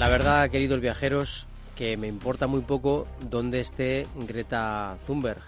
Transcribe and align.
La 0.00 0.08
verdad, 0.08 0.48
queridos 0.48 0.80
viajeros, 0.80 1.46
que 1.76 1.98
me 1.98 2.06
importa 2.06 2.46
muy 2.46 2.62
poco 2.62 3.06
dónde 3.28 3.60
esté 3.60 4.06
Greta 4.16 4.96
Thunberg, 5.06 5.42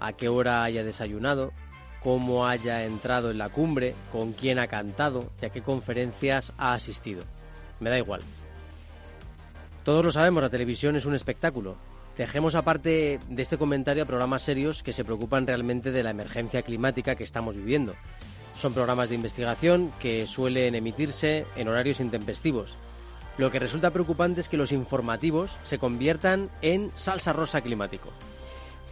a 0.00 0.14
qué 0.14 0.30
hora 0.30 0.64
haya 0.64 0.82
desayunado, 0.82 1.52
cómo 2.02 2.46
haya 2.46 2.86
entrado 2.86 3.30
en 3.30 3.36
la 3.36 3.50
cumbre, 3.50 3.94
con 4.10 4.32
quién 4.32 4.58
ha 4.58 4.68
cantado 4.68 5.30
y 5.42 5.44
a 5.44 5.50
qué 5.50 5.60
conferencias 5.60 6.54
ha 6.56 6.72
asistido. 6.72 7.24
Me 7.78 7.90
da 7.90 7.98
igual. 7.98 8.22
Todos 9.84 10.02
lo 10.02 10.10
sabemos, 10.10 10.42
la 10.42 10.48
televisión 10.48 10.96
es 10.96 11.04
un 11.04 11.14
espectáculo. 11.14 11.76
Dejemos 12.16 12.54
aparte 12.54 13.20
de 13.28 13.42
este 13.42 13.58
comentario 13.58 14.04
a 14.04 14.06
programas 14.06 14.40
serios 14.40 14.82
que 14.82 14.94
se 14.94 15.04
preocupan 15.04 15.46
realmente 15.46 15.90
de 15.90 16.02
la 16.02 16.12
emergencia 16.12 16.62
climática 16.62 17.16
que 17.16 17.24
estamos 17.24 17.54
viviendo. 17.54 17.94
Son 18.56 18.72
programas 18.72 19.10
de 19.10 19.16
investigación 19.16 19.92
que 20.00 20.26
suelen 20.26 20.74
emitirse 20.74 21.44
en 21.54 21.68
horarios 21.68 22.00
intempestivos 22.00 22.78
lo 23.40 23.50
que 23.50 23.58
resulta 23.58 23.90
preocupante 23.90 24.40
es 24.40 24.50
que 24.50 24.58
los 24.58 24.70
informativos 24.70 25.56
se 25.62 25.78
conviertan 25.78 26.50
en 26.60 26.92
salsa 26.94 27.32
rosa 27.32 27.62
climático. 27.62 28.10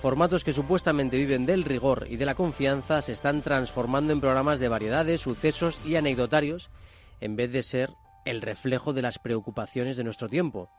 Formatos 0.00 0.42
que 0.42 0.54
supuestamente 0.54 1.18
viven 1.18 1.44
del 1.44 1.64
rigor 1.64 2.06
y 2.08 2.16
de 2.16 2.24
la 2.24 2.34
confianza 2.34 3.02
se 3.02 3.12
están 3.12 3.42
transformando 3.42 4.14
en 4.14 4.22
programas 4.22 4.58
de 4.58 4.68
variedades, 4.68 5.20
sucesos 5.20 5.78
y 5.84 5.96
anecdotarios 5.96 6.70
en 7.20 7.36
vez 7.36 7.52
de 7.52 7.62
ser 7.62 7.90
el 8.24 8.40
reflejo 8.40 8.94
de 8.94 9.02
las 9.02 9.18
preocupaciones 9.18 9.98
de 9.98 10.04
nuestro 10.04 10.30
tiempo. 10.30 10.70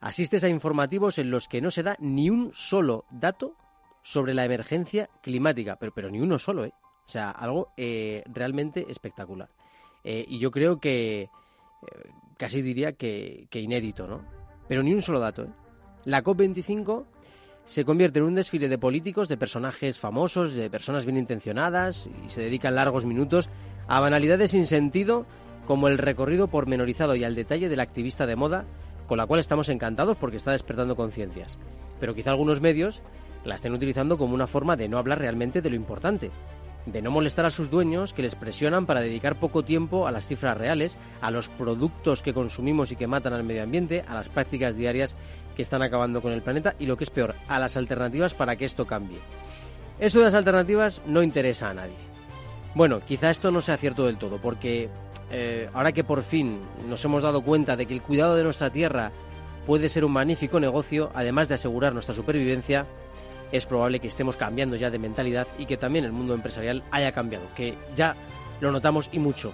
Asistes 0.00 0.44
a 0.44 0.48
informativos 0.48 1.18
en 1.18 1.32
los 1.32 1.48
que 1.48 1.60
no 1.60 1.72
se 1.72 1.82
da 1.82 1.96
ni 1.98 2.30
un 2.30 2.52
solo 2.54 3.04
dato 3.10 3.56
sobre 4.02 4.32
la 4.32 4.44
emergencia 4.44 5.10
climática, 5.22 5.74
pero, 5.74 5.92
pero 5.92 6.08
ni 6.08 6.20
uno 6.20 6.38
solo, 6.38 6.66
¿eh? 6.66 6.72
O 7.04 7.10
sea, 7.10 7.30
algo 7.30 7.72
eh, 7.76 8.22
realmente 8.26 8.86
espectacular. 8.88 9.48
Eh, 10.04 10.24
y 10.28 10.38
yo 10.38 10.52
creo 10.52 10.78
que, 10.78 11.30
casi 12.36 12.62
diría 12.62 12.92
que, 12.92 13.46
inédito, 13.52 14.06
¿no? 14.06 14.24
Pero 14.68 14.82
ni 14.82 14.92
un 14.92 15.02
solo 15.02 15.20
dato. 15.20 15.44
¿eh? 15.44 15.50
La 16.04 16.22
COP25 16.22 17.04
se 17.64 17.84
convierte 17.84 18.18
en 18.18 18.24
un 18.24 18.34
desfile 18.34 18.68
de 18.68 18.78
políticos, 18.78 19.28
de 19.28 19.36
personajes 19.36 20.00
famosos, 20.00 20.54
de 20.54 20.68
personas 20.68 21.04
bien 21.04 21.18
intencionadas 21.18 22.08
y 22.24 22.28
se 22.28 22.42
dedican 22.42 22.74
largos 22.74 23.04
minutos 23.04 23.48
a 23.86 24.00
banalidades 24.00 24.50
sin 24.50 24.66
sentido 24.66 25.26
como 25.66 25.88
el 25.88 25.98
recorrido 25.98 26.48
pormenorizado 26.48 27.14
y 27.14 27.24
al 27.24 27.36
detalle 27.36 27.68
del 27.68 27.80
activista 27.80 28.26
de 28.26 28.36
moda, 28.36 28.64
con 29.06 29.18
la 29.18 29.26
cual 29.26 29.38
estamos 29.38 29.68
encantados 29.68 30.16
porque 30.16 30.36
está 30.36 30.50
despertando 30.50 30.96
conciencias. 30.96 31.58
Pero 32.00 32.14
quizá 32.14 32.30
algunos 32.30 32.60
medios 32.60 33.02
la 33.44 33.54
estén 33.54 33.72
utilizando 33.72 34.18
como 34.18 34.34
una 34.34 34.46
forma 34.46 34.76
de 34.76 34.88
no 34.88 34.98
hablar 34.98 35.20
realmente 35.20 35.62
de 35.62 35.70
lo 35.70 35.76
importante, 35.76 36.30
de 36.86 37.02
no 37.02 37.10
molestar 37.10 37.46
a 37.46 37.50
sus 37.50 37.70
dueños 37.70 38.12
que 38.12 38.22
les 38.22 38.34
presionan 38.34 38.86
para 38.86 39.00
dedicar 39.00 39.38
poco 39.38 39.62
tiempo 39.62 40.06
a 40.06 40.12
las 40.12 40.26
cifras 40.26 40.56
reales, 40.56 40.98
a 41.20 41.30
los 41.30 41.48
productos 41.48 42.22
que 42.22 42.34
consumimos 42.34 42.92
y 42.92 42.96
que 42.96 43.06
matan 43.06 43.32
al 43.32 43.44
medio 43.44 43.62
ambiente, 43.62 44.04
a 44.06 44.14
las 44.14 44.28
prácticas 44.28 44.76
diarias 44.76 45.16
que 45.54 45.62
están 45.62 45.82
acabando 45.82 46.22
con 46.22 46.32
el 46.32 46.42
planeta 46.42 46.74
y 46.78 46.86
lo 46.86 46.96
que 46.96 47.04
es 47.04 47.10
peor, 47.10 47.34
a 47.48 47.58
las 47.58 47.76
alternativas 47.76 48.34
para 48.34 48.56
que 48.56 48.64
esto 48.64 48.86
cambie. 48.86 49.18
Eso 49.98 50.18
de 50.18 50.26
las 50.26 50.34
alternativas 50.34 51.02
no 51.06 51.22
interesa 51.22 51.70
a 51.70 51.74
nadie. 51.74 51.94
Bueno, 52.74 53.00
quizá 53.00 53.30
esto 53.30 53.50
no 53.50 53.60
sea 53.60 53.76
cierto 53.76 54.06
del 54.06 54.16
todo, 54.16 54.38
porque 54.38 54.88
eh, 55.30 55.68
ahora 55.74 55.92
que 55.92 56.04
por 56.04 56.22
fin 56.22 56.60
nos 56.88 57.04
hemos 57.04 57.22
dado 57.22 57.42
cuenta 57.42 57.76
de 57.76 57.86
que 57.86 57.94
el 57.94 58.02
cuidado 58.02 58.34
de 58.34 58.44
nuestra 58.44 58.70
tierra 58.70 59.12
puede 59.66 59.88
ser 59.88 60.04
un 60.04 60.12
magnífico 60.12 60.58
negocio, 60.58 61.10
además 61.14 61.48
de 61.48 61.54
asegurar 61.54 61.92
nuestra 61.92 62.14
supervivencia, 62.14 62.86
es 63.52 63.66
probable 63.66 64.00
que 64.00 64.08
estemos 64.08 64.36
cambiando 64.36 64.76
ya 64.76 64.90
de 64.90 64.98
mentalidad 64.98 65.46
y 65.58 65.66
que 65.66 65.76
también 65.76 66.04
el 66.04 66.12
mundo 66.12 66.34
empresarial 66.34 66.82
haya 66.90 67.12
cambiado, 67.12 67.44
que 67.54 67.76
ya 67.94 68.16
lo 68.60 68.72
notamos 68.72 69.08
y 69.12 69.18
mucho. 69.18 69.52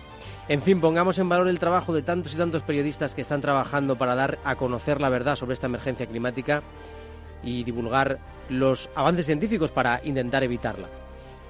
En 0.49 0.63
fin, 0.63 0.81
pongamos 0.81 1.19
en 1.19 1.29
valor 1.29 1.49
el 1.49 1.59
trabajo 1.59 1.93
de 1.93 2.03
tantos 2.03 2.33
y 2.35 2.37
tantos 2.37 2.63
periodistas 2.63 3.15
que 3.15 3.21
están 3.21 3.41
trabajando 3.41 3.97
para 3.97 4.15
dar 4.15 4.39
a 4.45 4.57
conocer 4.57 5.01
la 5.01 5.09
verdad 5.09 5.37
sobre 5.37 5.55
esta 5.55 5.67
emergencia 5.67 6.07
climática 6.07 6.63
y 7.43 7.65
divulgar 7.65 8.19
los 8.49 8.89
avances 8.95 9.27
científicos 9.27 9.71
para 9.71 10.01
intentar 10.05 10.43
evitarla. 10.43 10.89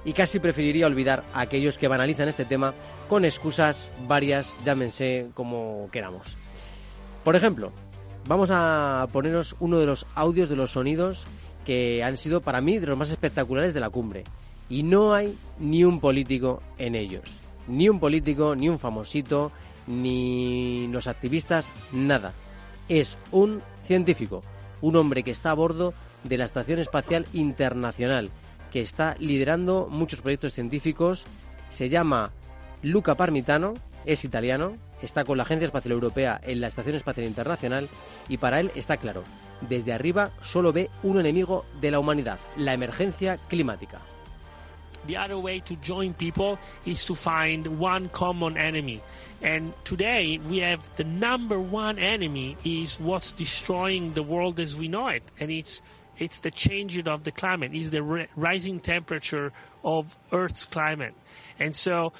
Y 0.05 0.13
casi 0.13 0.39
preferiría 0.39 0.87
olvidar 0.87 1.23
a 1.33 1.41
aquellos 1.41 1.77
que 1.77 1.87
banalizan 1.87 2.29
este 2.29 2.45
tema 2.45 2.73
con 3.07 3.25
excusas 3.25 3.91
varias, 4.07 4.57
llámense 4.63 5.27
como 5.33 5.89
queramos. 5.91 6.35
Por 7.23 7.35
ejemplo, 7.35 7.71
vamos 8.27 8.49
a 8.51 9.07
ponernos 9.11 9.55
uno 9.59 9.79
de 9.79 9.85
los 9.85 10.05
audios 10.15 10.49
de 10.49 10.55
los 10.55 10.71
sonidos 10.71 11.25
que 11.69 12.03
han 12.03 12.17
sido 12.17 12.41
para 12.41 12.61
mí 12.61 12.79
de 12.79 12.87
los 12.87 12.97
más 12.97 13.11
espectaculares 13.11 13.75
de 13.75 13.79
la 13.79 13.91
cumbre. 13.91 14.23
Y 14.71 14.81
no 14.81 15.13
hay 15.13 15.37
ni 15.59 15.83
un 15.83 15.99
político 15.99 16.63
en 16.79 16.95
ellos. 16.95 17.21
Ni 17.67 17.87
un 17.87 17.99
político, 17.99 18.55
ni 18.55 18.67
un 18.67 18.79
famosito, 18.79 19.51
ni 19.85 20.87
los 20.87 21.05
activistas, 21.05 21.71
nada. 21.91 22.33
Es 22.87 23.19
un 23.31 23.61
científico, 23.83 24.41
un 24.81 24.95
hombre 24.95 25.21
que 25.21 25.29
está 25.29 25.51
a 25.51 25.53
bordo 25.53 25.93
de 26.23 26.39
la 26.39 26.45
Estación 26.45 26.79
Espacial 26.79 27.27
Internacional, 27.33 28.31
que 28.71 28.81
está 28.81 29.15
liderando 29.19 29.89
muchos 29.91 30.23
proyectos 30.23 30.55
científicos. 30.55 31.23
Se 31.69 31.87
llama 31.87 32.31
Luca 32.81 33.13
Parmitano, 33.13 33.75
es 34.07 34.25
italiano, 34.25 34.73
está 35.03 35.23
con 35.23 35.37
la 35.37 35.43
Agencia 35.43 35.67
Espacial 35.67 35.91
Europea 35.91 36.41
en 36.41 36.61
la 36.61 36.67
Estación 36.67 36.95
Espacial 36.95 37.27
Internacional 37.27 37.87
y 38.27 38.37
para 38.37 38.59
él 38.59 38.71
está 38.73 38.97
claro, 38.97 39.23
desde 39.61 39.93
arriba 39.93 40.31
solo 40.41 40.71
ve 40.71 40.89
un 41.03 41.19
enemigo 41.19 41.65
de 41.81 41.91
la 41.91 41.99
humanidad, 41.99 42.39
la 42.57 42.73
emergencia 42.73 43.37
climática. 43.37 43.99
The 45.07 45.17
other 45.17 45.37
way 45.37 45.61
to 45.61 45.75
join 45.77 46.13
people 46.13 46.59
is 46.85 47.05
to 47.05 47.15
find 47.15 47.79
one 47.79 48.09
common 48.09 48.57
enemy. 48.57 49.01
And 49.41 49.73
today 49.85 50.39
we 50.49 50.59
have 50.59 50.81
the 50.97 51.05
number 51.05 51.59
one 51.59 51.97
enemy 51.97 52.57
is 52.63 52.99
what's 52.99 53.31
destroying 53.31 54.13
the 54.13 54.23
world 54.23 54.59
as 54.59 54.75
we 54.75 54.87
know 54.87 55.07
it. 55.07 55.23
And 55.39 55.49
it's 55.51 55.81
it's 56.17 56.41
the 56.41 56.51
changing 56.51 57.07
of 57.07 57.23
the 57.23 57.31
climate, 57.31 57.73
is 57.73 57.91
the 57.91 58.27
rising 58.35 58.81
temperature 58.81 59.53
of 59.85 60.17
Earth's 60.33 60.65
climate. 60.65 61.13
And 61.57 61.73
so 61.73 62.11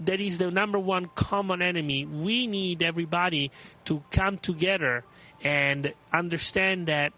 that 0.00 0.20
is 0.20 0.36
the 0.36 0.50
number 0.50 0.78
one 0.78 1.06
common 1.14 1.62
enemy. 1.62 2.04
We 2.04 2.46
need 2.46 2.82
everybody 2.82 3.50
to 3.86 4.02
come 4.10 4.36
together 4.36 5.02
and 5.42 5.92
understand 6.12 6.88
that 6.88 7.12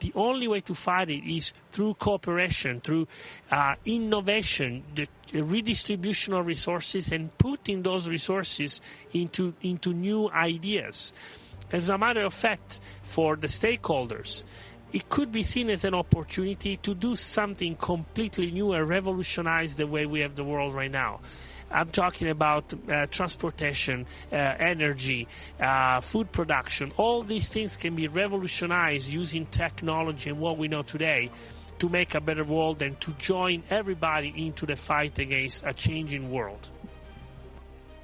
the 0.00 0.12
only 0.14 0.46
way 0.46 0.60
to 0.60 0.74
fight 0.74 1.08
it 1.08 1.24
is 1.24 1.52
through 1.70 1.94
cooperation, 1.94 2.80
through 2.80 3.08
uh, 3.50 3.74
innovation, 3.84 4.82
the 4.94 5.08
redistribution 5.40 6.34
of 6.34 6.46
resources, 6.46 7.12
and 7.12 7.36
putting 7.38 7.82
those 7.82 8.08
resources 8.08 8.80
into 9.12 9.54
into 9.62 9.94
new 9.94 10.28
ideas. 10.30 11.14
As 11.70 11.88
a 11.88 11.96
matter 11.96 12.22
of 12.22 12.34
fact, 12.34 12.80
for 13.02 13.36
the 13.36 13.46
stakeholders, 13.46 14.44
it 14.92 15.08
could 15.08 15.32
be 15.32 15.42
seen 15.42 15.70
as 15.70 15.84
an 15.84 15.94
opportunity 15.94 16.76
to 16.76 16.94
do 16.94 17.16
something 17.16 17.74
completely 17.76 18.50
new 18.50 18.72
and 18.72 18.86
revolutionize 18.86 19.76
the 19.76 19.86
way 19.86 20.04
we 20.04 20.20
have 20.20 20.36
the 20.36 20.44
world 20.44 20.74
right 20.74 20.90
now. 20.90 21.20
I'm 21.72 21.90
talking 21.90 22.28
about 22.28 22.72
uh, 22.74 23.06
transportation, 23.06 24.06
uh, 24.30 24.36
energy, 24.36 25.26
uh, 25.60 26.00
food 26.00 26.30
production. 26.30 26.92
All 26.96 27.22
these 27.22 27.48
things 27.48 27.76
can 27.76 27.94
be 27.94 28.08
revolutionized 28.08 29.08
using 29.08 29.46
technology 29.46 30.30
and 30.30 30.38
what 30.38 30.58
we 30.58 30.68
know 30.68 30.82
today 30.82 31.30
to 31.78 31.88
make 31.88 32.14
a 32.14 32.20
better 32.20 32.44
world 32.44 32.82
and 32.82 33.00
to 33.00 33.12
join 33.12 33.62
everybody 33.70 34.32
into 34.36 34.66
the 34.66 34.76
fight 34.76 35.18
against 35.18 35.64
a 35.66 35.72
changing 35.72 36.30
world. 36.30 36.70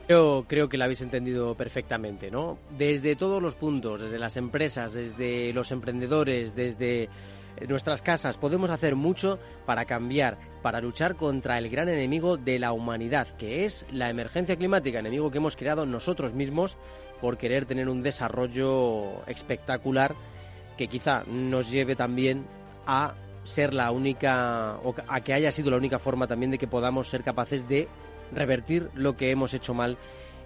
Yo 0.09 0.47
creo 0.49 0.71
que 0.71 0.79
lo 0.79 0.85
habéis 0.85 1.03
entendido 1.03 1.55
perfectamente, 1.55 2.31
¿no? 2.31 2.59
Desde 2.79 3.15
todos 3.15 3.43
los 3.43 3.57
puntos, 3.57 4.01
desde 4.01 4.19
las 4.19 4.39
empresas, 4.39 4.95
desde 4.95 5.53
los 5.53 5.71
emprendedores, 5.71 6.55
desde 6.55 7.11
nuestras 7.67 8.03
casas 8.03 8.37
podemos 8.37 8.71
hacer 8.71 8.95
mucho 8.95 9.39
para 9.67 9.85
cambiar, 9.85 10.39
para 10.63 10.81
luchar 10.81 11.17
contra 11.17 11.59
el 11.59 11.69
gran 11.69 11.89
enemigo 11.89 12.37
de 12.37 12.59
la 12.59 12.73
humanidad, 12.73 13.29
que 13.37 13.65
es 13.65 13.87
la 13.91 14.11
emergencia 14.11 14.57
climática, 14.57 14.99
enemigo 14.99 15.31
que 15.31 15.39
hemos 15.39 15.57
creado 15.57 15.87
nosotros 15.87 16.35
mismos 16.35 16.77
por 17.21 17.39
querer 17.39 17.67
tener 17.67 17.89
un 17.89 18.03
desarrollo 18.03 19.25
espectacular 19.27 20.15
que 20.77 20.89
quizá 20.89 21.25
nos 21.27 21.71
lleve 21.71 21.97
también 21.97 22.47
a 22.87 23.15
ser 23.45 23.75
la 23.75 23.91
única, 23.91 24.79
o 24.85 24.95
a 25.09 25.21
que 25.21 25.33
haya 25.33 25.51
sido 25.51 25.71
la 25.71 25.77
única 25.77 25.99
forma 25.99 26.27
también 26.27 26.51
de 26.51 26.59
que 26.59 26.69
podamos 26.69 27.09
ser 27.09 27.23
capaces 27.23 27.67
de 27.69 27.89
revertir 28.33 28.91
lo 28.95 29.17
que 29.17 29.31
hemos 29.31 29.55
hecho 29.55 29.75
mal 29.75 29.97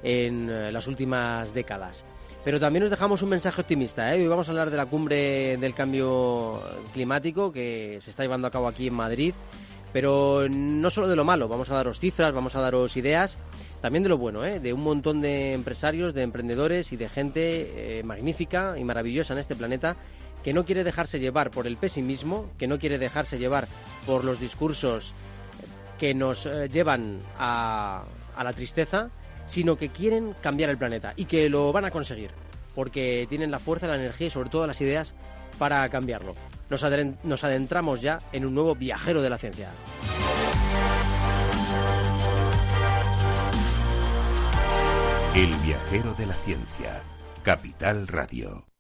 en 0.03 0.49
eh, 0.49 0.73
las 0.73 0.87
últimas 0.87 1.53
décadas. 1.53 2.05
Pero 2.45 2.59
también 2.59 2.83
nos 2.83 2.91
dejamos 2.91 3.23
un 3.23 3.29
mensaje 3.29 3.61
optimista. 3.61 4.13
¿eh? 4.13 4.21
Hoy 4.21 4.27
vamos 4.27 4.49
a 4.49 4.51
hablar 4.51 4.71
de 4.71 4.77
la 4.77 4.87
cumbre 4.87 5.57
del 5.59 5.75
cambio 5.75 6.61
climático 6.93 7.53
que 7.53 7.99
se 8.01 8.11
está 8.11 8.25
llevando 8.25 8.49
a 8.49 8.51
cabo 8.51 8.67
aquí 8.67 8.89
en 8.89 8.95
Madrid. 8.95 9.35
Pero 9.93 10.49
no 10.49 10.91
solo 10.91 11.07
de 11.07 11.17
lo 11.17 11.25
malo, 11.25 11.49
vamos 11.49 11.71
a 11.71 11.75
daros 11.75 12.01
cifras, 12.01 12.33
vamos 12.33 12.57
a 12.57 12.63
daros 12.63 12.97
ideas, 12.97 13.37
también 13.83 14.03
de 14.03 14.09
lo 14.09 14.17
bueno, 14.17 14.43
¿eh? 14.43 14.59
de 14.59 14.73
un 14.73 14.83
montón 14.83 15.21
de 15.21 15.53
empresarios, 15.53 16.15
de 16.15 16.23
emprendedores 16.23 16.93
y 16.93 16.97
de 16.97 17.11
gente 17.11 17.99
eh, 17.99 18.03
magnífica 18.03 18.79
y 18.79 18.85
maravillosa 18.85 19.35
en 19.35 19.41
este 19.41 19.55
planeta 19.55 19.97
que 20.43 20.55
no 20.55 20.65
quiere 20.65 20.83
dejarse 20.83 21.21
llevar 21.21 21.51
por 21.51 21.67
el 21.67 21.77
pesimismo, 21.77 22.49
que 22.59 22.67
no 22.67 22.79
quiere 22.79 22.97
dejarse 22.97 23.37
llevar 23.37 23.69
por 24.07 24.25
los 24.25 24.41
discursos 24.41 25.13
que 25.99 26.15
nos 26.15 26.47
eh, 26.47 26.71
llevan 26.71 27.21
a, 27.39 28.05
a 28.35 28.45
la 28.45 28.53
tristeza, 28.55 29.11
sino 29.53 29.77
que 29.77 29.91
quieren 29.91 30.35
cambiar 30.41 30.71
el 30.71 30.79
planeta 30.79 31.13
y 31.15 31.27
que 31.27 31.51
lo 31.51 31.75
van 31.75 31.85
a 31.85 31.91
conseguir, 31.91 32.31
porque 32.75 33.27
tienen 33.29 33.51
la 33.51 33.59
fuerza, 33.59 33.87
la 33.87 33.97
energía 33.97 34.29
y 34.29 34.31
sobre 34.31 34.49
todo 34.49 34.67
las 34.67 34.81
ideas 34.81 35.13
para 35.59 35.87
cambiarlo. 35.91 36.35
Nos, 36.71 37.45
adentramos 37.45 38.01
ya 38.01 38.19
en 38.33 38.47
un 38.47 38.55
nuevo 38.55 38.75
viajero 38.75 39.21
de 39.21 39.29
la 39.29 39.37
ciencia. 39.37 39.69
El 45.35 45.53
viajero 45.57 46.15
de 46.15 46.27
la 46.27 46.35
ciencia, 46.35 47.03
Capital 47.43 48.09
Radio. 48.09 48.72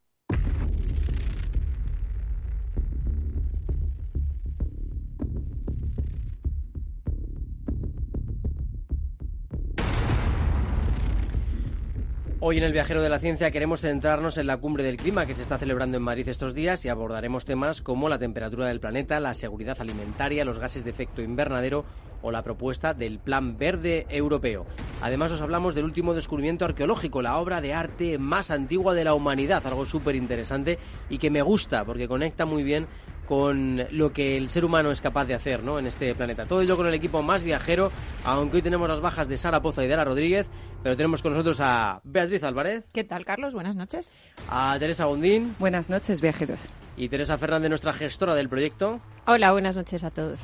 Hoy 12.45 12.59
en 12.59 12.65
el 12.65 12.73
Viajero 12.73 13.01
de 13.03 13.09
la 13.09 13.21
Ciencia 13.21 13.53
queremos 13.53 13.83
centrarnos 13.83 14.37
en 14.37 14.49
la 14.49 14.57
cumbre 14.57 14.83
del 14.83 14.97
clima 14.97 15.27
que 15.27 15.35
se 15.37 15.43
está 15.43 15.59
celebrando 15.59 15.97
en 15.97 16.03
Madrid 16.03 16.27
estos 16.27 16.55
días 16.55 16.85
y 16.85 16.89
abordaremos 16.89 17.45
temas 17.45 17.83
como 17.83 18.09
la 18.09 18.19
temperatura 18.19 18.67
del 18.67 18.81
planeta, 18.81 19.21
la 19.21 19.33
seguridad 19.33 19.81
alimentaria, 19.81 20.45
los 20.45 20.59
gases 20.59 20.83
de 20.83 20.91
efecto 20.91 21.23
invernadero 21.23 21.85
o 22.21 22.33
la 22.33 22.43
propuesta 22.43 22.95
del 22.95 23.21
Plan 23.21 23.59
Verde 23.59 24.07
Europeo. 24.09 24.67
Además 25.03 25.31
os 25.31 25.41
hablamos 25.41 25.77
del 25.77 25.85
último 25.85 26.15
descubrimiento 26.15 26.65
arqueológico, 26.65 27.23
la 27.23 27.39
obra 27.39 27.61
de 27.61 27.75
arte 27.75 28.19
más 28.19 28.51
antigua 28.51 28.93
de 28.93 29.05
la 29.05 29.15
humanidad, 29.15 29.65
algo 29.65 29.87
súper 29.87 30.17
interesante 30.17 30.81
y 31.09 31.19
que 31.19 31.31
me 31.31 31.43
gusta 31.43 31.85
porque 31.85 32.09
conecta 32.09 32.45
muy 32.45 32.65
bien 32.65 32.89
con 33.27 33.87
lo 33.93 34.13
que 34.13 34.37
el 34.37 34.49
ser 34.49 34.65
humano 34.65 34.91
es 34.91 35.01
capaz 35.01 35.27
de 35.27 35.35
hacer 35.35 35.63
¿no? 35.63 35.79
en 35.79 35.87
este 35.87 36.13
planeta. 36.15 36.47
Todo 36.47 36.63
ello 36.63 36.77
con 36.77 36.89
el 36.89 36.95
equipo 36.95 37.23
más 37.23 37.45
viajero, 37.45 37.93
aunque 38.25 38.57
hoy 38.57 38.63
tenemos 38.63 38.89
las 38.89 39.01
bajas 39.01 39.29
de 39.29 39.39
Sara 39.39 39.63
Poza 39.63 39.85
y 39.85 39.87
de 39.87 39.95
Ara 39.95 40.05
Rodríguez, 40.05 40.49
pero 40.83 40.97
tenemos 40.97 41.23
con 41.23 41.33
nosotros 41.33 41.59
a 41.61 42.01
Beatriz 42.05 42.43
Álvarez. 42.43 42.85
¿Qué 42.93 43.05
tal, 43.05 43.25
Carlos? 43.25 43.53
Buenas 43.53 43.77
noches. 43.77 44.13
A 44.49 44.77
Teresa 44.79 45.05
Gondín. 45.05 45.55
Buenas 45.59 45.89
noches, 45.89 46.21
viajeros. 46.21 46.59
Y 46.97 47.09
Teresa 47.09 47.39
Fernández, 47.39 47.69
nuestra 47.69 47.93
gestora 47.93 48.35
del 48.35 48.49
proyecto. 48.49 49.01
Hola, 49.27 49.53
buenas 49.53 49.77
noches 49.77 50.05
a 50.05 50.11
todos. 50.11 50.39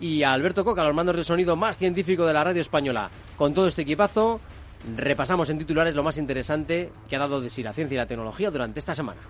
Y 0.00 0.24
a 0.24 0.32
Alberto 0.32 0.64
Coca, 0.64 0.84
los 0.84 0.94
mandos 0.94 1.14
del 1.14 1.24
sonido 1.24 1.54
más 1.54 1.78
científico 1.78 2.26
de 2.26 2.32
la 2.32 2.44
radio 2.44 2.60
española. 2.60 3.08
Con 3.36 3.54
todo 3.54 3.68
este 3.68 3.82
equipazo, 3.82 4.40
repasamos 4.96 5.48
en 5.50 5.58
titulares 5.58 5.94
lo 5.94 6.02
más 6.02 6.18
interesante 6.18 6.90
que 7.08 7.16
ha 7.16 7.20
dado 7.20 7.40
de 7.40 7.48
sí 7.48 7.62
la 7.62 7.72
ciencia 7.72 7.94
y 7.94 7.98
la 7.98 8.06
tecnología 8.06 8.50
durante 8.50 8.80
esta 8.80 8.94
semana. 8.94 9.20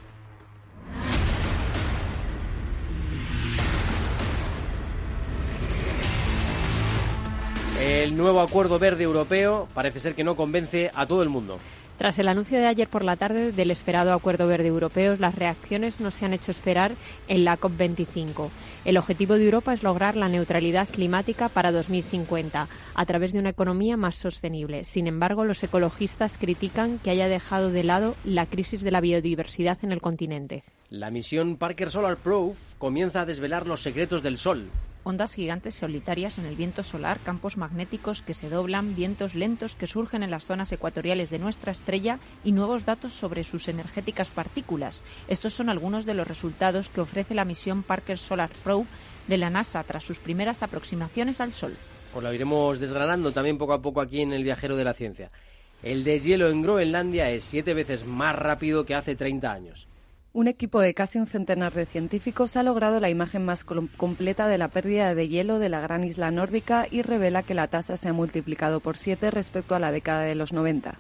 El 7.82 8.17
nuevo 8.17 8.40
acuerdo 8.40 8.79
verde 8.79 9.02
europeo 9.02 9.67
parece 9.75 9.99
ser 9.99 10.14
que 10.14 10.23
no 10.23 10.37
convence 10.37 10.93
a 10.94 11.05
todo 11.05 11.20
el 11.25 11.29
mundo. 11.29 11.58
Tras 11.99 12.17
el 12.20 12.29
anuncio 12.29 12.58
de 12.58 12.67
ayer 12.67 12.87
por 12.87 13.02
la 13.02 13.17
tarde 13.17 13.50
del 13.50 13.73
esperado 13.73 14.12
Acuerdo 14.12 14.46
Verde 14.46 14.69
Europeo, 14.69 15.17
las 15.19 15.34
reacciones 15.34 15.99
no 15.99 16.12
se 16.12 16.25
han 16.25 16.32
hecho 16.32 16.52
esperar 16.52 16.93
en 17.26 17.44
la 17.44 17.58
COP25. 17.58 18.50
El 18.84 18.99
objetivo 18.99 19.34
de 19.34 19.46
Europa 19.46 19.75
es 19.75 19.82
lograr 19.82 20.14
la 20.14 20.29
neutralidad 20.29 20.88
climática 20.88 21.49
para 21.49 21.73
2050 21.73 22.69
a 22.94 23.06
través 23.06 23.32
de 23.32 23.40
una 23.40 23.50
economía 23.50 23.96
más 23.96 24.14
sostenible. 24.14 24.84
Sin 24.84 25.08
embargo, 25.08 25.44
los 25.44 25.61
ecologistas 25.64 26.38
critican 26.38 27.00
que 27.00 27.11
haya 27.11 27.26
dejado 27.26 27.70
de 27.70 27.82
lado 27.82 28.14
la 28.25 28.46
crisis 28.46 28.82
de 28.82 28.93
la 28.93 29.00
biodiversidad 29.00 29.79
en 29.82 29.90
el 29.90 30.00
continente. 30.00 30.62
La 30.88 31.11
misión 31.11 31.56
Parker 31.56 31.90
Solar 31.90 32.17
Probe 32.17 32.55
comienza 32.79 33.23
a 33.23 33.26
desvelar 33.26 33.67
los 33.67 33.82
secretos 33.82 34.23
del 34.23 34.38
Sol 34.38 34.70
ondas 35.04 35.34
gigantes 35.34 35.75
solitarias 35.75 36.38
en 36.38 36.46
el 36.46 36.56
viento 36.56 36.82
solar, 36.82 37.19
campos 37.25 37.56
magnéticos 37.56 38.22
que 38.22 38.34
se 38.34 38.49
doblan, 38.49 38.94
vientos 38.94 39.34
lentos 39.34 39.75
que 39.75 39.87
surgen 39.87 40.22
en 40.22 40.31
las 40.31 40.44
zonas 40.44 40.72
ecuatoriales 40.72 41.31
de 41.31 41.38
nuestra 41.38 41.72
estrella 41.72 42.19
y 42.44 42.52
nuevos 42.52 42.84
datos 42.84 43.12
sobre 43.12 43.44
sus 43.44 43.69
energéticas 43.69 44.31
partículas. 44.31 45.02
Estos 45.28 45.54
son 45.54 45.69
algunos 45.69 46.06
de 46.06 46.14
los 46.14 46.26
resultados 46.26 46.88
que 46.88 47.00
ofrece 47.00 47.34
la 47.34 47.44
misión 47.44 47.82
Parker 47.82 48.19
Solar 48.19 48.50
Probe 48.62 48.87
de 49.28 49.37
la 49.37 49.50
NASA 49.50 49.82
tras 49.84 50.04
sus 50.04 50.19
primeras 50.19 50.62
aproximaciones 50.62 51.40
al 51.40 51.52
Sol. 51.52 51.76
Pues 52.12 52.22
lo 52.22 52.32
iremos 52.32 52.78
desgranando 52.78 53.32
también 53.32 53.58
poco 53.58 53.72
a 53.72 53.82
poco 53.82 54.00
aquí 54.00 54.20
en 54.20 54.32
el 54.32 54.44
viajero 54.44 54.76
de 54.76 54.84
la 54.84 54.94
ciencia. 54.94 55.31
El 55.82 56.05
deshielo 56.05 56.48
en 56.48 56.62
Groenlandia 56.62 57.31
es 57.31 57.44
siete 57.44 57.75
veces 57.75 58.06
más 58.06 58.37
rápido 58.37 58.84
que 58.84 58.94
hace 58.94 59.16
30 59.16 59.50
años. 59.50 59.88
Un 60.34 60.49
equipo 60.49 60.81
de 60.81 60.94
casi 60.94 61.19
un 61.19 61.26
centenar 61.26 61.75
de 61.75 61.84
científicos 61.84 62.56
ha 62.56 62.62
logrado 62.62 63.00
la 63.00 63.11
imagen 63.11 63.44
más 63.44 63.64
completa 63.64 64.49
de 64.49 64.56
la 64.56 64.69
pérdida 64.69 65.14
de 65.14 65.29
hielo 65.29 65.58
de 65.58 65.69
la 65.69 65.81
gran 65.81 66.05
isla 66.05 66.31
nórdica 66.31 66.87
y 66.90 67.02
revela 67.02 67.43
que 67.43 67.52
la 67.52 67.67
tasa 67.67 67.99
se 67.99 68.08
ha 68.08 68.14
multiplicado 68.14 68.81
por 68.81 68.96
siete 68.96 69.31
respecto 69.31 69.75
a 69.75 69.79
la 69.79 69.93
década 69.93 70.23
de 70.23 70.34
los 70.34 70.55
90. 70.55 70.94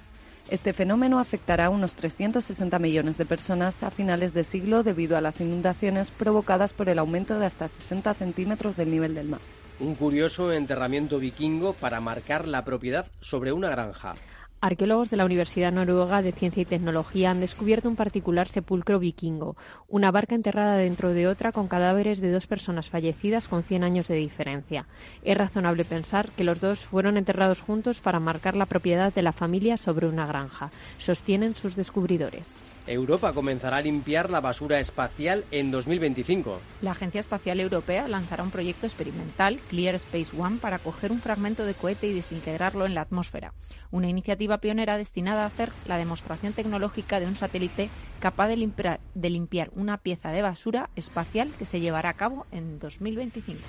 Este 0.50 0.74
fenómeno 0.74 1.18
afectará 1.18 1.66
a 1.66 1.70
unos 1.70 1.94
360 1.94 2.78
millones 2.78 3.16
de 3.16 3.24
personas 3.24 3.82
a 3.82 3.90
finales 3.90 4.34
de 4.34 4.44
siglo 4.44 4.82
debido 4.82 5.16
a 5.16 5.22
las 5.22 5.40
inundaciones 5.40 6.10
provocadas 6.10 6.74
por 6.74 6.90
el 6.90 6.98
aumento 6.98 7.38
de 7.38 7.46
hasta 7.46 7.68
60 7.68 8.12
centímetros 8.12 8.76
del 8.76 8.90
nivel 8.90 9.14
del 9.14 9.28
mar. 9.28 9.40
Un 9.80 9.94
curioso 9.94 10.52
enterramiento 10.52 11.18
vikingo 11.18 11.72
para 11.72 12.02
marcar 12.02 12.46
la 12.46 12.66
propiedad 12.66 13.06
sobre 13.20 13.52
una 13.52 13.70
granja. 13.70 14.14
Arqueólogos 14.64 15.10
de 15.10 15.16
la 15.16 15.24
Universidad 15.24 15.72
Noruega 15.72 16.22
de 16.22 16.30
Ciencia 16.30 16.62
y 16.62 16.64
Tecnología 16.64 17.32
han 17.32 17.40
descubierto 17.40 17.88
un 17.88 17.96
particular 17.96 18.46
sepulcro 18.46 19.00
vikingo, 19.00 19.56
una 19.88 20.12
barca 20.12 20.36
enterrada 20.36 20.76
dentro 20.76 21.12
de 21.12 21.26
otra 21.26 21.50
con 21.50 21.66
cadáveres 21.66 22.20
de 22.20 22.30
dos 22.30 22.46
personas 22.46 22.88
fallecidas 22.88 23.48
con 23.48 23.64
100 23.64 23.82
años 23.82 24.06
de 24.06 24.14
diferencia. 24.14 24.86
Es 25.24 25.36
razonable 25.36 25.84
pensar 25.84 26.30
que 26.30 26.44
los 26.44 26.60
dos 26.60 26.86
fueron 26.86 27.16
enterrados 27.16 27.60
juntos 27.60 28.00
para 28.00 28.20
marcar 28.20 28.54
la 28.54 28.66
propiedad 28.66 29.12
de 29.12 29.22
la 29.22 29.32
familia 29.32 29.76
sobre 29.78 30.06
una 30.06 30.26
granja, 30.26 30.70
sostienen 30.96 31.56
sus 31.56 31.74
descubridores. 31.74 32.46
Europa 32.86 33.32
comenzará 33.32 33.78
a 33.78 33.82
limpiar 33.82 34.30
la 34.30 34.40
basura 34.40 34.80
espacial 34.80 35.44
en 35.50 35.70
2025. 35.70 36.60
La 36.80 36.92
Agencia 36.92 37.20
Espacial 37.20 37.60
Europea 37.60 38.08
lanzará 38.08 38.42
un 38.42 38.50
proyecto 38.50 38.86
experimental, 38.86 39.60
Clear 39.68 39.94
Space 39.94 40.30
One, 40.36 40.58
para 40.58 40.78
coger 40.78 41.12
un 41.12 41.20
fragmento 41.20 41.64
de 41.64 41.74
cohete 41.74 42.08
y 42.08 42.14
desintegrarlo 42.14 42.86
en 42.86 42.94
la 42.94 43.02
atmósfera. 43.02 43.52
Una 43.90 44.08
iniciativa 44.08 44.58
pionera 44.58 44.96
destinada 44.96 45.44
a 45.44 45.46
hacer 45.46 45.70
la 45.86 45.98
demostración 45.98 46.52
tecnológica 46.52 47.20
de 47.20 47.26
un 47.26 47.36
satélite 47.36 47.88
capaz 48.20 48.48
de 48.48 48.56
limpiar, 48.56 49.00
de 49.14 49.30
limpiar 49.30 49.70
una 49.74 49.98
pieza 49.98 50.30
de 50.30 50.42
basura 50.42 50.90
espacial 50.96 51.50
que 51.58 51.64
se 51.64 51.80
llevará 51.80 52.10
a 52.10 52.14
cabo 52.14 52.46
en 52.52 52.78
2025. 52.78 53.60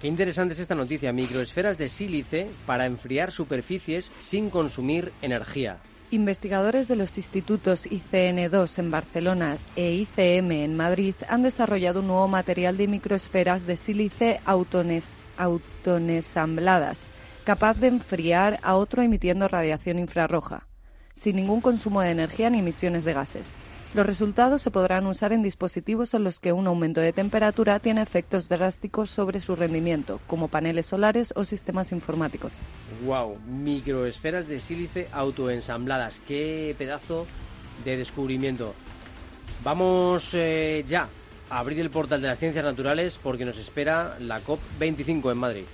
Qué 0.00 0.08
interesante 0.08 0.54
es 0.54 0.60
esta 0.60 0.74
noticia. 0.74 1.12
Microesferas 1.12 1.76
de 1.76 1.88
sílice 1.88 2.48
para 2.64 2.86
enfriar 2.86 3.32
superficies 3.32 4.10
sin 4.18 4.48
consumir 4.48 5.12
energía. 5.20 5.78
Investigadores 6.12 6.88
de 6.88 6.96
los 6.96 7.16
institutos 7.18 7.86
ICN2 7.86 8.80
en 8.80 8.90
Barcelona 8.90 9.56
e 9.76 9.92
ICM 9.92 10.50
en 10.50 10.76
Madrid 10.76 11.14
han 11.28 11.44
desarrollado 11.44 12.00
un 12.00 12.08
nuevo 12.08 12.26
material 12.26 12.76
de 12.76 12.88
microesferas 12.88 13.64
de 13.64 13.76
sílice 13.76 14.40
autonesambladas, 15.36 16.98
capaz 17.44 17.74
de 17.74 17.86
enfriar 17.86 18.58
a 18.64 18.74
otro 18.74 19.02
emitiendo 19.02 19.46
radiación 19.46 20.00
infrarroja, 20.00 20.66
sin 21.14 21.36
ningún 21.36 21.60
consumo 21.60 22.00
de 22.00 22.10
energía 22.10 22.50
ni 22.50 22.58
emisiones 22.58 23.04
de 23.04 23.12
gases. 23.12 23.46
Los 23.94 24.04
resultados 24.04 24.62
se 24.62 24.72
podrán 24.72 25.06
usar 25.06 25.32
en 25.32 25.44
dispositivos 25.44 26.12
en 26.14 26.24
los 26.24 26.40
que 26.40 26.52
un 26.52 26.66
aumento 26.66 27.00
de 27.00 27.12
temperatura 27.12 27.78
tiene 27.78 28.02
efectos 28.02 28.48
drásticos 28.48 29.10
sobre 29.10 29.38
su 29.38 29.54
rendimiento, 29.54 30.20
como 30.26 30.48
paneles 30.48 30.86
solares 30.86 31.32
o 31.36 31.44
sistemas 31.44 31.92
informáticos. 31.92 32.50
¡Wow! 33.04 33.38
Microesferas 33.46 34.46
de 34.46 34.58
sílice 34.58 35.08
autoensambladas. 35.12 36.20
¡Qué 36.26 36.74
pedazo 36.76 37.26
de 37.84 37.96
descubrimiento! 37.96 38.74
Vamos 39.64 40.30
eh, 40.34 40.84
ya 40.86 41.08
a 41.50 41.58
abrir 41.58 41.80
el 41.80 41.90
portal 41.90 42.22
de 42.22 42.28
las 42.28 42.38
ciencias 42.38 42.64
naturales 42.64 43.18
porque 43.22 43.44
nos 43.44 43.58
espera 43.58 44.16
la 44.20 44.40
COP25 44.40 45.32
en 45.32 45.38
Madrid. 45.38 45.64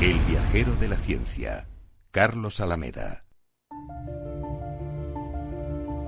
El 0.00 0.18
viajero 0.20 0.74
de 0.76 0.88
la 0.88 0.96
ciencia, 0.96 1.66
Carlos 2.10 2.60
Alameda. 2.60 3.24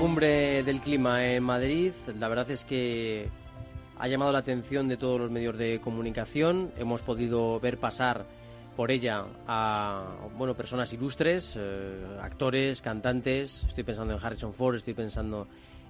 Cumbre 0.00 0.62
del 0.62 0.80
clima 0.80 1.26
en 1.26 1.42
Madrid, 1.42 1.92
la 2.18 2.28
verdad 2.28 2.50
es 2.50 2.64
que 2.64 3.28
ha 3.98 4.08
llamado 4.08 4.32
la 4.32 4.38
atención 4.38 4.88
de 4.88 4.96
todos 4.96 5.20
los 5.20 5.30
medios 5.30 5.58
de 5.58 5.78
comunicación. 5.78 6.72
Hemos 6.78 7.02
podido 7.02 7.60
ver 7.60 7.76
pasar 7.76 8.24
por 8.76 8.90
ella 8.90 9.26
a 9.46 10.16
bueno 10.38 10.54
personas 10.54 10.90
ilustres, 10.94 11.54
eh, 11.60 12.02
actores, 12.22 12.80
cantantes. 12.80 13.62
Estoy 13.68 13.84
pensando 13.84 14.14
en 14.14 14.24
Harrison 14.24 14.54
Ford, 14.54 14.76
estoy 14.76 14.94
pensando 14.94 15.46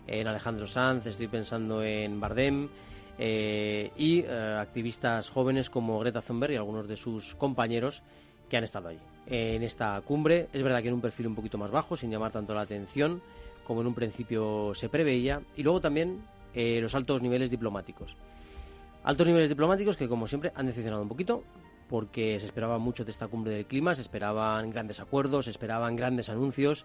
en 0.08 0.26
Alejandro 0.26 0.66
Sanz, 0.66 1.06
estoy 1.06 1.28
pensando 1.28 1.80
en 1.80 2.18
Bardem 2.18 2.68
eh, 3.16 3.92
y 3.96 4.22
eh, 4.22 4.56
activistas 4.60 5.30
jóvenes 5.30 5.70
como 5.70 6.00
Greta 6.00 6.20
Thunberg 6.20 6.54
y 6.54 6.56
algunos 6.56 6.88
de 6.88 6.96
sus 6.96 7.36
compañeros 7.36 8.02
que 8.48 8.56
han 8.56 8.64
estado 8.64 8.88
ahí 8.88 8.98
en 9.28 9.62
esta 9.62 10.00
cumbre. 10.00 10.48
Es 10.52 10.64
verdad 10.64 10.82
que 10.82 10.88
en 10.88 10.94
un 10.94 11.00
perfil 11.00 11.28
un 11.28 11.36
poquito 11.36 11.58
más 11.58 11.70
bajo, 11.70 11.94
sin 11.94 12.10
llamar 12.10 12.32
tanto 12.32 12.54
la 12.54 12.62
atención 12.62 13.22
como 13.70 13.82
en 13.82 13.86
un 13.86 13.94
principio 13.94 14.72
se 14.74 14.88
preveía, 14.88 15.42
y 15.54 15.62
luego 15.62 15.80
también 15.80 16.24
eh, 16.54 16.80
los 16.80 16.96
altos 16.96 17.22
niveles 17.22 17.52
diplomáticos. 17.52 18.16
Altos 19.04 19.28
niveles 19.28 19.48
diplomáticos 19.48 19.96
que, 19.96 20.08
como 20.08 20.26
siempre, 20.26 20.50
han 20.56 20.66
decepcionado 20.66 21.04
un 21.04 21.08
poquito, 21.08 21.44
porque 21.88 22.40
se 22.40 22.46
esperaba 22.46 22.78
mucho 22.78 23.04
de 23.04 23.12
esta 23.12 23.28
cumbre 23.28 23.54
del 23.54 23.66
clima, 23.66 23.94
se 23.94 24.02
esperaban 24.02 24.70
grandes 24.70 24.98
acuerdos, 24.98 25.44
se 25.44 25.52
esperaban 25.52 25.94
grandes 25.94 26.28
anuncios, 26.30 26.84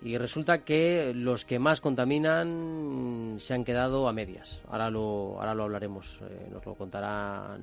y 0.00 0.16
resulta 0.16 0.64
que 0.64 1.12
los 1.14 1.44
que 1.44 1.58
más 1.58 1.82
contaminan 1.82 3.36
se 3.38 3.52
han 3.52 3.62
quedado 3.62 4.08
a 4.08 4.14
medias. 4.14 4.62
Ahora 4.68 4.88
lo, 4.88 5.38
ahora 5.38 5.52
lo 5.52 5.64
hablaremos, 5.64 6.18
eh, 6.22 6.48
nos 6.50 6.64
lo 6.64 6.76
contarán 6.76 7.60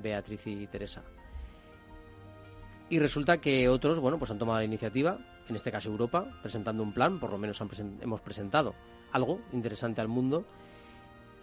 Beatriz 0.00 0.46
y 0.46 0.68
Teresa. 0.68 1.02
Y 2.88 3.00
resulta 3.00 3.38
que 3.38 3.68
otros, 3.68 3.98
bueno, 3.98 4.16
pues 4.16 4.30
han 4.30 4.38
tomado 4.38 4.60
la 4.60 4.64
iniciativa, 4.64 5.18
en 5.48 5.56
este 5.56 5.70
caso 5.70 5.90
Europa, 5.90 6.26
presentando 6.42 6.82
un 6.82 6.92
plan, 6.92 7.20
por 7.20 7.30
lo 7.30 7.38
menos 7.38 7.60
hemos 7.60 8.20
presentado 8.20 8.74
algo 9.12 9.40
interesante 9.52 10.00
al 10.00 10.08
mundo. 10.08 10.44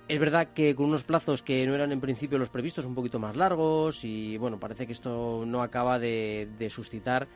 Es 0.07 0.19
verdad 0.19 0.49
que 0.53 0.75
con 0.75 0.87
unos 0.87 1.05
plazos 1.05 1.41
que 1.41 1.65
no 1.65 1.75
eran 1.75 1.91
en 1.93 2.01
principio 2.01 2.37
los 2.37 2.49
previstos, 2.49 2.85
un 2.85 2.95
poquito 2.95 3.19
más 3.19 3.37
largos, 3.37 4.03
y 4.03 4.37
bueno, 4.37 4.59
parece 4.59 4.85
que 4.85 4.93
esto 4.93 5.45
no 5.45 5.63
acaba 5.63 5.97
de, 5.97 6.67
suscitar 6.69 7.27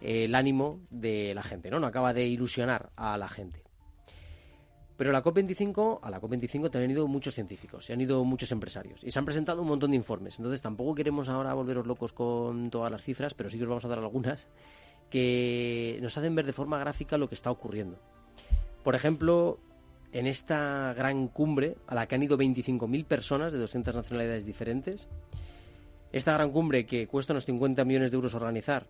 el 0.00 0.34
ánimo 0.34 0.80
de 0.90 1.34
la 1.34 1.42
gente, 1.42 1.70
¿no? 1.70 1.78
No 1.78 1.86
acaba 1.86 2.12
de 2.12 2.26
ilusionar 2.26 2.90
a 2.96 3.16
la 3.16 3.28
gente. 3.28 3.62
Pero 4.96 5.12
la 5.12 5.22
COP25, 5.22 6.00
a 6.02 6.10
la 6.10 6.20
COP25 6.20 6.70
también 6.70 6.84
han 6.84 6.96
ido 6.96 7.06
muchos 7.06 7.34
científicos, 7.34 7.88
y 7.88 7.92
han 7.92 8.00
ido 8.00 8.24
muchos 8.24 8.50
empresarios, 8.50 9.04
y 9.04 9.10
se 9.12 9.18
han 9.18 9.24
presentado 9.24 9.62
un 9.62 9.68
montón 9.68 9.90
de 9.90 9.96
informes. 9.96 10.38
Entonces 10.38 10.60
tampoco 10.60 10.96
queremos 10.96 11.28
ahora 11.28 11.54
volveros 11.54 11.86
locos 11.86 12.12
con 12.12 12.70
todas 12.70 12.90
las 12.90 13.02
cifras, 13.02 13.34
pero 13.34 13.50
sí 13.50 13.56
que 13.56 13.64
os 13.64 13.68
vamos 13.68 13.84
a 13.84 13.88
dar 13.88 13.98
algunas 13.98 14.48
que 15.10 15.98
nos 16.02 16.16
hacen 16.18 16.34
ver 16.34 16.46
de 16.46 16.52
forma 16.52 16.78
gráfica 16.78 17.18
lo 17.18 17.28
que 17.28 17.34
está 17.34 17.50
ocurriendo. 17.50 17.98
Por 18.82 18.94
ejemplo, 18.94 19.58
en 20.12 20.26
esta 20.26 20.94
gran 20.94 21.28
cumbre, 21.28 21.76
a 21.86 21.94
la 21.94 22.06
que 22.06 22.14
han 22.14 22.22
ido 22.22 22.38
25.000 22.38 23.04
personas 23.04 23.52
de 23.52 23.58
200 23.58 23.94
nacionalidades 23.94 24.46
diferentes, 24.46 25.08
esta 26.12 26.32
gran 26.32 26.50
cumbre 26.50 26.86
que 26.86 27.06
cuesta 27.06 27.32
unos 27.32 27.44
50 27.44 27.84
millones 27.84 28.10
de 28.10 28.14
euros 28.14 28.34
organizar, 28.34 28.86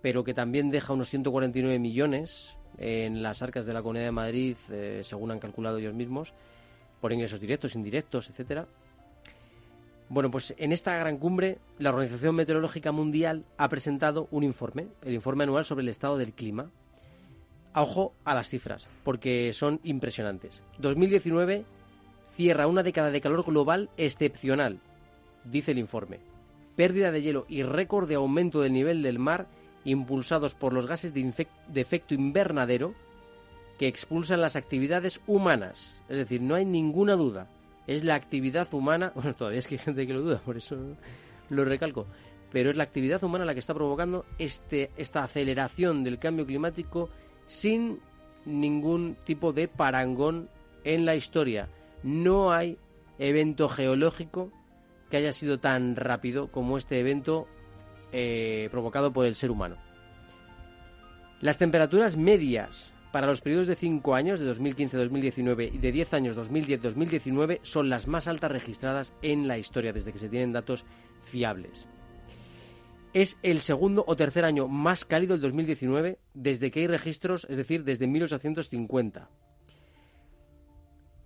pero 0.00 0.24
que 0.24 0.34
también 0.34 0.70
deja 0.70 0.92
unos 0.92 1.10
149 1.10 1.78
millones 1.78 2.56
en 2.78 3.22
las 3.22 3.42
arcas 3.42 3.66
de 3.66 3.72
la 3.72 3.82
Comunidad 3.82 4.06
de 4.06 4.12
Madrid, 4.12 4.56
eh, 4.70 5.00
según 5.02 5.30
han 5.30 5.38
calculado 5.38 5.78
ellos 5.78 5.94
mismos, 5.94 6.34
por 7.00 7.12
ingresos 7.12 7.40
directos, 7.40 7.74
indirectos, 7.74 8.30
etcétera. 8.30 8.66
Bueno, 10.14 10.30
pues 10.30 10.54
en 10.58 10.70
esta 10.70 10.96
gran 10.96 11.16
cumbre, 11.16 11.58
la 11.76 11.90
Organización 11.90 12.36
Meteorológica 12.36 12.92
Mundial 12.92 13.44
ha 13.56 13.68
presentado 13.68 14.28
un 14.30 14.44
informe, 14.44 14.86
el 15.02 15.12
informe 15.12 15.42
anual 15.42 15.64
sobre 15.64 15.82
el 15.82 15.88
estado 15.88 16.16
del 16.16 16.34
clima. 16.34 16.70
ojo 17.74 18.14
a 18.24 18.36
las 18.36 18.48
cifras, 18.48 18.86
porque 19.02 19.52
son 19.52 19.80
impresionantes. 19.82 20.62
2019 20.78 21.64
cierra 22.30 22.68
una 22.68 22.84
década 22.84 23.10
de 23.10 23.20
calor 23.20 23.44
global 23.44 23.90
excepcional, 23.96 24.78
dice 25.42 25.72
el 25.72 25.78
informe. 25.78 26.20
Pérdida 26.76 27.10
de 27.10 27.20
hielo 27.20 27.44
y 27.48 27.64
récord 27.64 28.08
de 28.08 28.14
aumento 28.14 28.60
del 28.60 28.72
nivel 28.72 29.02
del 29.02 29.18
mar 29.18 29.48
impulsados 29.82 30.54
por 30.54 30.72
los 30.72 30.86
gases 30.86 31.12
de, 31.12 31.28
efecto 31.74 32.14
invernadero 32.14 32.94
que 33.80 33.88
expulsan 33.88 34.42
las 34.42 34.54
actividades 34.54 35.20
humanas. 35.26 36.00
Es 36.08 36.18
decir, 36.18 36.40
no 36.40 36.54
hay 36.54 36.64
ninguna 36.64 37.14
duda. 37.14 37.48
Es 37.86 38.04
la 38.04 38.14
actividad 38.14 38.72
humana, 38.72 39.12
bueno, 39.14 39.34
todavía 39.34 39.58
es 39.58 39.68
que 39.68 39.74
hay 39.76 39.80
gente 39.80 40.06
que 40.06 40.14
lo 40.14 40.22
duda, 40.22 40.38
por 40.38 40.56
eso 40.56 40.76
lo 41.50 41.64
recalco, 41.64 42.06
pero 42.50 42.70
es 42.70 42.76
la 42.76 42.84
actividad 42.84 43.22
humana 43.22 43.44
la 43.44 43.54
que 43.54 43.60
está 43.60 43.74
provocando 43.74 44.24
este, 44.38 44.90
esta 44.96 45.24
aceleración 45.24 46.04
del 46.04 46.18
cambio 46.18 46.46
climático 46.46 47.10
sin 47.46 48.00
ningún 48.44 49.16
tipo 49.24 49.52
de 49.52 49.68
parangón 49.68 50.48
en 50.84 51.04
la 51.04 51.14
historia. 51.14 51.68
No 52.02 52.52
hay 52.52 52.78
evento 53.18 53.68
geológico 53.68 54.52
que 55.10 55.16
haya 55.16 55.32
sido 55.32 55.58
tan 55.58 55.96
rápido 55.96 56.48
como 56.50 56.76
este 56.76 57.00
evento 57.00 57.46
eh, 58.12 58.68
provocado 58.70 59.12
por 59.12 59.26
el 59.26 59.34
ser 59.34 59.50
humano. 59.50 59.76
Las 61.40 61.58
temperaturas 61.58 62.16
medias 62.16 62.92
para 63.14 63.28
los 63.28 63.42
periodos 63.42 63.68
de 63.68 63.76
5 63.76 64.16
años, 64.16 64.40
de 64.40 64.52
2015-2019, 64.52 65.72
y 65.72 65.78
de 65.78 65.92
10 65.92 66.14
años, 66.14 66.36
2010-2019, 66.36 67.60
son 67.62 67.88
las 67.88 68.08
más 68.08 68.26
altas 68.26 68.50
registradas 68.50 69.14
en 69.22 69.46
la 69.46 69.56
historia 69.56 69.92
desde 69.92 70.10
que 70.12 70.18
se 70.18 70.28
tienen 70.28 70.52
datos 70.52 70.84
fiables. 71.22 71.88
Es 73.12 73.38
el 73.44 73.60
segundo 73.60 74.02
o 74.04 74.16
tercer 74.16 74.44
año 74.44 74.66
más 74.66 75.04
cálido 75.04 75.36
el 75.36 75.40
2019 75.40 76.18
desde 76.34 76.72
que 76.72 76.80
hay 76.80 76.86
registros, 76.88 77.46
es 77.48 77.56
decir, 77.56 77.84
desde 77.84 78.08
1850. 78.08 79.30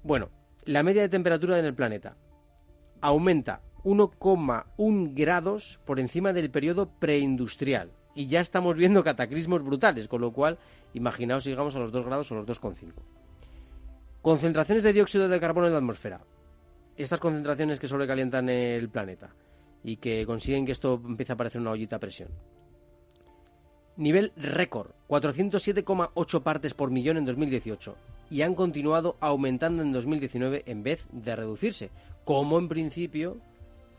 Bueno, 0.02 0.28
la 0.66 0.82
media 0.82 1.00
de 1.00 1.08
temperatura 1.08 1.58
en 1.58 1.64
el 1.64 1.74
planeta 1.74 2.18
aumenta 3.00 3.62
1,1 3.82 5.14
grados 5.14 5.80
por 5.86 6.00
encima 6.00 6.34
del 6.34 6.50
periodo 6.50 6.90
preindustrial. 6.98 7.92
Y 8.18 8.26
ya 8.26 8.40
estamos 8.40 8.74
viendo 8.74 9.04
cataclismos 9.04 9.62
brutales, 9.62 10.08
con 10.08 10.20
lo 10.20 10.32
cual, 10.32 10.58
imaginaos 10.92 11.44
si 11.44 11.50
llegamos 11.50 11.76
a 11.76 11.78
los 11.78 11.92
2 11.92 12.04
grados 12.04 12.32
o 12.32 12.34
los 12.34 12.46
2,5. 12.46 12.90
Concentraciones 14.22 14.82
de 14.82 14.92
dióxido 14.92 15.28
de 15.28 15.38
carbono 15.38 15.68
en 15.68 15.72
la 15.72 15.78
atmósfera. 15.78 16.20
Estas 16.96 17.20
concentraciones 17.20 17.78
que 17.78 17.86
sobrecalientan 17.86 18.48
el 18.48 18.88
planeta 18.88 19.30
y 19.84 19.98
que 19.98 20.26
consiguen 20.26 20.66
que 20.66 20.72
esto 20.72 21.00
empiece 21.06 21.32
a 21.32 21.36
parecer 21.36 21.60
una 21.60 21.70
ollita 21.70 21.94
a 21.94 22.00
presión. 22.00 22.30
Nivel 23.96 24.32
récord, 24.36 24.90
407,8 25.08 26.42
partes 26.42 26.74
por 26.74 26.90
millón 26.90 27.18
en 27.18 27.24
2018 27.24 27.94
y 28.30 28.42
han 28.42 28.56
continuado 28.56 29.16
aumentando 29.20 29.80
en 29.80 29.92
2019 29.92 30.64
en 30.66 30.82
vez 30.82 31.06
de 31.12 31.36
reducirse, 31.36 31.90
como 32.24 32.58
en 32.58 32.66
principio 32.66 33.36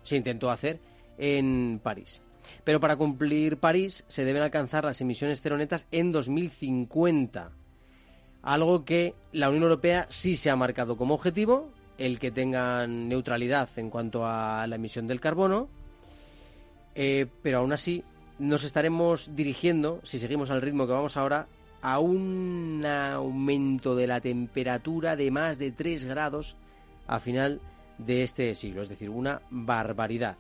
se 0.04 0.18
intentó 0.18 0.52
hacer 0.52 0.82
en 1.18 1.80
París. 1.82 2.22
Pero 2.64 2.80
para 2.80 2.96
cumplir 2.96 3.58
París 3.58 4.06
se 4.08 4.26
deben 4.26 4.44
alcanzar 4.44 4.86
las 4.86 5.02
emisiones 5.02 5.42
cero 5.42 5.58
netas 5.58 5.88
en 5.92 6.12
2050. 6.12 7.52
Algo 8.42 8.86
que 8.86 9.16
la 9.32 9.50
Unión 9.50 9.64
Europea 9.64 10.08
sí 10.10 10.36
se 10.36 10.50
ha 10.50 10.56
marcado 10.56 10.98
como 10.98 11.14
objetivo, 11.14 11.70
el 11.98 12.20
que 12.20 12.32
tengan 12.32 13.10
neutralidad 13.10 13.70
en 13.76 13.90
cuanto 13.90 14.26
a 14.26 14.66
la 14.68 14.76
emisión 14.76 15.08
del 15.08 15.20
carbono, 15.20 15.68
eh, 16.96 17.28
pero 17.44 17.60
aún 17.60 17.74
así 17.74 18.04
nos 18.40 18.64
estaremos 18.64 19.36
dirigiendo, 19.36 20.00
si 20.04 20.18
seguimos 20.18 20.50
al 20.50 20.62
ritmo 20.62 20.88
que 20.88 20.94
vamos 20.94 21.18
ahora, 21.18 21.48
a 21.82 22.00
un 22.00 22.86
aumento 22.86 23.96
de 23.96 24.08
la 24.08 24.22
temperatura 24.22 25.16
de 25.16 25.32
más 25.32 25.58
de 25.58 25.72
3 25.72 26.06
grados 26.06 26.56
a 27.08 27.20
final 27.20 27.62
de 27.98 28.24
este 28.24 28.56
siglo, 28.56 28.82
es 28.82 28.90
decir, 28.90 29.10
una 29.10 29.42
barbaridad. 29.50 30.38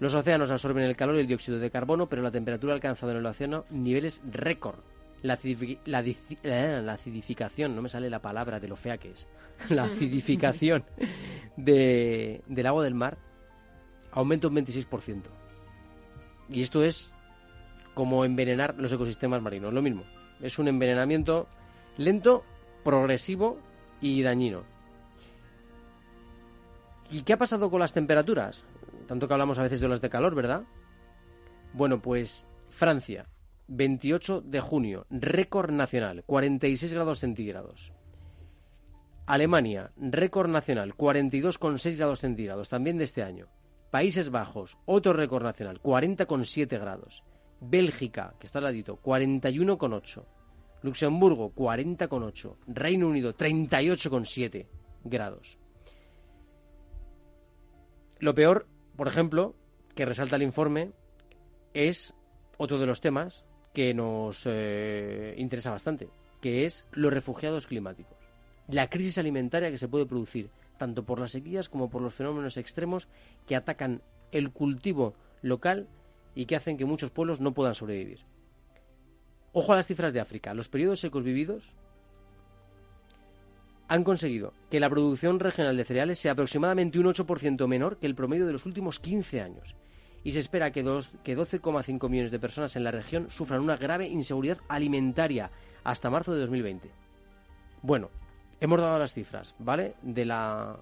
Los 0.00 0.14
océanos 0.14 0.50
absorben 0.50 0.84
el 0.84 0.96
calor 0.96 1.16
y 1.16 1.20
el 1.20 1.26
dióxido 1.26 1.58
de 1.58 1.70
carbono, 1.70 2.08
pero 2.08 2.22
la 2.22 2.30
temperatura 2.30 2.72
ha 2.72 2.76
alcanzado 2.76 3.12
en 3.12 3.18
el 3.18 3.26
océano 3.26 3.64
niveles 3.70 4.20
récord. 4.30 4.78
La, 5.22 5.38
eh, 5.42 6.86
acidificación, 6.90 7.74
no 7.74 7.80
me 7.80 7.88
sale 7.88 8.10
la 8.10 8.20
palabra 8.20 8.60
de 8.60 8.68
lo 8.68 8.76
fea 8.76 8.98
que 8.98 9.12
es, 9.12 9.26
la 9.70 9.84
acidificación 9.84 10.84
del 11.56 12.66
agua 12.66 12.84
del 12.84 12.94
mar 12.94 13.16
aumenta 14.12 14.48
un 14.48 14.56
26%. 14.56 15.22
Y 16.50 16.60
esto 16.60 16.84
es 16.84 17.14
como 17.94 18.24
envenenar 18.24 18.74
los 18.76 18.92
ecosistemas 18.92 19.40
marinos, 19.40 19.72
lo 19.72 19.80
mismo. 19.80 20.04
Es 20.42 20.58
un 20.58 20.68
envenenamiento 20.68 21.48
lento, 21.96 22.44
progresivo 22.82 23.58
y 24.00 24.22
dañino. 24.22 24.64
¿Y 27.10 27.22
qué 27.22 27.34
ha 27.34 27.38
pasado 27.38 27.70
con 27.70 27.80
las 27.80 27.92
temperaturas? 27.92 28.64
Tanto 29.06 29.26
que 29.26 29.34
hablamos 29.34 29.58
a 29.58 29.62
veces 29.62 29.80
de 29.80 29.86
olas 29.86 30.00
de 30.00 30.10
calor, 30.10 30.34
¿verdad? 30.34 30.64
Bueno, 31.72 32.00
pues 32.00 32.46
Francia, 32.70 33.26
28 33.68 34.42
de 34.42 34.60
junio, 34.60 35.06
récord 35.10 35.70
nacional, 35.70 36.24
46 36.26 36.92
grados 36.92 37.20
centígrados. 37.20 37.92
Alemania, 39.26 39.90
récord 39.96 40.50
nacional, 40.50 40.94
42,6 40.94 41.96
grados 41.96 42.20
centígrados, 42.20 42.68
también 42.68 42.98
de 42.98 43.04
este 43.04 43.22
año. 43.22 43.48
Países 43.90 44.30
Bajos, 44.30 44.76
otro 44.84 45.12
récord 45.12 45.44
nacional, 45.44 45.80
40,7 45.80 46.78
grados. 46.78 47.24
Bélgica, 47.60 48.34
que 48.38 48.46
está 48.46 48.58
al 48.58 48.64
ladito, 48.64 49.00
41,8. 49.00 50.24
Luxemburgo, 50.82 51.54
40,8. 51.54 52.56
Reino 52.66 53.08
Unido, 53.08 53.34
38,7 53.34 54.66
grados. 55.04 55.58
Lo 58.18 58.34
peor, 58.34 58.66
por 58.96 59.08
ejemplo, 59.08 59.54
que 59.94 60.04
resalta 60.04 60.36
el 60.36 60.42
informe, 60.42 60.92
es 61.72 62.14
otro 62.56 62.78
de 62.78 62.86
los 62.86 63.00
temas 63.00 63.44
que 63.72 63.92
nos 63.94 64.46
eh, 64.46 65.34
interesa 65.36 65.70
bastante, 65.70 66.08
que 66.40 66.64
es 66.64 66.86
los 66.92 67.12
refugiados 67.12 67.66
climáticos. 67.66 68.16
La 68.68 68.88
crisis 68.88 69.18
alimentaria 69.18 69.70
que 69.70 69.78
se 69.78 69.88
puede 69.88 70.06
producir 70.06 70.50
tanto 70.78 71.04
por 71.04 71.20
las 71.20 71.32
sequías 71.32 71.68
como 71.68 71.90
por 71.90 72.02
los 72.02 72.14
fenómenos 72.14 72.56
extremos 72.56 73.08
que 73.46 73.56
atacan 73.56 74.02
el 74.32 74.50
cultivo 74.52 75.14
local 75.42 75.88
y 76.34 76.46
que 76.46 76.56
hacen 76.56 76.76
que 76.76 76.84
muchos 76.84 77.10
pueblos 77.10 77.40
no 77.40 77.52
puedan 77.52 77.74
sobrevivir. 77.74 78.20
Ojo 79.52 79.72
a 79.72 79.76
las 79.76 79.86
cifras 79.86 80.12
de 80.12 80.20
África. 80.20 80.54
Los 80.54 80.68
periodos 80.68 81.00
secos 81.00 81.22
vividos 81.22 81.74
han 83.88 84.04
conseguido 84.04 84.52
que 84.70 84.80
la 84.80 84.88
producción 84.88 85.40
regional 85.40 85.76
de 85.76 85.84
cereales 85.84 86.18
sea 86.18 86.32
aproximadamente 86.32 86.98
un 86.98 87.06
8% 87.06 87.66
menor 87.66 87.98
que 87.98 88.06
el 88.06 88.14
promedio 88.14 88.46
de 88.46 88.52
los 88.52 88.66
últimos 88.66 88.98
15 88.98 89.40
años. 89.40 89.74
Y 90.22 90.32
se 90.32 90.40
espera 90.40 90.70
que, 90.70 90.82
que 91.22 91.36
12,5 91.36 92.08
millones 92.08 92.30
de 92.30 92.38
personas 92.38 92.76
en 92.76 92.84
la 92.84 92.90
región 92.90 93.30
sufran 93.30 93.60
una 93.60 93.76
grave 93.76 94.08
inseguridad 94.08 94.58
alimentaria 94.68 95.50
hasta 95.84 96.08
marzo 96.08 96.32
de 96.32 96.40
2020. 96.40 96.90
Bueno, 97.82 98.10
hemos 98.60 98.80
dado 98.80 98.98
las 98.98 99.12
cifras, 99.12 99.54
¿vale? 99.58 99.94
De 100.00 100.24
la, 100.24 100.78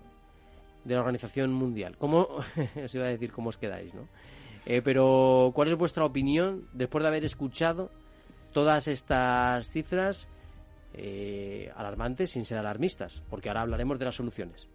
de 0.85 0.95
la 0.95 1.01
Organización 1.01 1.53
Mundial. 1.53 1.97
¿Cómo, 1.99 2.29
os 2.85 2.95
iba 2.95 3.07
a 3.07 3.09
decir 3.09 3.33
cómo 3.33 3.49
os 3.49 3.59
quedáis, 3.59 3.95
¿no? 3.95 4.07
Eh, 4.65 4.81
pero, 4.83 5.51
¿cuál 5.55 5.69
es 5.69 5.77
vuestra 5.77 6.05
opinión 6.05 6.69
después 6.73 7.03
de 7.03 7.09
haber 7.09 7.25
escuchado 7.25 7.91
todas 8.53 8.87
estas 8.87 9.71
cifras 9.71 10.29
eh, 10.95 11.73
alarmantes 11.77 12.31
sin 12.31 12.45
ser 12.45 12.59
alarmistas? 12.59 13.23
Porque 13.29 13.49
ahora 13.49 13.63
hablaremos 13.63 13.99
de 13.99 14.05
las 14.05 14.15
soluciones. 14.15 14.69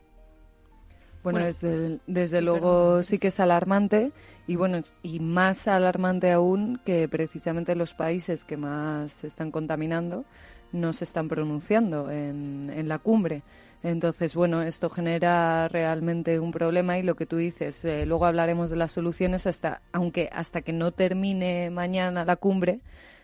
Bueno, 1.23 1.39
desde, 1.39 1.99
desde 2.07 2.41
luego 2.41 3.03
sí 3.03 3.19
que 3.19 3.27
es 3.27 3.39
alarmante 3.39 4.11
y 4.45 4.55
bueno, 4.55 4.83
y 5.03 5.19
más 5.19 5.67
alarmante 5.67 6.31
aún 6.31 6.79
que 6.85 7.07
precisamente 7.09 7.75
los 7.75 7.93
países 7.93 8.45
que 8.45 8.55
más 8.55 9.11
se 9.11 9.27
están 9.27 9.51
contaminando 9.51 10.25
no 10.71 10.93
se 10.93 11.03
están 11.03 11.27
pronunciando 11.27 12.11
en, 12.11 12.71
en 12.73 12.87
la 12.87 12.99
cumbre. 12.99 13.43
Entonces, 13.83 14.35
bueno, 14.35 14.63
esto 14.63 14.89
genera 14.89 15.67
realmente 15.67 16.39
un 16.39 16.51
problema 16.51 16.97
y 16.97 17.03
lo 17.03 17.15
que 17.15 17.25
tú 17.25 17.37
dices, 17.37 17.85
eh, 17.85 18.05
luego 18.05 18.25
hablaremos 18.25 18.69
de 18.69 18.75
las 18.75 18.91
soluciones 18.91 19.45
hasta, 19.45 19.81
aunque 19.91 20.29
hasta 20.31 20.61
que 20.61 20.73
no 20.73 20.91
termine 20.91 21.69
mañana 21.69 22.25
la 22.25 22.37
cumbre, 22.37 22.79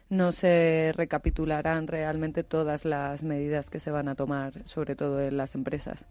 no 0.10 0.31
se 0.31 0.91
recapitularán 0.95 1.88
realmente 1.88 2.43
todas 2.43 2.85
las 2.85 3.24
medidas 3.24 3.70
que 3.70 3.79
se 3.79 3.92
van 3.92 4.07
a 4.07 4.16
tomar, 4.16 4.68
sobre 4.68 4.96
todo 4.96 5.22
en 5.22 5.37
las 5.37 5.55
empresas, 5.55 6.07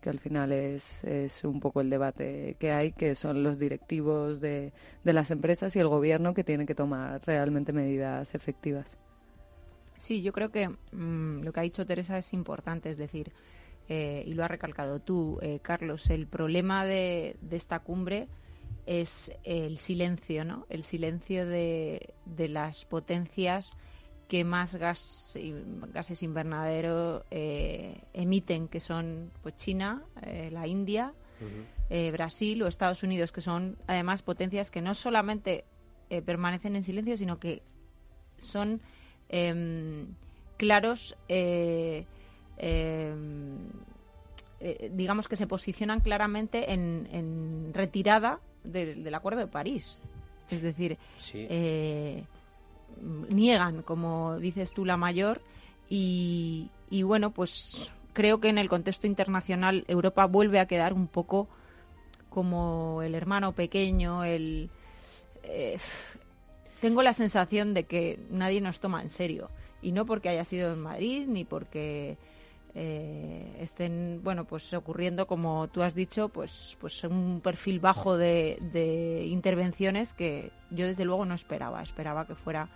que 0.00 0.10
al 0.10 0.18
final 0.18 0.52
es, 0.52 1.04
es 1.04 1.44
un 1.44 1.60
poco 1.60 1.80
el 1.80 1.90
debate 1.90 2.56
que 2.58 2.72
hay, 2.72 2.92
que 2.92 3.14
son 3.14 3.42
los 3.42 3.58
directivos 3.58 4.40
de, 4.40 4.72
de 5.04 5.12
las 5.12 5.30
empresas 5.30 5.74
y 5.76 5.78
el 5.78 5.88
gobierno 5.88 6.34
que 6.34 6.44
tienen 6.44 6.66
que 6.66 6.74
tomar 6.74 7.22
realmente 7.26 7.72
medidas 7.72 8.34
efectivas. 8.34 8.98
Sí, 10.00 10.22
yo 10.22 10.32
creo 10.32 10.50
que 10.50 10.68
mm, 10.68 11.42
lo 11.42 11.52
que 11.52 11.60
ha 11.60 11.62
dicho 11.62 11.84
Teresa 11.84 12.16
es 12.16 12.32
importante, 12.32 12.88
es 12.88 12.96
decir, 12.96 13.32
eh, 13.86 14.24
y 14.26 14.32
lo 14.32 14.44
ha 14.44 14.48
recalcado 14.48 15.00
tú, 15.00 15.38
eh, 15.42 15.58
Carlos, 15.60 16.08
el 16.08 16.26
problema 16.26 16.86
de, 16.86 17.36
esta 17.50 17.80
cumbre 17.80 18.28
es 18.86 19.32
el 19.44 19.78
silencio, 19.78 20.44
¿no? 20.44 20.66
El 20.68 20.82
silencio 20.82 21.46
de, 21.46 22.14
las 22.36 22.84
potencias 22.84 23.76
que 24.28 24.44
más 24.44 24.76
gas, 24.76 25.36
gases 25.92 26.22
invernadero 26.22 27.24
eh, 27.30 28.00
emiten, 28.12 28.68
que 28.68 28.80
son 28.80 29.32
pues 29.42 29.56
China, 29.56 30.04
la 30.50 30.66
India, 30.66 31.12
Brasil 32.12 32.62
o 32.62 32.68
Estados 32.68 33.02
Unidos, 33.02 33.32
que 33.32 33.40
son 33.40 33.76
además 33.86 34.22
potencias 34.22 34.70
que 34.70 34.80
no 34.80 34.94
solamente 34.94 35.64
permanecen 36.24 36.76
en 36.76 36.84
silencio, 36.84 37.16
sino 37.16 37.40
que 37.40 37.62
son 38.38 38.80
em, 39.28 40.06
claros 40.56 41.16
Em, 42.62 43.56
eh, 44.60 44.90
digamos 44.92 45.28
que 45.28 45.36
se 45.36 45.46
posicionan 45.46 46.00
claramente 46.00 46.74
en, 46.74 47.72
retirada 47.72 48.38
del 48.64 49.14
Acuerdo 49.14 49.40
de 49.40 49.46
París. 49.46 49.98
Es 50.50 50.62
decir, 50.62 50.98
eh, 51.34 52.24
niegan, 53.28 53.82
como 53.82 54.38
dices 54.38 54.72
tú, 54.72 54.84
la 54.84 54.96
mayor 54.96 55.40
y, 55.88 56.68
bueno, 57.02 57.30
pues 57.32 57.92
creo 58.12 58.40
que 58.40 58.48
en 58.48 58.58
el 58.58 58.68
contexto 58.68 59.06
internacional 59.06 59.84
Europa 59.88 60.24
vuelve 60.26 60.60
a 60.60 60.66
quedar 60.66 60.92
un 60.92 61.08
poco 61.08 61.48
como 62.28 63.02
el 63.02 63.14
hermano 63.14 63.52
pequeño, 63.52 64.24
el... 64.24 64.70
Eh, 65.42 65.78
tengo 66.80 67.02
la 67.02 67.12
sensación 67.12 67.74
de 67.74 67.84
que 67.84 68.20
nadie 68.30 68.60
nos 68.60 68.78
toma 68.78 69.02
en 69.02 69.10
serio. 69.10 69.50
Y 69.82 69.92
no 69.92 70.06
porque 70.06 70.28
haya 70.28 70.44
sido 70.44 70.72
en 70.72 70.80
Madrid, 70.80 71.26
ni 71.26 71.44
porque 71.44 72.16
eh, 72.74 73.56
estén 73.58 74.20
bueno 74.22 74.44
pues 74.44 74.72
ocurriendo 74.74 75.26
como 75.26 75.68
tú 75.68 75.82
has 75.82 75.94
dicho 75.94 76.28
pues 76.28 76.76
pues 76.80 77.02
un 77.04 77.40
perfil 77.40 77.80
bajo 77.80 78.16
de, 78.16 79.26
intervenciones 79.26 80.14
que 80.14 80.52
yo 80.70 80.86
desde 80.86 81.04
luego 81.04 81.24
no 81.24 81.34
esperaba. 81.34 81.82
Esperaba 81.82 82.26
que 82.26 82.34
fuera 82.34 82.68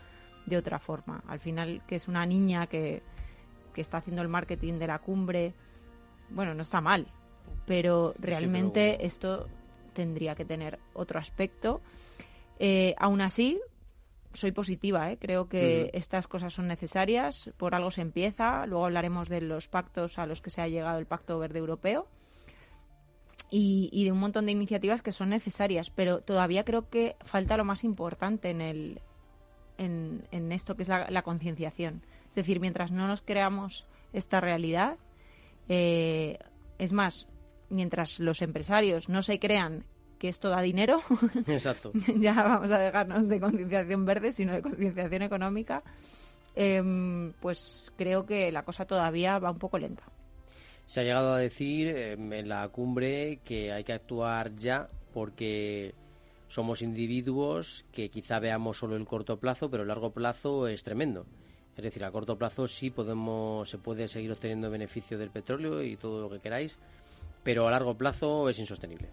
de 0.46 0.56
otra 0.56 0.78
forma. 0.78 1.22
Al 1.26 1.40
final 1.40 1.82
que 1.86 1.96
es 1.96 2.08
una 2.08 2.26
niña 2.26 2.66
que, 2.66 3.02
que 3.72 3.80
está 3.80 3.98
haciendo 3.98 4.22
el 4.22 4.28
marketing 4.28 4.78
de 4.78 4.86
la 4.86 4.98
cumbre 4.98 5.54
bueno 6.30 6.54
no 6.54 6.62
está 6.62 6.80
mal 6.80 7.06
pero 7.66 8.14
realmente 8.18 9.04
esto 9.04 9.48
tendría 9.92 10.34
que 10.34 10.44
tener 10.44 10.78
otro 10.92 11.18
aspecto. 11.18 11.80
Eh, 12.58 12.94
aún 12.98 13.20
así 13.20 13.60
soy 14.34 14.52
positiva, 14.52 15.10
¿eh? 15.10 15.18
creo 15.18 15.48
que 15.48 15.90
estas 15.94 16.26
cosas 16.26 16.52
son 16.52 16.68
necesarias, 16.68 17.50
por 17.56 17.74
algo 17.74 17.90
se 17.90 18.02
empieza, 18.02 18.66
luego 18.66 18.84
hablaremos 18.84 19.28
de 19.28 19.40
los 19.40 19.68
pactos 19.68 20.18
a 20.18 20.26
los 20.26 20.40
que 20.40 20.50
se 20.50 20.60
ha 20.60 20.68
llegado 20.68 20.98
el 20.98 21.06
Pacto 21.06 21.38
Verde 21.38 21.58
Europeo 21.58 22.06
y, 23.50 24.04
de 24.04 24.10
un 24.10 24.18
montón 24.18 24.46
de 24.46 24.52
iniciativas 24.52 25.02
que 25.02 25.12
son 25.12 25.30
necesarias, 25.30 25.90
pero 25.90 26.20
todavía 26.20 26.64
creo 26.64 26.88
que 26.90 27.16
falta 27.20 27.56
lo 27.56 27.64
más 27.64 27.84
importante 27.84 28.50
en, 28.50 28.60
el, 28.60 29.00
en, 29.78 30.52
esto 30.52 30.74
que 30.74 30.82
es 30.82 30.88
la, 30.88 31.22
concienciación. 31.22 32.02
Es 32.30 32.34
decir, 32.34 32.58
mientras 32.58 32.90
no 32.90 33.06
nos 33.06 33.22
creamos 33.22 33.86
esta 34.12 34.40
realidad, 34.40 34.96
eh, 35.68 36.38
es 36.78 36.92
más, 36.92 37.28
mientras 37.70 38.18
los 38.18 38.42
empresarios 38.42 39.08
no 39.08 39.22
se 39.22 39.38
crean 39.38 39.84
que 40.18 40.28
esto 40.28 40.48
da 40.48 40.60
dinero. 40.60 41.00
Exacto. 41.46 41.92
ya 42.16 42.34
vamos 42.34 42.70
a 42.70 42.78
dejarnos 42.78 43.28
de 43.28 43.40
concienciación 43.40 44.04
verde, 44.04 44.32
sino 44.32 44.52
de 44.52 44.62
concienciación 44.62 45.22
económica. 45.22 45.82
Em, 46.54 47.32
pues 47.40 47.92
creo 47.96 48.24
que 48.26 48.52
la 48.52 48.62
cosa 48.62 48.86
todavía 48.86 49.38
va 49.38 49.50
un 49.50 49.58
poco 49.58 49.78
lenta. 49.78 50.04
Se 50.86 51.00
ha 51.00 51.04
llegado 51.04 51.34
a 51.34 51.38
decir 51.38 51.88
em, 51.88 52.32
en 52.32 52.48
la 52.48 52.68
cumbre 52.68 53.40
que 53.44 53.72
hay 53.72 53.84
que 53.84 53.92
actuar 53.92 54.54
ya 54.54 54.88
porque 55.12 55.94
somos 56.48 56.82
individuos 56.82 57.84
que 57.90 58.10
quizá 58.10 58.38
veamos 58.38 58.78
solo 58.78 58.96
el 58.96 59.06
corto 59.06 59.38
plazo, 59.38 59.70
pero 59.70 59.82
el 59.82 59.88
largo 59.88 60.10
plazo 60.10 60.68
es 60.68 60.84
tremendo. 60.84 61.26
Es 61.76 61.82
decir, 61.82 62.04
a 62.04 62.12
corto 62.12 62.38
plazo 62.38 62.68
sí 62.68 62.90
podemos, 62.90 63.68
se 63.68 63.78
puede 63.78 64.06
seguir 64.06 64.30
obteniendo 64.30 64.70
beneficio 64.70 65.18
del 65.18 65.30
petróleo 65.30 65.82
y 65.82 65.96
todo 65.96 66.20
lo 66.20 66.30
que 66.30 66.38
queráis, 66.38 66.78
pero 67.42 67.66
a 67.66 67.70
largo 67.70 67.94
plazo 67.96 68.48
es 68.48 68.58
insostenible. 68.60 69.08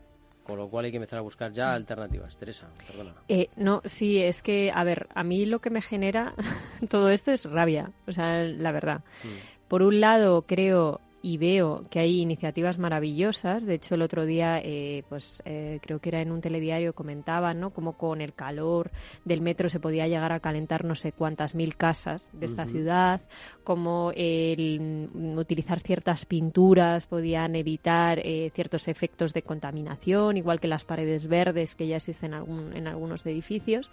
Con 0.52 0.60
lo 0.60 0.68
cual 0.68 0.84
hay 0.84 0.92
que 0.92 0.98
empezar 0.98 1.18
a 1.18 1.22
buscar 1.22 1.54
ya 1.54 1.74
alternativas. 1.74 2.36
Teresa, 2.36 2.68
perdona. 2.86 3.14
Eh, 3.30 3.48
no, 3.56 3.82
sí, 3.86 4.22
es 4.22 4.42
que, 4.42 4.70
a 4.76 4.84
ver, 4.84 5.08
a 5.16 5.24
mí 5.24 5.46
lo 5.46 5.60
que 5.60 5.70
me 5.70 5.82
genera 5.82 6.34
todo 6.90 7.10
esto 7.10 7.32
es 7.32 7.46
rabia, 7.46 7.92
o 8.06 8.12
sea, 8.12 8.44
la 8.44 8.74
verdad. 8.74 9.00
Mm. 9.24 9.70
Por 9.70 9.82
un 9.82 10.02
lado, 10.02 10.42
creo 10.42 11.00
y 11.22 11.38
veo 11.38 11.86
que 11.90 12.00
hay 12.00 12.22
iniciativas 12.22 12.80
maravillosas. 12.80 13.66
De 13.66 13.76
hecho, 13.76 13.96
el 13.96 14.02
otro 14.02 14.26
día, 14.26 14.60
eh, 14.60 15.04
pues 15.10 15.42
eh, 15.46 15.80
creo 15.82 16.00
que 16.00 16.10
era 16.10 16.22
en 16.22 16.32
un 16.32 16.42
telediario, 16.42 16.94
comentaban, 16.94 17.60
¿no? 17.60 17.72
Cómo 17.72 17.94
con 17.94 18.22
el 18.22 18.34
calor 18.34 18.92
del 19.24 19.42
metro 19.42 19.70
se 19.70 19.80
podía 19.80 20.08
llegar 20.08 20.32
a 20.32 20.40
calentar 20.40 20.84
no 20.84 20.96
sé 20.96 21.12
cuántas 21.12 21.56
mil 21.56 21.76
casas 21.76 22.30
de 22.34 22.46
esta 22.46 22.66
ciudad, 22.66 23.22
cómo 23.64 24.12
el 24.16 25.10
utilizar 25.38 25.80
ciertas 25.80 26.26
pinturas 26.26 27.06
podían 27.06 27.56
evitar 27.56 28.20
eh, 28.20 28.52
ciertos 28.54 28.88
efectos 28.88 29.34
de 29.34 29.44
contaminación, 29.44 30.38
igual 30.38 30.60
que 30.60 30.68
las 30.68 30.86
paredes 30.86 31.28
verdes 31.28 31.76
que 31.76 31.88
ya 31.88 31.98
existen 31.98 32.34
en 32.34 32.88
algunos 32.88 33.26
edificios 33.26 33.92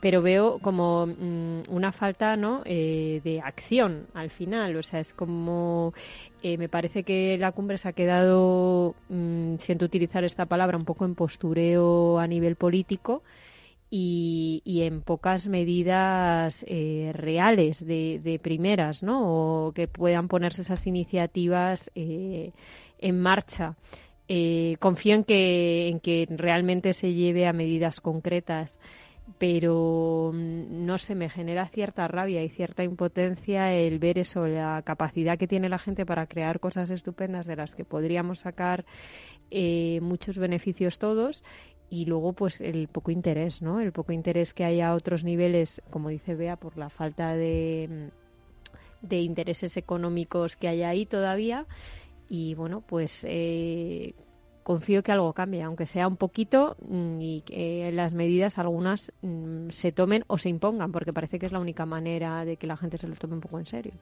pero 0.00 0.22
veo 0.22 0.58
como 0.60 1.06
mm, 1.06 1.62
una 1.70 1.92
falta 1.92 2.36
¿no? 2.36 2.62
Eh, 2.64 3.20
de 3.24 3.40
acción 3.40 4.06
al 4.14 4.30
final. 4.30 4.76
O 4.76 4.82
sea, 4.82 5.00
es 5.00 5.12
como. 5.12 5.92
Eh, 6.42 6.56
me 6.56 6.68
parece 6.68 7.02
que 7.02 7.36
la 7.38 7.52
cumbre 7.52 7.78
se 7.78 7.88
ha 7.88 7.92
quedado, 7.92 8.94
mm, 9.08 9.56
siento 9.58 9.84
utilizar 9.84 10.24
esta 10.24 10.46
palabra, 10.46 10.76
un 10.76 10.84
poco 10.84 11.04
en 11.04 11.14
postureo 11.14 12.18
a 12.18 12.26
nivel 12.26 12.56
político. 12.56 13.22
Y, 13.90 14.62
en 14.82 15.00
pocas 15.00 15.46
medidas 15.46 16.62
eh, 16.68 17.10
reales 17.14 17.84
de, 17.84 18.20
de, 18.22 18.38
primeras, 18.38 19.02
¿no? 19.02 19.68
O 19.68 19.72
que 19.72 19.88
puedan 19.88 20.28
ponerse 20.28 20.60
esas 20.60 20.86
iniciativas 20.86 21.90
en 21.94 23.20
marcha. 23.20 23.76
confío 24.78 25.14
en 25.14 25.24
que, 25.24 25.88
en 25.88 26.00
que 26.00 26.26
realmente 26.28 26.92
se 26.92 27.14
lleve 27.14 27.46
a 27.46 27.54
medidas 27.54 28.02
concretas 28.02 28.78
pero 29.38 30.32
mm, 30.34 30.84
no 30.84 30.98
sé, 30.98 31.14
me 31.14 31.30
genera 31.30 31.68
cierta 31.68 32.08
rabia 32.08 32.42
y 32.42 32.48
cierta 32.48 32.82
impotencia 32.82 33.72
el 33.72 33.98
ver 33.98 34.18
eso, 34.18 34.46
la 34.46 34.82
capacidad 34.82 35.38
que 35.38 35.46
tiene 35.46 35.68
la 35.68 35.78
gente 35.78 36.04
para 36.04 36.26
crear 36.26 36.60
cosas 36.60 36.90
estupendas 36.90 37.46
de 37.46 37.56
las 37.56 37.74
que 37.74 37.84
podríamos 37.84 38.40
sacar 38.40 38.84
eh, 39.50 40.00
muchos 40.02 40.38
beneficios 40.38 40.98
todos 40.98 41.44
y 41.90 42.04
luego 42.04 42.34
pues 42.34 42.60
el 42.60 42.88
poco 42.88 43.10
interés, 43.10 43.62
¿no? 43.62 43.80
El 43.80 43.92
poco 43.92 44.12
interés 44.12 44.52
que 44.52 44.64
hay 44.64 44.80
a 44.80 44.94
otros 44.94 45.24
niveles, 45.24 45.80
como 45.90 46.10
dice 46.10 46.34
Bea, 46.34 46.56
por 46.56 46.76
la 46.76 46.90
falta 46.90 47.34
de, 47.34 48.10
mm, 49.02 49.06
de 49.06 49.20
intereses 49.20 49.76
económicos 49.76 50.56
que 50.56 50.68
hay 50.68 50.82
ahí 50.82 51.06
todavía 51.06 51.66
y 52.28 52.54
bueno, 52.54 52.82
pues 52.82 53.24
eh, 53.28 54.14
confío 54.68 55.02
que 55.02 55.12
algo 55.12 55.32
cambie, 55.32 55.62
aunque 55.62 55.86
sea 55.86 56.06
un 56.06 56.18
poquito 56.18 56.76
mm, 56.86 57.20
y 57.22 57.40
que 57.40 57.90
las 57.90 58.12
medidas 58.12 58.58
algunas 58.58 59.14
mm, 59.22 59.70
se 59.70 59.92
tomen 59.92 60.24
o 60.26 60.36
se 60.36 60.50
impongan, 60.50 60.92
porque 60.92 61.14
parece 61.14 61.38
que 61.38 61.46
es 61.46 61.52
la 61.52 61.58
única 61.58 61.86
manera 61.86 62.44
de 62.44 62.58
que 62.58 62.66
la 62.66 62.76
gente 62.76 62.98
se 62.98 63.08
lo 63.08 63.14
tome 63.16 63.32
un 63.32 63.40
poco 63.40 63.58
en 63.58 63.64
serio. 63.64 63.94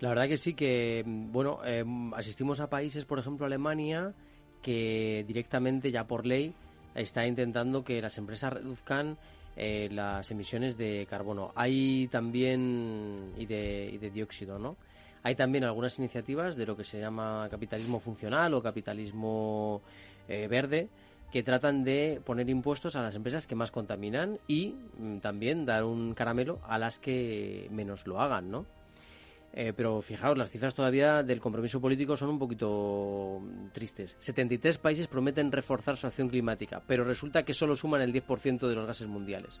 La 0.00 0.10
verdad 0.10 0.28
que 0.28 0.36
sí, 0.36 0.52
que 0.52 1.02
mm, 1.06 1.32
bueno, 1.32 1.64
em, 1.64 2.12
asistimos 2.12 2.60
a 2.60 2.68
países, 2.68 3.06
por 3.06 3.18
ejemplo 3.18 3.46
Alemania, 3.46 4.12
que 4.60 5.24
directamente 5.26 5.90
ya 5.90 6.04
por 6.04 6.26
ley 6.26 6.52
está 6.94 7.26
intentando 7.26 7.82
que 7.82 8.02
las 8.02 8.18
empresas 8.18 8.52
reduzcan 8.52 9.16
eh, 9.56 9.88
las 9.90 10.30
emisiones 10.30 10.76
de 10.76 11.06
carbono. 11.08 11.52
Hay 11.54 12.08
también 12.08 13.32
y 13.38 13.46
de, 13.46 13.88
y 13.90 13.96
de 13.96 14.10
dióxido, 14.10 14.58
¿no? 14.58 14.76
Hay 15.22 15.34
también 15.34 15.64
algunas 15.64 15.98
iniciativas 15.98 16.56
de 16.56 16.66
lo 16.66 16.76
que 16.76 16.84
se 16.84 17.00
llama 17.00 17.48
capitalismo 17.50 18.00
funcional 18.00 18.54
o 18.54 18.62
capitalismo 18.62 19.82
eh, 20.28 20.46
verde 20.48 20.88
que 21.30 21.42
tratan 21.42 21.84
de 21.84 22.20
poner 22.24 22.48
impuestos 22.48 22.96
a 22.96 23.02
las 23.02 23.14
empresas 23.14 23.46
que 23.46 23.54
más 23.54 23.70
contaminan 23.70 24.38
y 24.46 24.74
mm, 24.98 25.18
también 25.18 25.66
dar 25.66 25.84
un 25.84 26.14
caramelo 26.14 26.60
a 26.66 26.78
las 26.78 26.98
que 26.98 27.68
menos 27.70 28.06
lo 28.06 28.20
hagan, 28.20 28.50
¿no? 28.50 28.66
Eh, 29.52 29.72
pero 29.74 30.02
fijaos, 30.02 30.36
las 30.36 30.50
cifras 30.50 30.74
todavía 30.74 31.22
del 31.22 31.40
compromiso 31.40 31.80
político 31.80 32.16
son 32.16 32.30
un 32.30 32.38
poquito 32.38 33.40
mm, 33.40 33.68
tristes. 33.72 34.16
73 34.18 34.78
países 34.78 35.08
prometen 35.08 35.52
reforzar 35.52 35.96
su 35.96 36.06
acción 36.06 36.28
climática, 36.28 36.82
pero 36.86 37.04
resulta 37.04 37.42
que 37.42 37.54
solo 37.54 37.76
suman 37.76 38.02
el 38.02 38.12
10% 38.12 38.68
de 38.68 38.74
los 38.74 38.86
gases 38.86 39.08
mundiales. 39.08 39.60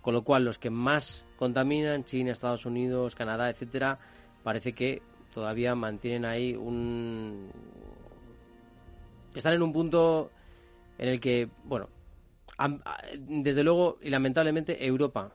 Con 0.00 0.14
lo 0.14 0.22
cual, 0.22 0.44
los 0.44 0.58
que 0.58 0.70
más 0.70 1.26
contaminan, 1.36 2.04
China, 2.04 2.30
Estados 2.30 2.66
Unidos, 2.66 3.16
Canadá, 3.16 3.50
etcétera, 3.50 3.98
parece 4.46 4.74
que 4.74 5.02
todavía 5.34 5.74
mantienen 5.74 6.24
ahí 6.24 6.54
un... 6.54 7.50
Están 9.34 9.54
en 9.54 9.62
un 9.62 9.72
punto 9.72 10.30
en 10.98 11.08
el 11.08 11.18
que, 11.18 11.48
bueno, 11.64 11.88
desde 13.18 13.64
luego 13.64 13.98
y 14.00 14.08
lamentablemente 14.08 14.86
Europa 14.86 15.32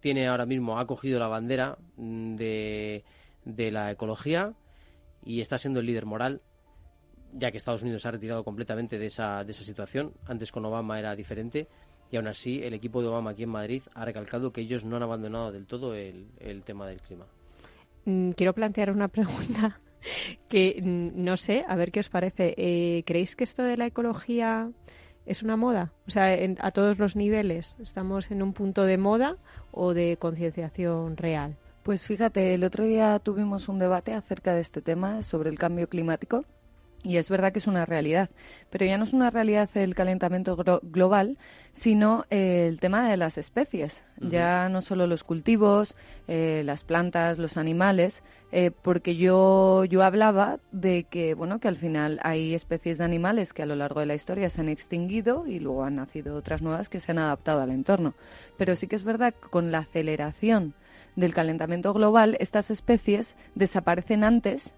tiene 0.00 0.28
ahora 0.28 0.44
mismo, 0.44 0.78
ha 0.78 0.86
cogido 0.86 1.18
la 1.18 1.28
bandera 1.28 1.78
de, 1.96 3.02
de 3.46 3.70
la 3.70 3.92
ecología 3.92 4.52
y 5.24 5.40
está 5.40 5.56
siendo 5.56 5.80
el 5.80 5.86
líder 5.86 6.04
moral, 6.04 6.42
ya 7.32 7.50
que 7.50 7.56
Estados 7.56 7.82
Unidos 7.82 8.02
se 8.02 8.08
ha 8.08 8.10
retirado 8.10 8.44
completamente 8.44 8.98
de 8.98 9.06
esa, 9.06 9.42
de 9.42 9.52
esa 9.52 9.64
situación. 9.64 10.12
Antes 10.26 10.52
con 10.52 10.66
Obama 10.66 10.98
era 10.98 11.16
diferente 11.16 11.66
y 12.10 12.18
aún 12.18 12.28
así 12.28 12.62
el 12.62 12.74
equipo 12.74 13.00
de 13.00 13.08
Obama 13.08 13.30
aquí 13.30 13.44
en 13.44 13.48
Madrid 13.48 13.84
ha 13.94 14.04
recalcado 14.04 14.52
que 14.52 14.60
ellos 14.60 14.84
no 14.84 14.96
han 14.96 15.02
abandonado 15.02 15.50
del 15.50 15.66
todo 15.66 15.94
el, 15.94 16.28
el 16.40 16.62
tema 16.62 16.86
del 16.86 17.00
clima. 17.00 17.24
Mm, 18.04 18.30
quiero 18.30 18.54
plantear 18.54 18.90
una 18.90 19.08
pregunta 19.08 19.80
que 20.48 20.80
mm, 20.82 21.22
no 21.22 21.36
sé, 21.36 21.64
a 21.68 21.76
ver 21.76 21.92
qué 21.92 22.00
os 22.00 22.08
parece. 22.08 22.54
Eh, 22.56 23.02
¿Creéis 23.06 23.36
que 23.36 23.44
esto 23.44 23.62
de 23.62 23.76
la 23.76 23.86
ecología 23.86 24.70
es 25.26 25.42
una 25.42 25.56
moda? 25.56 25.92
O 26.06 26.10
sea, 26.10 26.36
a 26.58 26.70
todos 26.70 26.98
los 26.98 27.16
niveles. 27.16 27.76
¿Estamos 27.80 28.30
en 28.30 28.42
un 28.42 28.52
punto 28.52 28.84
de 28.84 28.98
moda 28.98 29.36
o 29.70 29.94
de 29.94 30.16
concienciación 30.18 31.16
real? 31.16 31.56
Pues 31.82 32.06
fíjate, 32.06 32.54
el 32.54 32.64
otro 32.64 32.84
día 32.84 33.18
tuvimos 33.20 33.68
un 33.68 33.78
debate 33.78 34.12
acerca 34.12 34.54
de 34.54 34.60
este 34.60 34.82
tema 34.82 35.22
sobre 35.22 35.48
el 35.50 35.58
cambio 35.58 35.88
climático 35.88 36.44
y 37.02 37.16
es 37.16 37.30
verdad 37.30 37.52
que 37.52 37.58
es 37.58 37.66
una 37.66 37.86
realidad, 37.86 38.30
pero 38.68 38.84
ya 38.84 38.98
no 38.98 39.04
es 39.04 39.12
una 39.12 39.30
realidad 39.30 39.70
el 39.74 39.94
calentamiento 39.94 40.56
global, 40.82 41.38
sino 41.72 42.26
eh, 42.30 42.66
el 42.68 42.78
tema 42.78 43.08
de 43.08 43.16
las 43.16 43.38
especies. 43.38 44.04
Ya 44.18 44.68
no 44.68 44.82
solo 44.82 45.06
los 45.06 45.24
cultivos, 45.24 45.96
eh, 46.28 46.62
las 46.66 46.84
plantas, 46.84 47.38
los 47.38 47.56
animales, 47.56 48.22
eh, 48.52 48.70
porque 48.70 49.16
yo, 49.16 49.86
yo 49.86 50.02
hablaba 50.02 50.58
de 50.72 51.04
que, 51.04 51.32
bueno, 51.32 51.58
que 51.58 51.68
al 51.68 51.76
final 51.76 52.20
hay 52.22 52.54
especies 52.54 52.98
de 52.98 53.04
animales 53.04 53.54
que 53.54 53.62
a 53.62 53.66
lo 53.66 53.76
largo 53.76 54.00
de 54.00 54.06
la 54.06 54.14
historia 54.14 54.50
se 54.50 54.60
han 54.60 54.68
extinguido 54.68 55.46
y 55.46 55.58
luego 55.58 55.84
han 55.84 55.96
nacido 55.96 56.36
otras 56.36 56.60
nuevas 56.60 56.90
que 56.90 57.00
se 57.00 57.12
han 57.12 57.18
adaptado 57.18 57.62
al 57.62 57.70
entorno. 57.70 58.12
Pero 58.58 58.76
sí 58.76 58.88
que 58.88 58.96
es 58.96 59.04
verdad 59.04 59.32
que 59.32 59.48
con 59.48 59.72
la 59.72 59.78
aceleración 59.78 60.74
del 61.16 61.32
calentamiento 61.32 61.94
global, 61.94 62.36
estas 62.40 62.70
especies 62.70 63.36
desaparecen 63.54 64.22
antes 64.22 64.74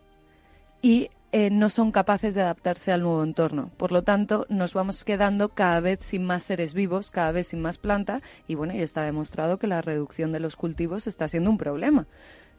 y 0.82 1.10
eh, 1.32 1.48
no 1.50 1.70
son 1.70 1.92
capaces 1.92 2.34
de 2.34 2.42
adaptarse 2.42 2.92
al 2.92 3.02
nuevo 3.02 3.24
entorno. 3.24 3.70
Por 3.78 3.90
lo 3.90 4.02
tanto, 4.02 4.46
nos 4.50 4.74
vamos 4.74 5.02
quedando 5.02 5.48
cada 5.48 5.80
vez 5.80 6.00
sin 6.02 6.24
más 6.24 6.42
seres 6.42 6.74
vivos, 6.74 7.10
cada 7.10 7.32
vez 7.32 7.48
sin 7.48 7.62
más 7.62 7.78
planta, 7.78 8.20
y 8.46 8.54
bueno, 8.54 8.74
y 8.74 8.82
está 8.82 9.02
demostrado 9.02 9.58
que 9.58 9.66
la 9.66 9.80
reducción 9.80 10.30
de 10.32 10.40
los 10.40 10.56
cultivos 10.56 11.06
está 11.06 11.28
siendo 11.28 11.50
un 11.50 11.58
problema. 11.58 12.06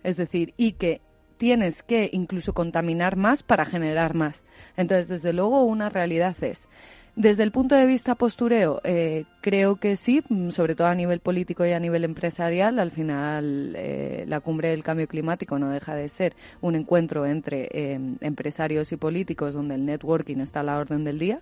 Es 0.04 0.18
decir, 0.18 0.56
y 0.58 0.74
que 0.74 1.02
tienes 1.38 1.84
que 1.84 2.10
incluso 2.14 2.54
contaminar 2.54 3.16
más 3.16 3.44
para 3.44 3.66
generar 3.66 4.16
más. 4.16 4.44
Entonces, 4.76 5.08
desde 5.08 5.34
luego, 5.34 5.64
una 5.64 5.90
realidad 5.90 6.36
es 6.42 6.68
desde 7.16 7.44
el 7.44 7.52
punto 7.52 7.76
de 7.76 7.86
vista 7.86 8.16
postureo, 8.16 8.82
eh, 8.84 9.26
creo 9.42 9.76
que 9.76 9.96
sí, 9.98 10.24
mm, 10.28 10.50
sobre 10.50 10.74
todo 10.74 10.88
a 10.88 10.96
nivel 10.96 11.20
político 11.20 11.64
y 11.64 11.72
a 11.72 11.80
nivel 11.80 12.06
empresarial. 12.06 12.80
Al 12.80 12.90
final, 12.90 13.74
eh, 13.76 14.26
la 14.28 14.40
cumbre 14.40 14.70
del 14.70 14.84
cambio 14.84 15.08
climático 15.08 15.60
no 15.60 15.70
deja 15.70 15.94
de 15.94 16.10
ser 16.10 16.36
un 16.62 16.76
encuentro 16.76 17.28
entre 17.28 17.70
eh, 17.72 18.00
empresarios 18.22 18.92
y 18.92 18.98
políticos 18.98 19.54
donde 19.54 19.76
el 19.76 19.86
networking 19.86 20.38
está 20.38 20.62
a 20.62 20.64
la 20.64 20.80
orden 20.80 21.04
del 21.04 21.20
día. 21.20 21.40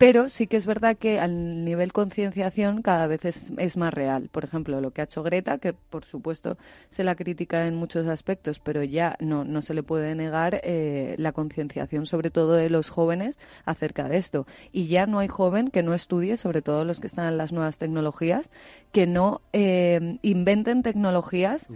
Pero 0.00 0.30
sí 0.30 0.46
que 0.46 0.56
es 0.56 0.64
verdad 0.64 0.96
que 0.96 1.20
al 1.20 1.62
nivel 1.62 1.92
concienciación 1.92 2.80
cada 2.80 3.06
vez 3.06 3.26
es, 3.26 3.76
más 3.76 3.92
real. 3.92 4.30
Por 4.32 4.44
ejemplo, 4.44 4.80
lo 4.80 4.92
que 4.92 5.02
ha 5.02 5.04
hecho 5.04 5.22
Greta, 5.22 5.58
que 5.58 5.74
por 5.74 6.06
supuesto 6.06 6.56
se 6.88 7.04
la 7.04 7.16
critica 7.16 7.66
en 7.66 7.74
muchos 7.74 8.06
aspectos, 8.06 8.60
pero 8.60 8.82
ya 8.82 9.18
no, 9.20 9.44
no 9.44 9.60
se 9.60 9.74
le 9.74 9.82
puede 9.82 10.14
negar 10.14 10.62
eh, 10.64 11.16
la 11.18 11.32
concienciación, 11.32 12.06
sobre 12.06 12.30
todo 12.30 12.54
de 12.54 12.70
los 12.70 12.88
jóvenes, 12.88 13.38
acerca 13.66 14.08
de 14.08 14.16
esto. 14.16 14.46
Y 14.72 14.86
ya 14.86 15.04
no 15.04 15.18
hay 15.18 15.28
joven 15.28 15.68
que 15.68 15.82
no 15.82 15.92
estudie, 15.92 16.38
sobre 16.38 16.62
todo 16.62 16.86
los 16.86 16.98
que 16.98 17.06
están 17.06 17.26
en 17.26 17.36
las 17.36 17.52
nuevas 17.52 17.76
tecnologías, 17.76 18.48
que 18.92 19.06
no 19.06 19.42
eh, 19.52 20.16
inventen 20.22 20.82
tecnologías 20.82 21.68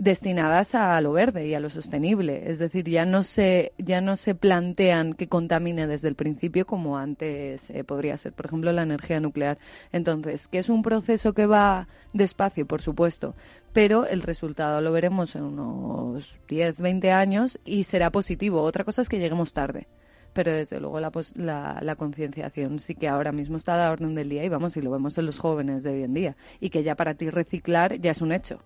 destinadas 0.00 0.74
a 0.74 0.98
lo 1.02 1.12
verde 1.12 1.46
y 1.46 1.52
a 1.52 1.60
lo 1.60 1.68
sostenible. 1.68 2.50
Es 2.50 2.58
decir, 2.58 2.88
ya 2.88 3.04
no 3.04 3.22
se, 3.22 3.72
ya 3.76 4.00
no 4.00 4.16
se 4.16 4.34
plantean 4.34 5.12
que 5.12 5.28
contamine 5.28 5.86
desde 5.86 6.08
el 6.08 6.14
principio 6.14 6.64
como 6.64 6.96
antes 6.96 7.68
eh, 7.68 7.84
podría 7.84 8.16
ser, 8.16 8.32
por 8.32 8.46
ejemplo, 8.46 8.72
la 8.72 8.82
energía 8.82 9.20
nuclear. 9.20 9.58
Entonces, 9.92 10.48
que 10.48 10.58
es 10.58 10.70
un 10.70 10.82
proceso 10.82 11.34
que 11.34 11.44
va 11.44 11.86
despacio, 12.14 12.66
por 12.66 12.80
supuesto, 12.80 13.34
pero 13.74 14.06
el 14.06 14.22
resultado 14.22 14.80
lo 14.80 14.90
veremos 14.90 15.36
en 15.36 15.42
unos 15.42 16.38
10, 16.48 16.80
20 16.80 17.12
años 17.12 17.60
y 17.66 17.84
será 17.84 18.10
positivo. 18.10 18.62
Otra 18.62 18.84
cosa 18.84 19.02
es 19.02 19.08
que 19.08 19.18
lleguemos 19.18 19.52
tarde 19.52 19.86
pero 20.32 20.52
desde 20.52 20.78
luego 20.78 21.00
la, 21.00 21.10
la, 21.34 21.80
la, 21.82 21.96
concienciación 21.96 22.78
sí 22.78 22.94
que 22.94 23.08
ahora 23.08 23.32
mismo 23.32 23.56
está 23.56 23.74
a 23.74 23.78
la 23.78 23.90
orden 23.90 24.14
del 24.14 24.28
día 24.28 24.44
y 24.44 24.48
vamos, 24.48 24.76
y 24.76 24.80
lo 24.80 24.92
vemos 24.92 25.18
en 25.18 25.26
los 25.26 25.40
jóvenes 25.40 25.82
de 25.82 25.90
hoy 25.90 26.04
en 26.04 26.14
día, 26.14 26.36
y 26.60 26.70
que 26.70 26.84
ya 26.84 26.94
para 26.94 27.14
ti 27.14 27.28
reciclar 27.30 28.00
ya 28.00 28.12
es 28.12 28.20
un 28.20 28.30
hecho. 28.30 28.60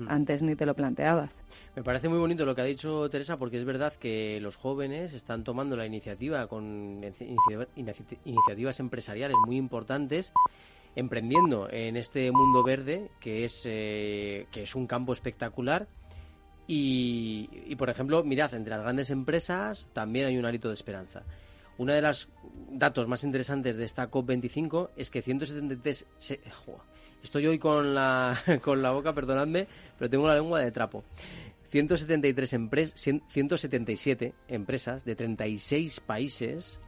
Hmm. 0.00 0.08
Antes 0.08 0.42
ni 0.42 0.56
te 0.56 0.64
lo 0.64 0.74
planteabas. 0.74 1.30
Me 1.76 1.82
parece 1.82 2.08
muy 2.08 2.18
bonito 2.18 2.46
lo 2.46 2.54
que 2.54 2.62
ha 2.62 2.64
dicho 2.64 3.08
Teresa 3.10 3.36
porque 3.36 3.58
es 3.58 3.64
verdad 3.64 3.92
que 3.92 4.40
los 4.40 4.56
jóvenes 4.56 5.12
están 5.12 5.44
tomando 5.44 5.76
la 5.76 5.84
iniciativa 5.84 6.46
con 6.46 7.02
iniciativas 8.24 8.80
empresariales 8.80 9.36
muy 9.46 9.56
importantes 9.56 10.32
emprendiendo 10.96 11.68
en 11.70 11.96
este 11.96 12.32
mundo 12.32 12.64
verde 12.64 13.10
que 13.20 13.44
es, 13.44 13.62
eh, 13.66 14.46
que 14.50 14.62
es 14.62 14.74
un 14.74 14.86
campo 14.86 15.12
espectacular 15.12 15.86
y, 16.72 17.74
por 17.76 17.90
ejemplo, 17.90 18.22
mirad, 18.22 18.54
entre 18.54 18.70
las 18.70 18.82
grandes 18.82 19.10
empresas 19.10 19.88
también 19.92 20.26
hay 20.26 20.38
un 20.38 20.46
hálito 20.46 20.68
de 20.68 20.74
esperanza. 20.74 21.24
Uno 21.78 21.92
de 21.92 22.00
los 22.00 22.28
datos 22.70 23.08
más 23.08 23.24
interesantes 23.24 23.76
de 23.76 23.82
esta 23.82 24.08
COP25 24.08 24.90
es 24.96 25.10
que 25.10 25.20
173... 25.20 26.06
estoy 27.22 27.46
hoy 27.46 27.58
con 27.58 27.94
la, 27.94 28.36
con 28.62 28.82
la 28.82 28.90
boca, 28.90 29.12
perdonadme, 29.12 29.66
pero 29.98 30.10
tengo 30.10 30.26
la 30.26 30.34
lengua 30.34 30.60
de 30.60 30.70
trapo. 30.70 31.04
173 31.70 32.52
empresas, 32.54 33.00
177 33.28 34.34
empresas 34.48 35.04
de 35.04 35.14
36 35.14 36.00
países 36.00 36.80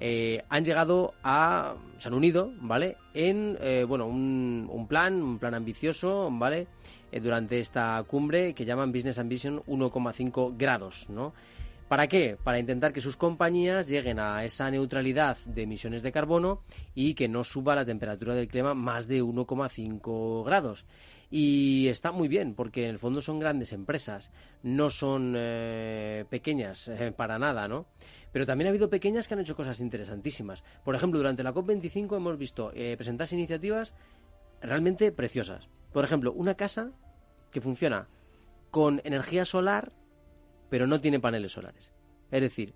eh, 0.00 0.44
han 0.48 0.64
llegado 0.64 1.14
a, 1.24 1.74
se 1.98 2.08
han 2.08 2.14
unido, 2.14 2.52
¿vale? 2.60 2.96
En, 3.14 3.58
eh, 3.60 3.84
bueno, 3.86 4.06
un, 4.06 4.68
un, 4.70 4.86
plan, 4.86 5.20
un 5.20 5.38
plan 5.38 5.54
ambicioso, 5.54 6.28
¿vale? 6.30 6.68
Eh, 7.10 7.20
durante 7.20 7.58
esta 7.58 8.02
cumbre 8.06 8.54
que 8.54 8.64
llaman 8.64 8.92
Business 8.92 9.18
Ambition 9.18 9.62
1,5 9.66 10.54
grados, 10.56 11.08
¿no? 11.10 11.32
¿Para 11.88 12.06
qué? 12.06 12.36
Para 12.44 12.58
intentar 12.58 12.92
que 12.92 13.00
sus 13.00 13.16
compañías 13.16 13.88
lleguen 13.88 14.20
a 14.20 14.44
esa 14.44 14.70
neutralidad 14.70 15.38
de 15.46 15.62
emisiones 15.62 16.02
de 16.02 16.12
carbono 16.12 16.62
y 16.94 17.14
que 17.14 17.28
no 17.28 17.44
suba 17.44 17.74
la 17.74 17.86
temperatura 17.86 18.34
del 18.34 18.46
clima 18.46 18.74
más 18.74 19.08
de 19.08 19.22
1,5 19.22 20.44
grados. 20.44 20.84
Y 21.30 21.88
está 21.88 22.12
muy 22.12 22.28
bien, 22.28 22.54
porque 22.54 22.84
en 22.84 22.90
el 22.90 22.98
fondo 22.98 23.22
son 23.22 23.38
grandes 23.38 23.72
empresas, 23.72 24.30
no 24.62 24.90
son 24.90 25.34
eh, 25.34 26.26
pequeñas 26.28 26.88
eh, 26.88 27.10
para 27.16 27.38
nada, 27.38 27.68
¿no? 27.68 27.86
Pero 28.32 28.44
también 28.44 28.66
ha 28.66 28.70
habido 28.70 28.90
pequeñas 28.90 29.26
que 29.26 29.32
han 29.34 29.40
hecho 29.40 29.56
cosas 29.56 29.80
interesantísimas. 29.80 30.64
Por 30.84 30.94
ejemplo, 30.94 31.18
durante 31.18 31.42
la 31.42 31.54
COP25 31.54 32.16
hemos 32.16 32.36
visto 32.36 32.70
eh, 32.74 32.96
presentarse 32.98 33.34
iniciativas 33.34 33.94
realmente 34.60 35.10
preciosas. 35.10 35.70
Por 35.92 36.04
ejemplo, 36.04 36.32
una 36.32 36.54
casa 36.54 36.92
que 37.50 37.62
funciona 37.62 38.06
con 38.70 39.00
energía 39.04 39.46
solar, 39.46 39.92
pero 40.68 40.86
no 40.86 41.00
tiene 41.00 41.20
paneles 41.20 41.52
solares. 41.52 41.92
Es 42.30 42.40
decir, 42.40 42.74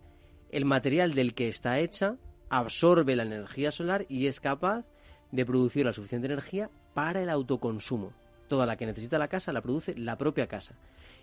el 0.51 0.65
material 0.65 1.15
del 1.15 1.35
que 1.35 1.49
está 1.49 1.79
hecha 1.79 2.17
absorbe 2.49 3.17
la 3.17 3.23
energía 3.23 3.71
solar 3.71 4.07
y 4.09 4.27
es 4.27 4.41
capaz 4.41 4.85
de 5.31 5.47
producir 5.47 5.87
la 5.87 5.93
suficiente 5.93 6.27
energía 6.27 6.71
para 6.95 7.23
el 7.23 7.31
autoconsumo 7.31 8.13
toda 8.53 8.67
la 8.67 8.77
que 8.77 8.85
necesita 8.85 9.17
la 9.17 9.29
casa 9.29 9.51
la 9.51 9.63
produce 9.63 9.95
la 9.97 10.19
propia 10.19 10.47
casa. 10.47 10.75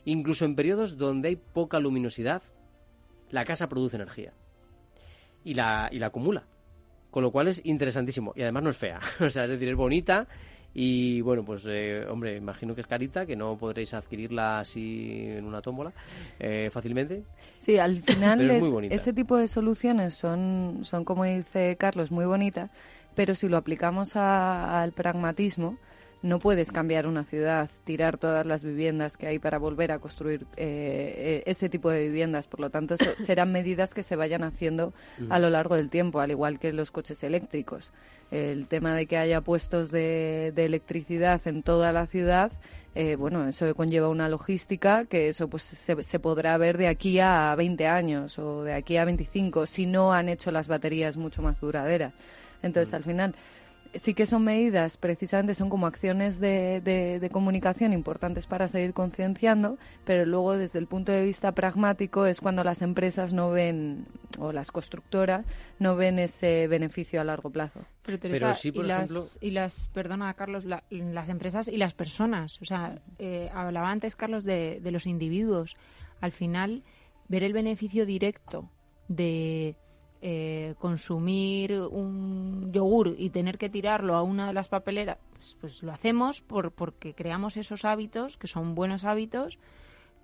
Incluso 0.03 0.45
en 0.45 0.55
periodos 0.55 0.97
donde 0.97 1.29
hay 1.29 1.35
poca 1.35 1.79
luminosidad, 1.79 2.41
la 3.29 3.45
casa 3.45 3.69
produce 3.69 3.97
energía. 3.97 4.33
Y 5.43 5.53
la, 5.53 5.89
y 5.91 5.99
la 5.99 6.07
acumula. 6.07 6.47
Con 7.11 7.21
lo 7.21 7.31
cual 7.31 7.47
es 7.47 7.61
interesantísimo. 7.63 8.33
Y 8.35 8.41
además 8.41 8.63
no 8.63 8.71
es 8.71 8.77
fea. 8.77 8.99
o 9.19 9.29
sea, 9.29 9.43
es 9.43 9.51
decir, 9.51 9.69
es 9.69 9.75
bonita. 9.75 10.27
Y 10.73 11.21
bueno, 11.21 11.43
pues 11.43 11.65
eh, 11.67 12.05
hombre, 12.07 12.37
imagino 12.37 12.75
que 12.75 12.81
es 12.81 12.87
carita, 12.87 13.25
que 13.25 13.35
no 13.35 13.57
podréis 13.57 13.93
adquirirla 13.93 14.59
así 14.59 15.25
en 15.27 15.45
una 15.45 15.61
tómbola 15.61 15.91
eh, 16.39 16.69
fácilmente. 16.71 17.23
Sí, 17.57 17.77
al 17.77 18.01
final 18.03 18.49
este 18.91 19.13
tipo 19.13 19.37
de 19.37 19.47
soluciones 19.47 20.13
son, 20.13 20.81
son, 20.83 21.05
como 21.05 21.23
dice 21.23 21.75
Carlos, 21.77 22.11
muy 22.11 22.25
bonitas, 22.25 22.69
pero 23.15 23.33
si 23.33 23.49
lo 23.49 23.57
aplicamos 23.57 24.15
al 24.15 24.91
pragmatismo, 24.91 25.77
no 26.21 26.39
puedes 26.39 26.71
cambiar 26.71 27.07
una 27.07 27.23
ciudad, 27.23 27.69
tirar 27.85 28.17
todas 28.17 28.45
las 28.45 28.63
viviendas 28.63 29.15
que 29.15 29.27
hay 29.27 29.39
para 29.39 29.57
volver 29.57 29.91
a 29.91 29.99
construir 29.99 30.45
eh, 30.57 31.13
eh, 31.17 31.43
ese 31.45 31.69
tipo 31.69 31.89
de 31.89 32.03
viviendas. 32.03 32.47
Por 32.47 32.59
lo 32.59 32.69
tanto, 32.69 32.95
serán 33.25 33.51
medidas 33.51 33.93
que 33.93 34.03
se 34.03 34.15
vayan 34.15 34.43
haciendo 34.43 34.93
a 35.29 35.39
lo 35.39 35.49
largo 35.49 35.75
del 35.75 35.89
tiempo, 35.89 36.19
al 36.19 36.31
igual 36.31 36.59
que 36.59 36.73
los 36.73 36.91
coches 36.91 37.23
eléctricos. 37.23 37.93
El 38.31 38.67
tema 38.67 38.93
de 38.93 39.05
que 39.07 39.17
haya 39.17 39.41
puestos 39.41 39.91
de, 39.91 40.53
electricidad 40.55 41.41
en 41.45 41.63
toda 41.63 41.93
la 41.93 42.05
ciudad, 42.05 42.51
eh, 42.95 43.15
bueno, 43.15 43.47
eso 43.47 43.73
conlleva 43.73 44.09
una 44.09 44.27
logística 44.27 45.05
que 45.05 45.29
eso 45.29 45.47
pues 45.47 45.63
se, 45.63 46.03
se, 46.03 46.19
podrá 46.19 46.57
ver 46.57 46.77
de 46.77 46.87
aquí 46.87 47.19
a 47.19 47.55
20 47.55 47.87
años 47.87 48.37
o 48.37 48.63
de 48.63 48.73
aquí 48.73 48.97
a 48.97 49.05
25 49.05 49.65
si 49.65 49.85
no 49.85 50.11
han 50.11 50.27
hecho 50.27 50.51
las 50.51 50.67
baterías 50.67 51.15
mucho 51.15 51.41
más 51.41 51.59
duraderas. 51.59 52.13
Entonces, 52.61 52.93
al 52.93 53.03
final 53.03 53.35
sí 53.95 54.13
que 54.13 54.25
son 54.25 54.43
medidas, 54.43 54.97
precisamente 54.97 55.55
son 55.55 55.69
como 55.69 55.87
acciones 55.87 56.39
de, 56.39 56.81
de, 56.81 57.29
comunicación 57.29 57.93
importantes 57.93 58.47
para 58.47 58.67
seguir 58.67 58.93
concienciando, 58.93 59.77
pero 60.05 60.25
luego 60.25 60.57
desde 60.57 60.79
el 60.79 60.87
punto 60.87 61.11
de 61.11 61.23
vista 61.23 61.51
pragmático 61.51 62.25
es 62.25 62.41
cuando 62.41 62.63
las 62.63 62.81
empresas 62.81 63.33
no 63.33 63.51
ven, 63.51 64.05
o 64.37 64.51
las 64.51 64.71
constructoras, 64.71 65.45
no 65.79 65.95
ven 65.95 66.19
ese 66.19 66.67
beneficio 66.67 67.21
a 67.21 67.23
largo 67.23 67.49
plazo. 67.49 67.81
Pero, 68.03 68.19
Teresa, 68.19 68.55
y, 68.63 68.83
las, 68.83 69.37
y 69.41 69.51
las, 69.51 69.87
perdona 69.87 70.33
Carlos, 70.33 70.65
las 70.65 71.29
empresas 71.29 71.67
y 71.67 71.77
las 71.77 71.93
personas, 71.93 72.61
o 72.61 72.65
sea, 72.65 73.01
eh, 73.17 73.49
hablaba 73.53 73.89
antes 73.89 74.15
Carlos 74.15 74.43
de, 74.43 74.79
de 74.81 74.91
los 74.91 75.05
individuos, 75.05 75.75
al 76.21 76.31
final 76.31 76.83
ver 77.27 77.43
el 77.43 77.53
beneficio 77.53 78.05
directo 78.05 78.69
de 79.07 79.75
eh, 80.21 80.75
consumir 80.79 81.79
un 81.79 82.71
yogur 82.73 83.15
y 83.17 83.29
tener 83.29 83.57
que 83.57 83.69
tirarlo 83.69 84.15
a 84.15 84.21
una 84.21 84.47
de 84.47 84.53
las 84.53 84.67
papeleras, 84.67 85.17
pues, 85.33 85.57
pues, 85.61 85.83
lo 85.83 85.93
hacemos 85.93 86.41
por, 86.41 86.71
porque 86.71 87.13
creamos 87.13 87.55
esos 87.55 87.85
hábitos, 87.85 88.37
que 88.37 88.47
son 88.47 88.75
buenos 88.75 89.05
hábitos, 89.05 89.59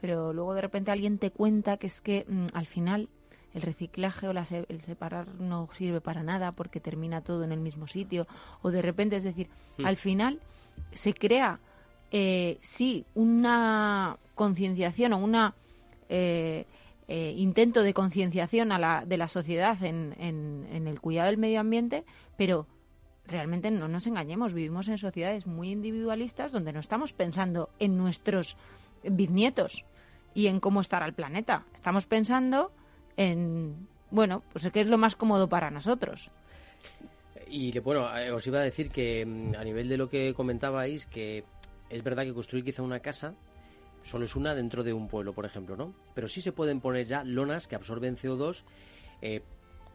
pero 0.02 0.34
luego 0.34 0.54
de 0.54 0.62
repente 0.62 0.92
alguien 0.92 1.18
te 1.18 1.32
cuenta 1.32 1.78
que 1.78 1.88
es 1.88 2.02
que 2.02 2.26
mm, 2.28 2.48
al 2.54 2.66
final 2.66 3.08
el 3.54 3.62
reciclaje 3.62 4.28
o 4.28 4.32
el 4.32 4.82
separar 4.82 5.30
no 5.36 5.70
sirve 5.74 6.02
para 6.02 6.24
nada 6.24 6.52
porque 6.52 6.82
termina 6.82 7.22
todo 7.22 7.46
en 7.46 7.54
el 7.54 7.62
mismo 7.62 7.88
sitio, 7.88 8.28
o 8.62 8.70
de 8.70 8.82
repente, 8.82 9.16
es 9.16 9.24
decir, 9.24 9.48
hmm. 9.78 9.86
al 9.86 9.96
final 9.96 10.42
se 10.92 11.14
crea, 11.14 11.60
eh, 12.12 12.58
sí, 12.62 13.06
una 13.16 14.18
concienciación 14.36 15.14
o 15.14 15.18
una... 15.20 15.56
Eh, 16.10 16.66
eh, 17.08 17.34
intento 17.38 17.84
de 17.84 17.94
concienciación 17.94 18.70
de 18.70 19.18
la 19.18 19.28
sociedad 19.28 19.84
en, 19.84 20.16
en, 20.20 20.88
el 20.88 21.00
cuidado 21.00 21.28
del 21.28 21.38
medio 21.38 21.60
ambiente, 21.60 22.04
pero 22.36 22.68
realmente 23.28 23.70
no 23.72 23.88
nos 23.88 24.08
engañemos, 24.08 24.54
vivimos 24.54 24.88
en 24.88 24.98
sociedades 24.98 25.46
muy 25.46 25.72
individualistas 25.72 26.52
donde 26.52 26.74
no 26.74 26.80
estamos 26.80 27.14
pensando 27.14 27.70
en 27.80 27.98
nuestros 27.98 28.58
bisnietos 29.04 29.86
y 30.34 30.48
en 30.48 30.60
cómo 30.60 30.82
estará 30.82 31.06
el 31.06 31.14
planeta. 31.14 31.66
Estamos 31.74 32.08
pensando 32.08 32.72
en, 33.18 33.88
bueno, 34.12 34.44
pues 34.52 34.68
qué 34.72 34.82
es 34.82 34.88
lo 34.88 34.98
más 34.98 35.16
cómodo 35.16 35.48
para 35.48 35.70
nosotros. 35.70 36.32
Y 37.48 37.78
bueno, 37.80 38.16
eh, 38.18 38.32
os 38.32 38.46
iba 38.48 38.60
a 38.60 38.64
decir 38.64 38.90
que 38.90 39.26
mm, 39.26 39.56
a 39.56 39.64
nivel 39.64 39.88
de 39.88 39.98
lo 39.98 40.10
que 40.10 40.34
comentabais, 40.34 41.06
que 41.06 41.44
es 41.90 42.04
verdad 42.04 42.24
que 42.24 42.34
construir 42.34 42.66
quizá 42.66 42.82
una 42.82 43.00
casa 43.00 43.36
solo 44.06 44.26
es 44.26 44.36
una 44.36 44.54
dentro 44.54 44.84
de 44.84 44.94
un 44.94 45.08
pueblo, 45.08 45.34
por 45.34 45.46
ejemplo, 45.46 45.76
¿no? 45.76 45.94
Pero 46.14 46.28
sí 46.28 46.40
se 46.40 46.52
pueden 46.52 46.80
poner 46.80 47.06
ya 47.06 47.24
lonas 47.24 47.68
que 47.68 47.76
absorben 47.76 48.16
CO2 48.16 48.62
eh, 49.22 49.42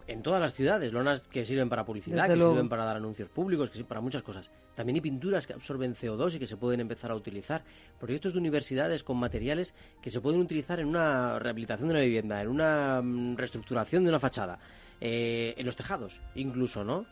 en 0.09 0.23
todas 0.23 0.41
las 0.41 0.53
ciudades, 0.53 0.93
lonas 0.93 1.23
que 1.23 1.45
sirven 1.45 1.69
para 1.69 1.85
publicidad, 1.85 2.27
que 2.27 2.35
sirven 2.35 2.69
para 2.69 2.85
dar 2.85 2.97
anuncios 2.97 3.29
públicos, 3.29 3.69
que 3.69 3.75
sirven 3.75 3.89
para 3.89 4.01
muchas 4.01 4.25
cosas. 4.25 4.51
También 4.75 4.97
hay 4.97 5.01
pinturas 5.01 5.47
que 5.47 5.53
absorben 5.53 5.95
CO2 5.95 6.35
y 6.35 6.39
que 6.41 6.49
se 6.49 6.57
pueden 6.57 6.81
empezar 6.81 7.13
a 7.13 7.15
utilizar. 7.15 7.63
Proyectos 8.01 8.33
de 8.33 8.41
universidades 8.41 9.05
con 9.05 9.17
materiales 9.17 9.75
que 10.03 10.11
se 10.11 10.21
pueden 10.21 10.41
utilizar 10.41 10.81
en 10.81 10.89
una 10.89 11.39
rehabilitación 11.39 11.89
de 11.89 11.95
una 11.95 12.03
vivienda, 12.03 12.43
en 12.43 12.49
una 12.49 13.01
mm, 13.01 13.37
reestructuración 13.37 14.03
de 14.03 14.09
una 14.09 14.19
fachada, 14.19 14.59
eh, 15.01 15.55
en 15.57 15.65
los 15.65 15.77
tejados, 15.77 16.21
incluso, 16.35 16.83
¿no? 16.83 17.07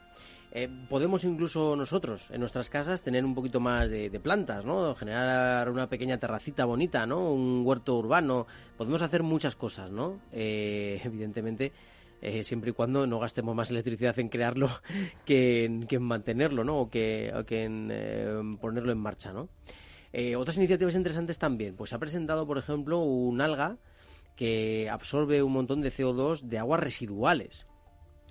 Eh, 0.51 0.69
podemos 0.89 1.25
incluso 1.25 1.77
nosotros 1.77 2.31
en 2.31 2.41
nuestras 2.41 2.71
casas 2.71 3.03
tener 3.03 3.25
un 3.25 3.35
poquito 3.35 3.61
más 3.61 3.91
de, 3.91 4.09
plantas, 4.23 4.65
¿no? 4.65 4.95
Generar 4.95 5.69
una 5.71 5.89
pequeña 5.89 6.19
terracita 6.19 6.65
bonita, 6.65 7.07
¿no? 7.07 7.33
Un 7.33 7.63
huerto 7.65 7.99
urbano. 7.99 8.47
Podemos 8.77 9.03
hacer 9.03 9.23
muchas 9.23 9.55
cosas, 9.57 9.91
¿no? 9.91 10.21
Eh, 10.33 11.01
evidentemente, 11.05 11.73
eh, 12.23 12.43
siempre 12.45 12.71
y 12.71 12.73
cuando 12.73 13.07
no 13.07 13.19
gastemos 13.19 13.55
más 13.55 13.71
electricidad 13.71 14.19
en 14.19 14.29
crearlo 14.31 14.71
que 15.27 15.67
en, 15.67 16.03
mantenerlo, 16.03 16.65
¿no? 16.65 16.81
O 16.81 16.91
que, 16.91 17.33
en 17.49 18.59
ponerlo 18.59 18.93
en 18.93 18.99
marcha, 18.99 19.33
¿no? 19.33 19.49
otras 20.39 20.57
iniciativas 20.57 20.97
interesantes 20.97 21.39
también. 21.39 21.77
Pues 21.77 21.91
se 21.91 21.97
ha 21.97 21.99
presentado, 21.99 22.47
por 22.47 22.57
ejemplo, 22.57 22.99
un 22.99 23.41
alga 23.43 23.77
que 24.37 24.89
absorbe 24.91 25.43
un 25.43 25.53
montón 25.53 25.83
de 25.83 25.93
CO2 25.93 26.41
de 26.41 26.59
aguas 26.59 26.81
residuales 26.81 27.67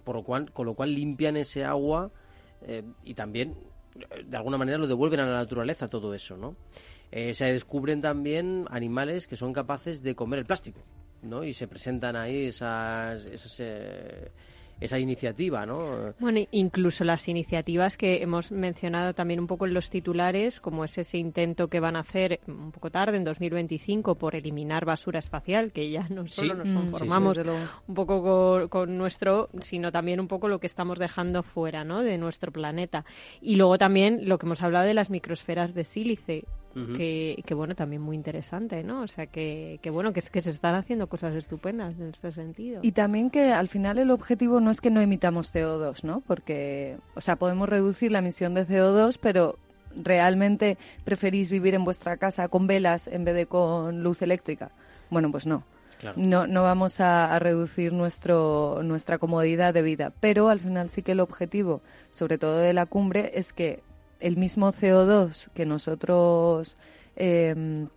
por 0.04 0.16
lo 0.16 0.24
cual, 0.24 0.52
con 0.52 0.66
lo 0.66 0.74
cual 0.74 0.94
limpian 0.94 1.38
ese 1.38 1.64
agua 1.64 2.12
eh, 2.62 2.84
y 3.04 3.14
también 3.14 3.56
de 4.26 4.38
alguna 4.38 4.58
manera 4.58 4.78
lo 4.78 4.88
devuelven 4.88 5.20
a 5.20 5.26
la 5.26 5.38
naturaleza 5.38 5.88
todo 5.88 6.14
eso, 6.14 6.38
¿no? 6.38 6.56
Eh, 7.12 7.34
se 7.34 7.46
descubren 7.46 8.02
también 8.02 8.66
animales 8.70 9.28
que 9.28 9.36
son 9.36 9.54
capaces 9.54 10.04
de 10.04 10.16
comer 10.16 10.40
el 10.40 10.46
plástico, 10.46 10.82
¿no? 11.22 11.44
Y 11.44 11.54
se 11.54 11.68
presentan 11.68 12.16
ahí 12.16 12.48
esas, 12.48 13.26
esas, 13.26 13.60
eh, 13.60 14.32
esa 14.80 15.00
iniciativa, 15.00 15.66
¿no? 15.66 16.14
Bueno, 16.20 16.40
incluso 16.52 17.04
las 17.04 17.28
iniciativas 17.28 17.98
que 17.98 18.22
hemos 18.22 18.52
mencionado 18.52 19.14
también 19.14 19.40
un 19.40 19.48
poco 19.48 19.66
en 19.66 19.74
los 19.74 19.90
titulares, 19.90 20.60
como 20.60 20.84
es 20.84 20.98
ese 20.98 21.18
intento 21.18 21.68
que 21.68 21.80
van 21.80 21.96
a 21.96 22.02
hacer 22.02 22.40
un 22.48 22.72
poco 22.72 22.92
tarde, 22.92 23.18
en 23.18 23.24
2025, 23.24 24.16
por 24.16 24.36
eliminar 24.36 24.86
basura 24.86 25.20
espacial, 25.20 25.72
que 25.72 25.90
ya 25.90 26.08
no 26.10 26.28
solo 26.28 26.54
nos 26.54 26.70
mm, 26.70 26.76
conformamos 26.76 27.38
un 27.88 27.96
poco 27.96 28.70
con, 28.70 28.98
nuestro, 28.98 29.50
sino 29.60 29.92
también 29.92 30.20
un 30.20 30.28
poco 30.28 30.48
lo 30.48 30.60
que 30.60 30.68
estamos 30.68 31.00
dejando 31.00 31.44
fuera, 31.44 31.84
¿no? 31.84 32.04
De 32.04 32.18
nuestro 32.18 32.52
planeta. 32.52 33.06
Y 33.42 33.56
luego 33.56 33.78
también 33.78 34.28
lo 34.30 34.38
que 34.38 34.46
hemos 34.46 34.62
hablado 34.62 34.86
de 34.86 34.94
las 34.94 35.10
microsferas 35.10 35.74
de 35.74 35.84
sílice, 35.84 36.46
que, 36.96 37.54
bueno, 37.56 37.76
también 37.76 38.02
muy 38.02 38.16
interesante, 38.16 38.84
¿no? 38.84 39.02
O 39.02 39.08
sea, 39.08 39.26
que, 39.26 39.80
que 39.82 39.90
bueno, 39.90 40.14
que, 40.14 40.20
es, 40.20 40.30
que 40.30 40.42
se 40.42 40.52
están 40.52 40.76
haciendo 40.76 41.08
cosas 41.08 41.34
estupendas 41.36 41.96
en 42.00 42.10
este 42.10 42.32
sentido. 42.32 42.82
Y 42.84 42.92
también 42.92 43.30
que 43.30 43.52
al 43.52 43.68
final 43.68 43.98
el 43.98 44.12
objetivo 44.12 44.60
no 44.60 44.70
es 44.70 44.80
que 44.80 44.92
no 44.92 45.02
emitamos 45.02 45.54
CO2, 45.54 46.04
¿no? 46.04 46.22
Porque, 46.22 46.98
o 47.16 47.22
sea, 47.22 47.36
podemos 47.36 47.68
reducir 47.68 48.12
la 48.12 48.20
emisión 48.20 48.54
de 48.54 48.68
CO2, 48.68 49.18
pero 49.22 49.58
¿realmente 49.96 50.78
preferís 51.04 51.50
vivir 51.50 51.74
en 51.74 51.84
vuestra 51.84 52.18
casa 52.18 52.48
con 52.48 52.68
velas 52.68 53.08
en 53.08 53.24
vez 53.24 53.36
de 53.36 53.48
con 53.48 54.04
luz 54.04 54.22
eléctrica? 54.22 54.72
Bueno, 55.10 55.32
pues 55.32 55.48
no. 55.48 55.64
No, 56.16 56.46
no 56.46 56.64
vamos 56.64 57.00
a, 57.00 57.40
reducir 57.40 57.92
nuestro, 57.92 58.82
nuestra 58.84 59.18
comodidad 59.18 59.74
de 59.74 59.82
vida, 59.82 60.14
pero 60.20 60.50
al 60.50 60.60
final 60.60 60.90
sí 60.92 61.02
que 61.02 61.14
el 61.14 61.20
objetivo, 61.20 61.82
sobre 62.12 62.38
todo 62.38 62.60
de 62.60 62.74
la 62.74 62.86
cumbre, 62.86 63.32
es 63.34 63.52
que 63.52 63.82
el 64.20 64.38
mismo 64.38 64.72
CO2 64.72 65.50
que 65.54 65.66
nosotros 65.66 66.78
eh, 67.16 67.88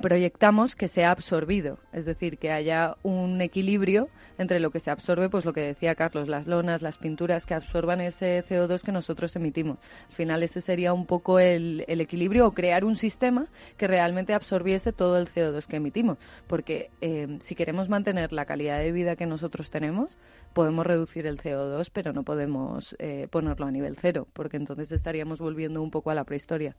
proyectamos 0.00 0.76
que 0.76 0.88
sea 0.88 1.10
absorbido, 1.10 1.78
es 1.92 2.04
decir, 2.04 2.38
que 2.38 2.52
haya 2.52 2.96
un 3.02 3.40
equilibrio 3.40 4.08
entre 4.38 4.60
lo 4.60 4.70
que 4.70 4.80
se 4.80 4.90
absorbe, 4.90 5.28
pues 5.28 5.44
lo 5.44 5.52
que 5.52 5.60
decía 5.60 5.94
Carlos, 5.94 6.28
las 6.28 6.46
lonas, 6.46 6.80
las 6.80 6.98
pinturas 6.98 7.44
que 7.44 7.54
absorban 7.54 8.00
ese 8.00 8.44
CO2 8.48 8.82
que 8.82 8.92
nosotros 8.92 9.34
emitimos. 9.36 9.78
Al 10.08 10.14
final 10.14 10.42
ese 10.42 10.60
sería 10.60 10.92
un 10.92 11.06
poco 11.06 11.38
el, 11.38 11.84
equilibrio 11.88 12.46
o 12.46 12.52
crear 12.52 12.84
un 12.84 12.96
sistema 12.96 13.48
que 13.76 13.88
realmente 13.88 14.32
absorbiese 14.32 14.92
todo 14.92 15.18
el 15.18 15.28
CO2 15.28 15.66
que 15.66 15.76
emitimos, 15.76 16.18
porque 16.46 16.90
eh, 17.00 17.38
si 17.40 17.54
queremos 17.54 17.88
mantener 17.88 18.32
la 18.32 18.44
calidad 18.44 18.78
de 18.78 18.92
vida 18.92 19.16
que 19.16 19.26
nosotros 19.26 19.70
tenemos, 19.70 20.18
podemos 20.52 20.86
reducir 20.86 21.26
el 21.26 21.38
CO2, 21.38 21.90
pero 21.92 22.12
no 22.12 22.22
podemos 22.22 22.96
eh, 22.98 23.28
ponerlo 23.30 23.66
a 23.66 23.70
nivel 23.70 23.96
cero, 23.96 24.26
porque 24.32 24.56
entonces 24.56 24.92
estaríamos 24.92 25.40
volviendo 25.40 25.82
un 25.82 25.90
poco 25.90 26.10
a 26.10 26.14
la 26.14 26.24
prehistoria. 26.24 26.76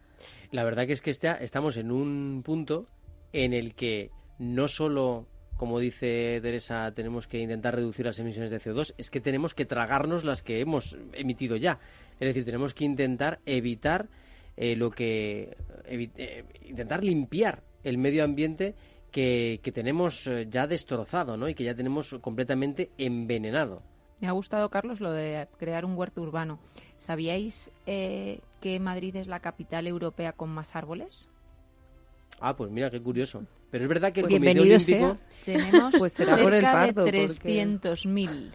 La 0.52 0.64
verdad 0.64 0.86
que 0.86 0.94
es 0.94 1.02
que 1.02 1.12
estamos 1.12 1.78
en 1.78 1.92
un 1.92 2.42
punto 2.44 2.88
en 3.34 3.54
el 3.54 3.76
que 3.76 4.12
no 4.40 4.68
solo, 4.68 5.28
como 5.58 5.80
dice 5.80 6.40
Teresa, 6.42 6.92
tenemos 6.94 7.28
que 7.28 7.40
intentar 7.40 7.76
reducir 7.76 8.06
las 8.06 8.20
emisiones 8.20 8.52
de 8.52 8.60
CO2, 8.60 8.94
es 8.98 9.10
que 9.10 9.22
tenemos 9.22 9.54
que 9.54 9.66
tragarnos 9.66 10.24
las 10.24 10.44
que 10.44 10.60
hemos 10.60 10.98
emitido 11.14 11.56
ya. 11.56 11.80
Es 12.20 12.28
decir, 12.28 12.46
tenemos 12.46 12.74
que 12.74 12.86
intentar 12.86 13.40
evitar 13.46 14.10
eh, 14.58 14.76
lo 14.76 14.92
que. 14.92 15.56
Eh, 15.86 16.44
intentar 16.66 17.04
limpiar 17.04 17.64
el 17.84 17.98
medio 17.98 18.24
ambiente 18.24 18.76
que, 19.12 19.60
que 19.62 19.71
tenemos 19.71 20.26
eh, 20.28 20.47
ya 20.50 20.67
destrozado 20.67 21.38
¿no? 21.38 21.50
y 21.50 21.56
que 21.56 21.63
ya 21.63 21.76
tenemos 21.76 22.15
completamente 22.21 22.91
envenenado. 22.97 23.82
Me 24.19 24.28
ha 24.28 24.32
gustado, 24.32 24.69
Carlos, 24.69 25.02
lo 25.02 25.12
de 25.12 25.47
crear 25.58 25.84
un 25.84 25.97
huerto 25.97 26.21
urbano. 26.21 26.60
¿Sabíais 26.97 27.71
que 27.86 28.80
Madrid 28.80 29.15
es 29.15 29.28
la 29.28 29.39
capital 29.39 29.88
europea 29.88 30.34
con 30.34 30.50
más 30.50 30.76
árboles? 30.76 31.28
Ah, 32.39 32.56
pues 32.56 32.71
mira, 32.71 32.89
qué 32.89 33.02
curioso. 33.02 33.43
Pero 33.69 33.86
es 33.86 33.88
verdad 33.88 34.12
que 34.12 34.21
el 34.21 34.28
Comité 34.28 34.60
Olímpico... 34.60 35.17
Tenemos 35.45 35.95
pues 35.97 36.13
cerca 36.13 36.36
de 36.36 36.43
300.000. 36.93 38.52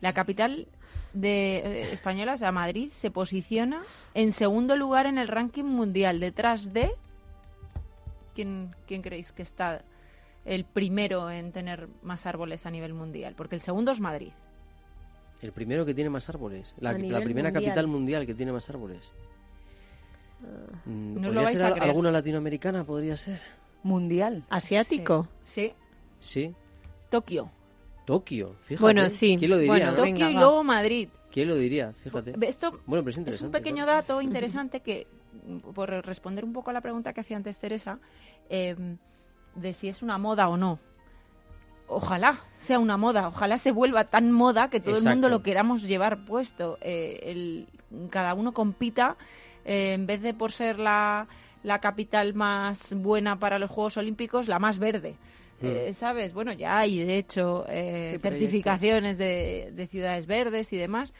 La 0.00 0.12
capital 0.12 0.68
de 1.14 1.56
eh, 1.56 1.92
española, 1.92 2.34
o 2.34 2.36
sea, 2.36 2.52
Madrid, 2.52 2.90
se 2.92 3.10
posiciona 3.10 3.82
en 4.14 4.32
segundo 4.32 4.76
lugar 4.76 5.06
en 5.06 5.18
el 5.18 5.28
ranking 5.28 5.64
mundial, 5.64 6.20
detrás 6.20 6.72
de... 6.72 6.90
¿Quién, 8.34 8.74
quién 8.86 9.02
creéis 9.02 9.32
que 9.32 9.42
está 9.42 9.82
el 10.48 10.64
primero 10.64 11.30
en 11.30 11.52
tener 11.52 11.88
más 12.02 12.26
árboles 12.26 12.64
a 12.66 12.70
nivel 12.70 12.94
mundial? 12.94 13.34
Porque 13.36 13.54
el 13.54 13.60
segundo 13.60 13.92
es 13.92 14.00
Madrid. 14.00 14.32
El 15.42 15.52
primero 15.52 15.84
que 15.84 15.94
tiene 15.94 16.10
más 16.10 16.28
árboles. 16.28 16.74
La, 16.80 16.94
primera 16.94 17.52
capital 17.52 17.86
mundial 17.86 18.26
que 18.26 18.34
tiene 18.34 18.50
más 18.50 18.68
árboles. 18.70 19.12
Mm, 20.84 21.20
¿No 21.20 21.28
¿Podría 21.28 21.46
ser 21.48 21.82
alguna 21.82 22.10
latinoamericana? 22.10 22.84
¿Podría 22.84 23.16
ser? 23.16 23.40
¿Mundial? 23.82 24.44
¿Asiático? 24.48 25.28
Sí. 25.44 25.72
Sí. 26.18 26.54
Tokio. 27.10 27.50
Tokio, 28.04 28.54
fíjate. 28.62 28.82
Bueno, 28.82 29.08
sí. 29.10 29.36
¿Quién 29.38 29.50
lo 29.50 29.58
diría? 29.58 29.94
Tokio 29.94 30.30
y 30.30 30.32
luego 30.32 30.64
Madrid. 30.64 31.08
¿Quién 31.30 31.48
lo 31.48 31.56
diría? 31.56 31.92
Fíjate. 31.92 32.34
Esto 32.40 32.80
bueno, 32.86 33.04
pero 33.04 33.30
es, 33.30 33.42
un 33.42 33.50
pequeño 33.50 33.84
dato 33.84 34.22
interesante 34.22 34.80
que, 34.80 35.06
por 35.74 35.90
responder 36.06 36.44
un 36.44 36.54
poco 36.54 36.70
a 36.70 36.72
la 36.72 36.80
pregunta 36.80 37.12
que 37.12 37.20
hacía 37.20 37.36
antes 37.36 37.58
Teresa, 37.58 37.98
em, 38.48 38.96
de 39.60 39.74
si 39.74 39.88
es 39.88 40.02
una 40.02 40.18
moda 40.18 40.48
o 40.48 40.56
no. 40.56 40.78
Ojalá 41.86 42.40
sea 42.54 42.78
una 42.78 42.96
moda, 42.96 43.28
ojalá 43.28 43.56
se 43.56 43.72
vuelva 43.72 44.04
tan 44.04 44.30
moda 44.30 44.68
que 44.68 44.80
todo 44.80 44.98
el 44.98 45.04
mundo 45.04 45.28
lo 45.28 45.42
queramos 45.42 45.82
llevar 45.82 46.24
puesto. 46.26 46.76
Eh, 46.82 47.20
el, 47.22 47.68
cada 48.10 48.34
uno 48.34 48.52
compita 48.52 49.16
eh, 49.64 49.94
en 49.94 50.06
vez 50.06 50.20
de 50.20 50.34
por 50.34 50.52
ser 50.52 50.78
la, 50.78 51.28
la, 51.62 51.78
capital 51.78 52.34
más 52.34 52.94
buena 52.94 53.38
para 53.38 53.58
los 53.58 53.70
Juegos 53.70 53.96
Olímpicos, 53.96 54.48
la 54.48 54.58
más 54.58 54.78
verde. 54.78 55.16
Mm. 55.60 55.66
Eh, 55.66 55.94
¿Sabes? 55.94 56.32
Bueno, 56.32 56.52
ya 56.52 56.78
hay, 56.78 56.98
de 56.98 57.18
hecho, 57.18 57.64
eh, 57.68 58.18
certificaciones 58.20 59.18
de, 59.18 59.70
de, 59.72 59.86
ciudades 59.86 60.26
verdes 60.26 60.72
y 60.72 60.76
demás, 60.76 61.14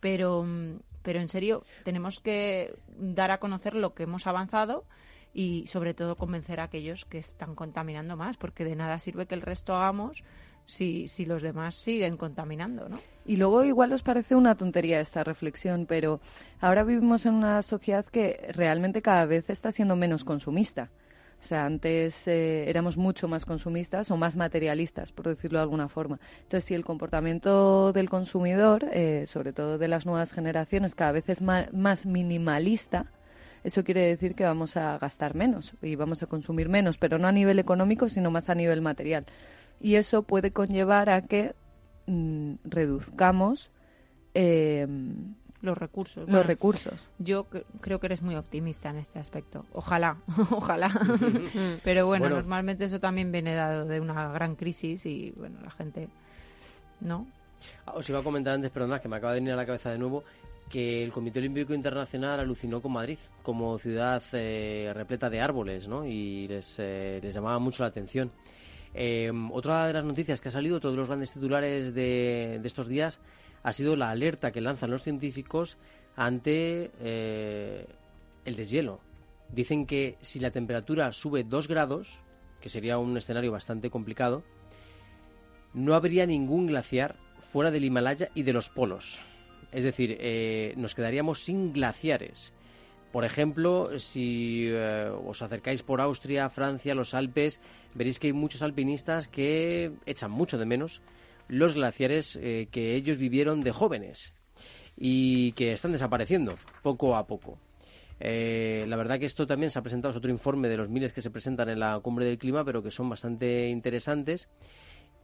pero, 0.00 0.46
pero 1.02 1.20
en 1.20 1.28
serio, 1.28 1.64
tenemos 1.84 2.20
que 2.20 2.74
dar 2.96 3.30
a 3.32 3.38
conocer 3.38 3.74
lo 3.74 3.92
que 3.94 4.04
hemos 4.04 4.26
avanzado 4.26 4.84
y, 5.34 5.66
sobre 5.66 5.94
todo, 5.94 6.16
convencer 6.16 6.60
a 6.60 6.64
aquellos 6.64 7.04
que 7.04 7.18
están 7.18 7.54
contaminando 7.54 8.16
más, 8.16 8.36
porque 8.36 8.64
de 8.64 8.76
nada 8.76 8.98
sirve 8.98 9.26
que 9.26 9.34
el 9.34 9.42
resto 9.42 9.74
hagamos 9.74 10.22
si, 10.64 11.08
si 11.08 11.24
los 11.24 11.42
demás 11.42 11.74
siguen 11.74 12.16
contaminando, 12.16 12.88
¿no? 12.88 12.98
Y 13.24 13.36
luego 13.36 13.64
igual 13.64 13.92
os 13.92 14.02
parece 14.02 14.34
una 14.34 14.56
tontería 14.56 15.00
esta 15.00 15.24
reflexión, 15.24 15.86
pero 15.86 16.20
ahora 16.60 16.84
vivimos 16.84 17.26
en 17.26 17.34
una 17.34 17.62
sociedad 17.62 18.04
que 18.06 18.50
realmente 18.52 19.02
cada 19.02 19.26
vez 19.26 19.48
está 19.50 19.72
siendo 19.72 19.96
menos 19.96 20.24
consumista. 20.24 20.90
O 21.40 21.44
sea, 21.44 21.66
antes 21.66 22.28
eh, 22.28 22.70
éramos 22.70 22.96
mucho 22.96 23.26
más 23.26 23.44
consumistas 23.44 24.12
o 24.12 24.16
más 24.16 24.36
materialistas, 24.36 25.10
por 25.10 25.26
decirlo 25.26 25.58
de 25.58 25.64
alguna 25.64 25.88
forma. 25.88 26.20
Entonces, 26.42 26.64
si 26.66 26.74
el 26.74 26.84
comportamiento 26.84 27.92
del 27.92 28.08
consumidor, 28.08 28.88
eh, 28.92 29.24
sobre 29.26 29.52
todo 29.52 29.76
de 29.76 29.88
las 29.88 30.06
nuevas 30.06 30.32
generaciones, 30.32 30.94
cada 30.94 31.10
vez 31.10 31.28
es 31.28 31.42
más 31.42 32.06
minimalista, 32.06 33.06
eso 33.64 33.84
quiere 33.84 34.06
decir 34.06 34.34
que 34.34 34.44
vamos 34.44 34.76
a 34.76 34.98
gastar 34.98 35.34
menos 35.34 35.72
y 35.82 35.96
vamos 35.96 36.22
a 36.22 36.26
consumir 36.26 36.68
menos, 36.68 36.98
pero 36.98 37.18
no 37.18 37.28
a 37.28 37.32
nivel 37.32 37.58
económico, 37.58 38.08
sino 38.08 38.30
más 38.30 38.50
a 38.50 38.54
nivel 38.54 38.80
material 38.82 39.26
y 39.82 39.96
eso 39.96 40.22
puede 40.22 40.52
conllevar 40.52 41.10
a 41.10 41.22
que 41.22 41.54
mm, 42.06 42.54
reduzcamos 42.64 43.70
eh, 44.34 44.86
los 45.60 45.76
recursos. 45.76 46.28
Los 46.28 46.46
recursos. 46.46 46.94
Yo 47.18 47.46
creo 47.80 48.00
que 48.00 48.06
eres 48.06 48.22
muy 48.22 48.36
optimista 48.36 48.90
en 48.90 48.96
este 48.96 49.18
aspecto. 49.18 49.66
Ojalá, 49.72 50.18
ojalá. 50.50 50.90
Pero 51.84 52.06
bueno, 52.06 52.28
normalmente 52.28 52.84
eso 52.84 53.00
también 53.00 53.32
viene 53.32 53.54
dado 53.54 53.84
de 53.84 54.00
una 54.00 54.32
gran 54.32 54.54
crisis 54.54 55.04
y 55.04 55.32
bueno, 55.36 55.60
la 55.62 55.70
gente, 55.70 56.08
¿no? 57.00 57.26
Ah, 57.86 57.92
os 57.94 58.08
iba 58.08 58.20
a 58.20 58.22
comentar 58.22 58.54
antes, 58.54 58.70
perdonad, 58.70 59.00
que 59.00 59.08
me 59.08 59.16
acaba 59.16 59.34
de 59.34 59.40
venir 59.40 59.52
a 59.52 59.56
la 59.56 59.66
cabeza 59.66 59.90
de 59.90 59.98
nuevo, 59.98 60.24
que 60.72 61.04
el 61.04 61.12
Comité 61.12 61.38
Olímpico 61.38 61.74
Internacional 61.74 62.40
alucinó 62.40 62.80
con 62.80 62.92
Madrid 62.92 63.18
como 63.42 63.78
ciudad 63.78 64.22
eh, 64.32 64.90
repleta 64.94 65.28
de 65.28 65.38
árboles, 65.38 65.86
¿no? 65.86 66.06
Y 66.06 66.48
les, 66.48 66.76
eh, 66.78 67.20
les 67.22 67.34
llamaba 67.34 67.58
mucho 67.58 67.82
la 67.82 67.90
atención. 67.90 68.32
Em, 68.94 69.52
otra 69.52 69.86
de 69.86 69.92
las 69.92 70.04
noticias 70.04 70.40
que 70.40 70.48
ha 70.48 70.50
salido, 70.50 70.80
todos 70.80 70.96
los 70.96 71.08
grandes 71.08 71.30
titulares 71.30 71.94
de, 71.94 72.58
estos 72.64 72.88
días, 72.88 73.20
ha 73.62 73.74
sido 73.74 73.96
la 73.96 74.08
alerta 74.08 74.50
que 74.50 74.62
lanzan 74.62 74.90
los 74.90 75.02
científicos 75.02 75.76
ante 76.16 76.90
eh, 77.00 77.86
el 78.46 78.56
deshielo. 78.56 79.00
Dicen 79.50 79.84
que 79.84 80.16
si 80.22 80.40
la 80.40 80.52
temperatura 80.52 81.12
sube 81.12 81.44
2 81.44 81.68
grados, 81.68 82.18
que 82.62 82.70
sería 82.70 82.96
un 82.96 83.14
escenario 83.14 83.52
bastante 83.52 83.90
complicado, 83.90 84.42
no 85.74 85.94
habría 85.94 86.24
ningún 86.24 86.66
glaciar 86.66 87.16
fuera 87.40 87.70
del 87.70 87.84
Himalaya 87.84 88.30
y 88.34 88.42
de 88.42 88.54
los 88.54 88.70
polos. 88.70 89.22
Es 89.72 89.84
decir, 89.84 90.18
eh, 90.20 90.74
nos 90.76 90.94
quedaríamos 90.94 91.42
sin 91.42 91.72
glaciares. 91.72 92.52
Por 93.10 93.24
ejemplo, 93.24 93.98
si 93.98 94.66
eh, 94.68 95.10
os 95.26 95.42
acercáis 95.42 95.82
por 95.82 96.00
Austria, 96.00 96.48
Francia, 96.48 96.94
los 96.94 97.14
Alpes, 97.14 97.60
veréis 97.94 98.18
que 98.18 98.28
hay 98.28 98.32
muchos 98.32 98.62
alpinistas 98.62 99.28
que 99.28 99.92
echan 100.06 100.30
mucho 100.30 100.58
de 100.58 100.66
menos 100.66 101.02
los 101.48 101.74
glaciares 101.74 102.38
eh, 102.40 102.68
que 102.70 102.94
ellos 102.94 103.18
vivieron 103.18 103.60
de 103.60 103.72
jóvenes 103.72 104.34
y 104.96 105.52
que 105.52 105.72
están 105.72 105.92
desapareciendo 105.92 106.56
poco 106.82 107.16
a 107.16 107.26
poco. 107.26 107.58
La 108.20 108.96
verdad 108.96 109.18
que 109.18 109.26
esto 109.26 109.48
también 109.48 109.70
se 109.70 109.80
ha 109.80 109.82
presentado, 109.82 110.12
es 110.12 110.16
otro 110.16 110.30
informe 110.30 110.68
de 110.68 110.76
los 110.76 110.88
miles 110.88 111.12
que 111.12 111.20
se 111.20 111.30
presentan 111.30 111.68
en 111.70 111.80
la 111.80 111.98
cumbre 111.98 112.24
del 112.24 112.38
clima, 112.38 112.64
pero 112.64 112.80
que 112.80 112.92
son 112.92 113.08
bastante 113.08 113.68
interesantes 113.68 114.48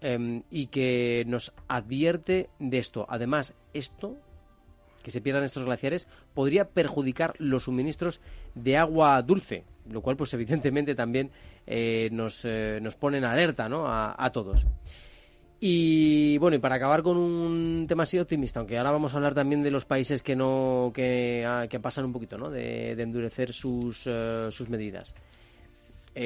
em, 0.00 0.42
y 0.50 0.66
que 0.66 1.22
nos 1.28 1.52
advierte 1.68 2.50
de 2.58 2.78
esto. 2.78 3.06
Además, 3.08 3.54
esto, 3.72 4.16
que 5.08 5.12
se 5.12 5.22
pierdan 5.22 5.44
estos 5.44 5.64
glaciares, 5.64 6.06
podría 6.34 6.68
perjudicar 6.68 7.34
los 7.38 7.64
suministros 7.64 8.20
de 8.54 8.76
agua 8.76 9.22
dulce, 9.22 9.64
lo 9.90 10.02
cual, 10.02 10.18
pues 10.18 10.34
evidentemente 10.34 10.94
también 10.94 11.30
eh, 11.66 12.10
nos, 12.12 12.44
eh, 12.44 12.78
nos 12.82 12.94
pone 12.96 13.16
en 13.16 13.24
alerta 13.24 13.70
¿no? 13.70 13.86
a, 13.88 14.30
todos. 14.32 14.66
Y 15.60 16.36
bueno, 16.36 16.56
y 16.56 16.60
para 16.60 16.74
acabar 16.74 17.02
con 17.02 17.16
un 17.16 17.86
tema 17.88 18.02
así 18.02 18.18
optimista, 18.18 18.60
aunque 18.60 18.76
ahora 18.76 18.90
vamos 18.90 19.14
a 19.14 19.16
hablar 19.16 19.34
también 19.34 19.62
de 19.62 19.70
los 19.70 19.86
países 19.86 20.22
que 20.22 20.36
no 20.36 20.92
que, 20.94 21.44
ah, 21.46 21.66
que 21.68 21.80
pasan 21.80 22.04
un 22.04 22.12
poquito, 22.12 22.36
¿no? 22.36 22.50
De, 22.50 22.92
endurecer 22.92 23.54
sus, 23.54 24.06
eh, 24.06 24.48
sus 24.50 24.68
medidas. 24.68 25.14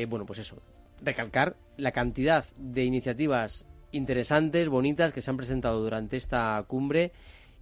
bueno, 0.09 0.26
pues 0.26 0.41
eso, 0.41 0.61
recalcar 1.01 1.55
la 1.76 1.93
cantidad 1.93 2.45
de 2.59 2.85
iniciativas 2.85 3.64
interesantes, 3.93 4.68
bonitas 4.68 5.12
que 5.12 5.22
se 5.22 5.30
han 5.30 5.37
presentado 5.37 5.80
durante 5.80 6.16
esta 6.16 6.62
cumbre 6.66 7.12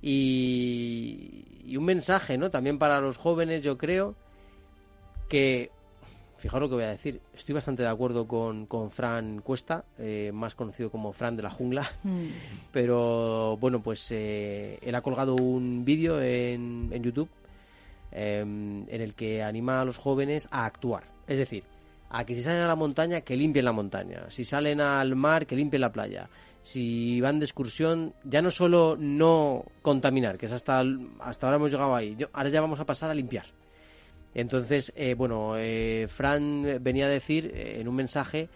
y, 0.03 1.77
un 1.77 1.85
mensaje, 1.85 2.37
¿no? 2.37 2.51
También 2.51 2.79
para 2.79 3.01
los 3.01 3.17
jóvenes, 3.17 3.63
yo 3.63 3.79
creo 3.79 4.15
que, 5.29 5.71
fijaros 6.37 6.63
lo 6.63 6.69
que 6.71 6.75
voy 6.77 6.85
a 6.85 6.91
decir, 6.91 7.21
estoy 7.35 7.55
bastante 7.55 7.83
de 7.83 7.89
acuerdo 7.89 8.27
con, 8.27 8.67
con 8.67 8.91
Fran 8.91 9.41
Cuesta, 9.41 9.85
eh, 9.99 10.31
más 10.33 10.55
conocido 10.55 10.91
como 10.91 11.13
Fran 11.13 11.37
de 11.37 11.43
la 11.43 11.51
jungla, 11.51 11.89
mm. 12.03 12.27
pero 12.73 13.57
bueno, 13.59 13.81
pues 13.81 14.11
eh, 14.11 14.79
él 14.83 14.95
ha 14.95 15.03
colgado 15.03 15.37
un 15.37 15.85
vídeo 15.85 16.21
en, 16.21 16.89
en 16.93 17.03
YouTube 17.03 17.29
em, 18.11 18.83
en 18.89 19.01
el 19.01 19.15
que 19.15 19.43
anima 19.43 19.81
a 19.81 19.85
los 19.85 19.99
jóvenes 19.99 20.49
a 20.51 20.67
actuar, 20.67 21.05
es 21.27 21.39
decir, 21.39 21.65
a 22.11 22.25
que 22.25 22.35
si 22.35 22.43
salen 22.43 22.63
a 22.63 22.67
la 22.67 22.75
montaña, 22.75 23.21
que 23.21 23.37
limpien 23.37 23.65
la 23.65 23.73
montaña. 23.73 24.25
Si 24.29 24.45
salen 24.45 24.81
al 24.81 25.15
mar, 25.15 25.47
que 25.47 25.55
limpien 25.55 25.81
la 25.81 25.93
playa. 25.93 26.29
Si 26.63 27.21
van 27.21 27.39
de 27.39 27.47
excursión, 27.47 28.15
ya 28.25 28.43
no 28.43 28.51
solo 28.51 28.97
no 28.99 29.65
contaminar, 29.83 30.37
que 30.37 30.47
es 30.47 30.53
hasta, 30.53 30.83
hasta 31.21 31.47
ahora 31.47 31.57
hemos 31.57 31.71
llegado 31.73 31.95
ahí, 31.95 32.17
ahora 32.33 32.49
ya 32.51 32.61
vamos 32.61 32.81
a 32.81 32.87
pasar 32.87 33.11
a 33.11 33.15
limpiar. 33.15 33.47
Entonces, 34.35 34.93
eh, 34.95 35.15
bueno, 35.15 35.55
eh, 35.57 36.07
Fran 36.09 36.79
venía 36.81 37.07
a 37.07 37.09
decir 37.09 37.51
eh, 37.55 37.81
en 37.81 37.89
un 37.89 37.97
mensaje 37.97 38.49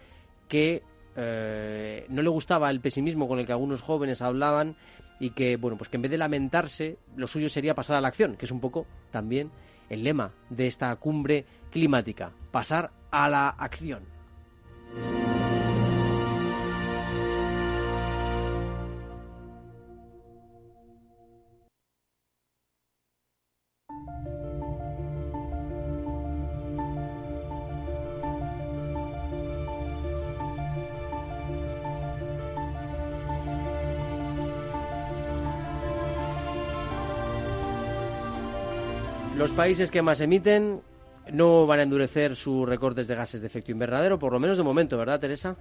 que 0.49 0.83
no 1.17 2.23
le 2.23 2.29
gustaba 2.29 2.71
el 2.71 2.81
pesimismo 2.81 3.29
con 3.29 3.39
el 3.39 3.47
que 3.47 3.53
algunos 3.53 3.83
jóvenes 3.83 4.21
hablaban 4.21 4.75
y 5.21 5.31
que, 5.31 5.57
bueno, 5.57 5.77
pues 5.77 5.89
que 5.89 5.97
en 5.97 6.03
vez 6.03 6.11
de 6.11 6.19
lamentarse, 6.19 6.99
lo 7.17 7.29
suyo 7.29 7.49
sería 7.49 7.73
pasar 7.73 7.97
a 7.97 8.01
la 8.01 8.09
acción, 8.09 8.37
que 8.37 8.47
es 8.47 8.51
un 8.51 8.61
poco 8.61 8.85
también 9.13 9.53
el 9.89 10.03
lema 10.03 10.33
de 10.51 10.67
esta 10.67 10.95
cumbre 10.97 11.45
climática, 11.71 12.33
pasar 12.51 12.91
a 13.13 13.29
la 13.29 13.49
acción. 13.49 14.03
Los 39.45 39.53
países 39.53 39.91
que 39.91 40.01
más 40.01 40.23
emiten 40.23 40.81
no 41.31 41.67
van 41.67 41.81
a 41.81 41.83
endurecer 41.83 42.35
sus 42.35 42.67
recortes 42.67 43.07
de 43.07 43.15
gases 43.15 43.43
de 43.43 43.47
efecto 43.47 43.73
invernadero, 43.73 44.19
por 44.19 44.33
lo 44.33 44.41
menos 44.41 44.57
de 44.57 44.63
momento, 44.63 44.97
¿verdad, 44.97 45.21
Teresa? 45.21 45.55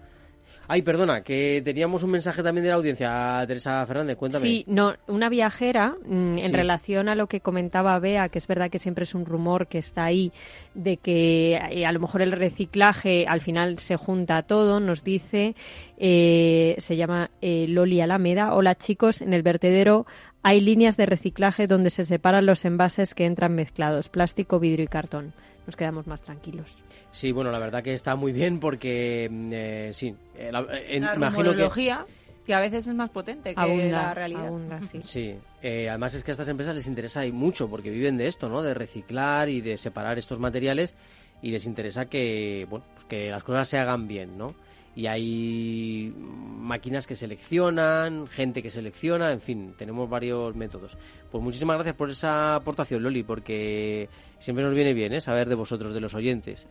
Ay, 0.70 0.84
perdona, 0.84 1.22
que 1.22 1.62
teníamos 1.66 2.02
un 2.04 2.12
mensaje 2.12 2.42
también 2.42 2.64
de 2.64 2.70
la 2.70 2.78
audiencia. 2.78 3.44
Teresa 3.46 3.86
Fernández, 3.86 4.16
cuéntame. 4.16 4.48
Sí, 4.48 4.64
no, 4.68 4.94
una 5.08 5.28
viajera, 5.28 5.98
mm, 6.06 6.38
en 6.38 6.54
relación 6.54 7.10
a 7.10 7.16
lo 7.16 7.28
que 7.28 7.42
comentaba 7.42 8.00
Bea, 8.00 8.30
que 8.30 8.38
es 8.38 8.48
verdad 8.48 8.72
que 8.72 8.80
siempre 8.80 9.04
es 9.04 9.14
un 9.16 9.26
rumor 9.26 9.68
que 9.68 9.80
está 9.80 10.06
ahí, 10.06 10.32
de 10.74 10.96
que 10.96 11.56
eh, 11.56 11.86
a 11.86 11.92
lo 11.92 12.00
mejor 12.00 12.22
el 12.22 12.32
reciclaje 12.32 13.26
al 13.28 13.42
final 13.42 13.80
se 13.80 13.98
junta 13.98 14.44
todo, 14.44 14.80
nos 14.80 15.04
dice, 15.04 15.56
eh, 15.98 16.76
se 16.78 16.96
llama 16.96 17.32
eh, 17.42 17.66
Loli 17.68 18.00
Alameda. 18.00 18.54
Hola 18.54 18.76
chicos, 18.76 19.22
en 19.22 19.34
el 19.34 19.44
vertedero 19.44 20.06
hay 20.44 20.60
líneas 20.60 20.98
de 20.98 21.06
reciclaje 21.06 21.68
donde 21.68 21.90
se 21.90 22.06
separan 22.06 22.46
los 22.46 22.66
envases 22.66 23.16
que 23.16 23.26
entran 23.26 23.56
mezclados, 23.56 24.10
plástico, 24.10 24.60
vidrio 24.60 24.86
y 24.86 24.88
cartón 24.88 25.34
nos 25.66 25.76
quedamos 25.76 26.08
más 26.08 26.22
tranquilos. 26.22 26.78
Sí, 27.12 27.32
bueno, 27.32 27.52
la 27.52 27.60
verdad 27.60 27.84
que 27.84 27.94
está 27.94 28.16
muy 28.16 28.32
bien 28.32 28.60
porque 28.60 29.30
mm, 29.32 29.52
eh, 29.54 29.90
sí, 29.94 30.16
eh, 30.36 30.52
la, 30.52 30.66
eh, 30.72 30.98
imagino 30.98 31.54
que... 31.54 32.54
a 32.54 32.60
veces 32.60 32.88
es 32.88 32.94
más 32.94 33.10
potente 33.10 33.56
que 33.56 33.92
la 33.92 34.14
realidad. 34.14 34.52
sí. 34.92 35.02
sí. 35.02 35.36
además 35.62 36.14
es 36.16 36.24
que 36.24 36.32
a 36.32 36.34
estas 36.34 36.50
empresas 36.50 36.76
les 36.76 36.88
interesa 36.88 37.26
y 37.26 37.32
mucho 37.32 37.70
porque 37.70 37.90
viven 37.90 38.18
de 38.18 38.28
esto, 38.28 38.50
¿no? 38.50 38.62
De 38.62 38.74
reciclar 38.74 39.50
y 39.50 39.62
de 39.62 39.78
separar 39.78 40.18
estos 40.18 40.40
materiales 40.40 40.96
y 41.42 41.52
les 41.52 41.66
interesa 41.66 42.06
que, 42.06 42.68
bueno, 42.70 42.86
pues 42.94 43.06
que 43.06 43.30
las 43.30 43.44
cosas 43.44 43.68
se 43.68 43.78
hagan 43.78 44.08
bien, 44.08 44.38
¿no? 44.38 44.48
Y 44.96 45.08
hay 45.08 46.14
máquinas 46.16 47.08
que 47.08 47.16
seleccionan, 47.16 48.28
gente 48.28 48.62
que 48.62 48.70
selecciona, 48.70 49.32
en 49.32 49.42
fin, 49.42 49.74
tenemos 49.78 50.10
varios 50.10 50.56
métodos. 50.56 50.98
Pues 51.32 51.44
muchísimas 51.44 51.78
gracias 51.78 51.96
por 51.96 52.10
esa 52.10 52.56
aportación, 52.56 53.02
Loli, 53.02 53.24
porque 53.24 54.08
siempre 54.40 54.64
nos 54.64 54.74
viene 54.74 54.94
bien 54.94 55.14
¿eh? 55.14 55.22
saber 55.22 55.50
de 55.50 55.56
vosotros, 55.56 55.94
de 55.94 56.00
los 56.00 56.14
oyentes. 56.14 56.68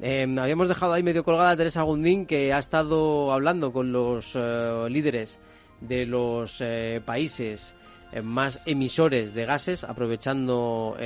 Em, 0.00 0.38
habíamos 0.38 0.68
dejado 0.68 0.94
ahí 0.94 1.02
medio 1.02 1.24
colgada 1.24 1.50
a 1.50 1.56
Teresa 1.56 1.82
Gundín, 1.82 2.26
que 2.26 2.52
ha 2.52 2.58
estado 2.58 3.32
hablando 3.32 3.72
con 3.72 3.92
los 3.92 4.32
eh, 4.34 4.86
líderes 4.90 5.38
de 5.80 6.06
los 6.06 6.60
eh, 6.60 7.00
países 7.04 7.75
más 8.22 8.60
emisores 8.66 9.34
de 9.34 9.44
gases, 9.44 9.84
aprovechando 9.84 10.96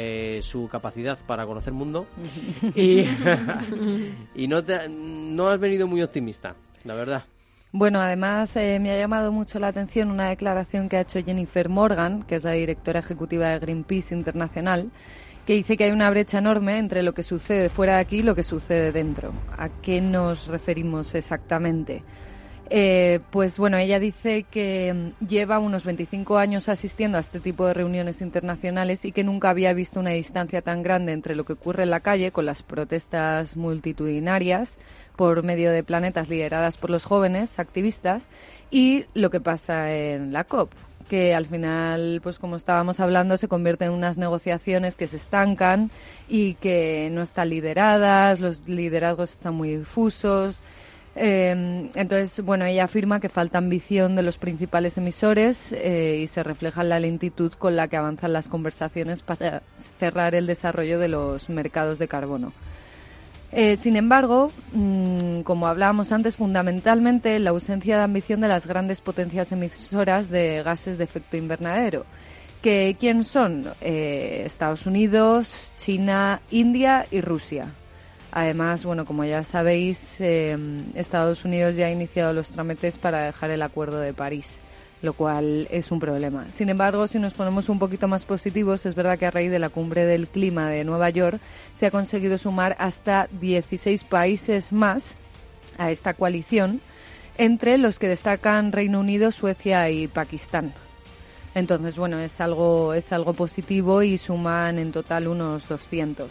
su 0.43 0.69
capacidad 0.69 1.19
para 1.27 1.47
conocer 1.47 1.73
mundo. 1.73 2.07
y, 2.75 3.01
y 4.35 4.49
no, 4.49 4.63
no 4.89 5.49
has 5.49 5.59
venido 5.59 5.87
muy 5.87 6.03
optimista, 6.03 6.55
la 6.85 6.95
verdad. 6.95 7.25
Bueno, 7.73 8.01
además 8.01 8.57
eh, 8.57 8.81
me 8.81 8.91
ha 8.91 8.99
llamado 8.99 9.31
mucho 9.31 9.61
la 9.61 9.69
atención 9.69 10.11
una 10.11 10.29
declaración 10.31 10.89
que 10.89 10.97
ha 10.97 11.03
hecho 11.03 11.23
Jennifer 11.23 11.69
Morgan, 11.69 12.25
que 12.25 12.35
es 12.35 12.43
la 12.43 12.51
directora 12.51 12.99
ejecutiva 12.99 13.51
de 13.51 13.61
Greenpeace 13.61 14.13
Internacional, 14.13 14.91
que 15.47 15.53
dice 15.55 15.77
que 15.77 15.85
hay 15.85 15.93
una 15.93 16.11
brecha 16.11 16.39
enorme 16.39 16.79
entre 16.79 17.05
lo 17.05 17.15
que 17.15 17.23
sucede 17.23 17.69
fuera 17.69 17.95
de 17.95 18.01
aquí 18.01 18.19
y 18.19 18.23
lo 18.25 18.35
que 18.35 18.43
sucede 18.43 18.91
dentro. 18.91 19.33
¿A 19.57 19.69
qué 19.69 20.01
nos 20.01 20.49
referimos 20.49 21.15
exactamente? 21.15 22.03
Eh, 22.73 23.19
pues 23.31 23.59
bueno, 23.59 23.79
ella 23.79 23.99
dice 23.99 24.45
que 24.45 24.95
mm, 24.95 25.27
lleva 25.27 25.59
unos 25.59 25.85
25 25.85 26.39
años 26.39 26.69
asistiendo 26.69 27.19
a 27.19 27.21
este 27.21 27.41
tipo 27.41 27.67
de 27.67 27.75
reuniones 27.75 28.21
internacionales 28.21 29.05
y 29.05 29.11
que 29.11 29.25
nunca 29.25 29.51
había 29.51 29.73
visto 29.73 29.99
una 29.99 30.11
distancia 30.11 30.63
tan 30.63 30.85
grande 30.85 31.11
entre 31.11 31.35
lo 31.35 31.45
que 31.45 31.55
ocurre 31.55 31.83
en 31.83 31.91
la 31.91 31.99
calle 31.99 32.31
con 32.31 32.47
las 32.47 32.63
protestas 32.63 33.57
multitudinarias 33.57 34.79
por 35.17 35.43
medio 35.43 35.73
de 35.73 35.83
planetas 35.83 36.29
lideradas 36.29 36.77
por 36.77 36.91
los 36.91 37.05
jóvenes 37.05 37.59
activistas 37.59 38.23
y 38.71 39.05
lo 39.15 39.31
que 39.31 39.41
pasa 39.41 39.93
en 39.93 40.33
la 40.33 40.45
COP 40.45 40.71
que 41.09 41.35
al 41.35 41.47
final, 41.47 42.21
pues 42.23 42.39
como 42.39 42.55
estábamos 42.55 43.01
hablando, 43.01 43.37
se 43.37 43.49
convierte 43.49 43.85
en 43.85 43.91
unas 43.91 44.17
negociaciones 44.17 44.95
que 44.95 45.09
se 45.09 45.17
estancan 45.17 45.91
y 46.29 46.55
que 46.55 47.09
no 47.11 47.23
están 47.23 47.49
lideradas, 47.49 48.39
los 48.39 48.69
liderazgos 48.69 49.33
están 49.33 49.55
muy 49.55 49.77
difusos, 49.77 50.61
eh, 51.23 51.91
entonces, 51.95 52.43
bueno, 52.43 52.65
ella 52.65 52.85
afirma 52.85 53.21
que 53.21 53.29
falta 53.29 53.59
ambición 53.59 54.17
de 54.17 54.23
los 54.23 54.39
principales 54.39 54.97
emisores 54.97 55.71
eh, 55.73 56.19
y 56.23 56.27
se 56.27 56.43
refleja 56.43 56.83
la 56.83 56.99
lentitud 56.99 57.53
con 57.53 57.77
la 57.77 57.89
que 57.89 57.99
avanzan 57.99 58.33
las 58.33 58.49
conversaciones 58.49 59.21
para 59.21 59.63
cerrar 59.99 60.35
el 60.35 60.47
desarrollo 60.47 60.99
de 60.99 61.09
los 61.09 61.51
mercados 61.51 61.99
de 61.99 62.09
carbono. 62.09 62.55
Eh, 63.53 63.77
sin 63.77 63.97
embargo, 63.97 64.51
mm, 64.73 65.41
como 65.43 65.67
hablábamos 65.67 66.11
antes, 66.11 66.39
fundamentalmente 66.39 67.39
la 67.39 67.51
ausencia 67.51 67.99
de 67.99 68.05
ambición 68.05 68.41
de 68.41 68.49
las 68.49 68.67
grandes 68.67 69.03
potencias 69.03 69.53
emisoras 69.53 70.31
de 70.31 70.63
gases 70.63 70.97
de 70.97 71.05
efecto 71.05 71.37
invernadero. 71.37 72.07
Que, 72.63 72.97
¿Quién 72.99 73.25
son? 73.25 73.65
Estados 73.83 74.87
Unidos, 74.87 75.71
China, 75.77 76.41
India 76.51 77.05
y 77.11 77.21
Rusia. 77.21 77.75
Además, 78.33 78.85
bueno, 78.85 79.05
como 79.05 79.25
ya 79.25 79.43
sabéis, 79.43 80.21
em, 80.21 80.85
Estados 80.95 81.45
Unidos 81.45 81.75
ya 81.75 81.87
ha 81.87 81.91
iniciado 81.91 82.33
los 82.33 82.49
trámites 82.49 82.97
para 82.97 83.23
dejar 83.23 83.51
el 83.51 83.63
Acuerdo 83.63 83.99
de 83.99 84.15
París, 84.15 84.59
lo 85.03 85.15
cual 85.15 85.67
es 85.71 85.91
un 85.91 85.99
problema. 85.99 86.47
Sin 86.53 86.69
embargo, 86.69 87.09
si 87.09 87.19
nos 87.19 87.35
ponemos 87.35 87.69
un 87.69 87.81
poquito 87.81 88.07
más 88.07 88.25
positivos, 88.25 88.87
es 88.87 88.95
verdad 88.95 89.19
que 89.19 89.27
a 89.27 89.33
raíz 89.33 89.51
de 89.51 89.59
la 89.59 89.69
cumbre 89.69 90.05
del 90.05 90.29
clima 90.29 90.71
de 90.71 90.85
Nueva 90.85 91.11
York 91.11 91.41
se 91.75 91.87
ha 91.87 91.91
conseguido 91.91 92.39
sumar 92.39 92.77
hasta 92.79 93.29
16 93.41 94.05
países 94.05 94.73
más 94.73 95.17
a 95.77 95.91
esta 95.91 96.15
coalición, 96.15 96.81
entre 97.37 97.79
los 97.79 97.99
que 97.99 98.07
destacan 98.07 98.71
Reino 98.71 99.01
Unido, 99.01 99.33
Suecia 99.33 99.91
y 99.91 100.07
Pakistán. 100.07 100.73
Entonces, 101.55 101.97
bueno, 101.97 102.21
es 102.21 102.41
algo, 102.41 102.95
es 102.95 103.13
algo 103.13 103.33
positivo 103.33 104.03
y 104.03 104.19
suman 104.19 104.79
en 104.79 104.93
total 104.93 105.27
unos 105.27 105.67
200. 105.67 106.31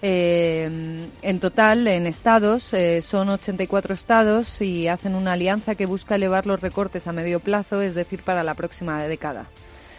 Eh, 0.00 1.08
en 1.22 1.40
total, 1.40 1.88
en 1.88 2.06
estados, 2.06 2.72
eh, 2.72 3.02
son 3.02 3.28
84 3.30 3.94
estados 3.94 4.60
y 4.62 4.86
hacen 4.86 5.14
una 5.14 5.32
alianza 5.32 5.74
que 5.74 5.86
busca 5.86 6.14
elevar 6.14 6.46
los 6.46 6.60
recortes 6.60 7.08
a 7.08 7.12
medio 7.12 7.40
plazo, 7.40 7.80
es 7.82 7.94
decir, 7.94 8.22
para 8.22 8.44
la 8.44 8.54
próxima 8.54 9.02
década. 9.02 9.46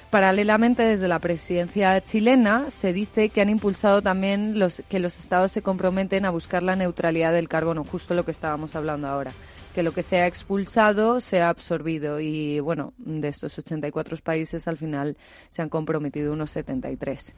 Paralelamente, 0.10 0.84
desde 0.84 1.08
la 1.08 1.20
presidencia 1.20 2.02
chilena 2.02 2.72
se 2.72 2.94
dice 2.94 3.30
que 3.30 3.42
han 3.42 3.50
impulsado 3.50 4.02
también 4.02 4.58
los, 4.58 4.82
que 4.90 5.00
los 5.00 5.20
estados 5.20 5.52
se 5.52 5.62
comprometen 5.62 6.26
a 6.26 6.32
buscar 6.32 6.64
la 6.64 6.76
neutralidad 6.76 7.32
del 7.32 7.48
carbono, 7.48 7.84
justo 7.84 8.16
lo 8.16 8.26
que 8.26 8.32
estábamos 8.32 8.76
hablando 8.76 9.08
ahora. 9.08 9.32
Que 9.76 9.84
lo 9.84 9.92
que 9.92 10.02
sea 10.02 10.26
expulsado 10.26 11.22
sea 11.22 11.50
absorbido. 11.50 12.20
Y 12.20 12.60
bueno, 12.60 12.94
de 12.98 13.28
estos 13.28 13.60
84 13.60 14.18
países 14.24 14.68
al 14.68 14.78
final 14.78 15.16
se 15.52 15.62
han 15.62 15.70
comprometido 15.70 16.34
unos 16.34 16.50
73. 16.52 17.36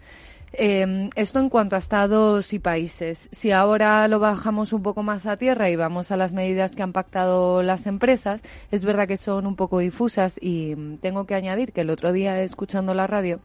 Eh, 0.54 1.10
esto 1.16 1.39
en 1.39 1.49
cuanto 1.49 1.76
a 1.76 1.80
estados 1.80 2.52
y 2.54 2.60
países. 2.60 3.30
Si 3.32 3.52
ahora 3.52 4.08
lo 4.08 4.20
bajamos 4.20 4.74
un 4.74 4.84
poco 4.84 5.02
más 5.02 5.26
a 5.26 5.38
tierra 5.38 5.70
y 5.70 5.76
vamos 5.76 6.12
a 6.12 6.18
las 6.18 6.34
medidas 6.34 6.76
que 6.76 6.84
han 6.84 6.91
pactado 6.91 7.64
las 7.64 7.86
empresas, 7.86 8.41
es 8.70 8.84
verdad 8.84 9.08
que 9.08 9.18
son 9.18 9.47
un 9.47 9.56
poco 9.56 9.80
difusas 9.80 10.38
y 10.41 10.76
mm, 10.76 10.97
tengo 10.97 11.26
que 11.26 11.36
añadir 11.36 11.72
que 11.72 11.82
el 11.82 11.89
otro 11.89 12.12
día 12.12 12.41
escuchando 12.41 12.93
la 12.93 13.08
radio 13.08 13.39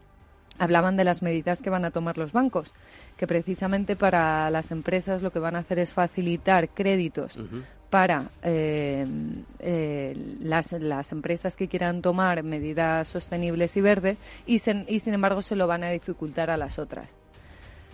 hablaban 0.59 0.97
de 0.97 1.03
las 1.03 1.21
medidas 1.21 1.61
que 1.61 1.69
van 1.69 1.85
a 1.85 1.91
tomar 1.91 2.17
los 2.17 2.33
bancos, 2.33 2.73
que 3.15 3.27
precisamente 3.27 3.95
para 3.95 4.49
las 4.49 4.71
empresas 4.71 5.21
lo 5.21 5.31
que 5.31 5.39
van 5.39 5.55
a 5.55 5.59
hacer 5.59 5.79
es 5.79 5.93
facilitar 5.93 6.69
créditos 6.69 7.37
para 7.89 8.29
eh, 8.43 9.05
eh, 9.59 10.15
las, 10.41 10.73
las, 10.73 11.11
empresas 11.11 11.55
que 11.55 11.67
quieran 11.67 12.01
tomar 12.01 12.43
medidas 12.43 13.07
sostenibles 13.07 13.77
y 13.77 13.81
verdes 13.81 14.17
y, 14.45 14.55
y 14.55 14.99
sin 14.99 15.13
embargo 15.13 15.41
se 15.41 15.55
lo 15.55 15.67
van 15.67 15.83
a 15.83 15.89
dificultar 15.89 16.49
a 16.49 16.57
las 16.57 16.79
otras. 16.79 17.09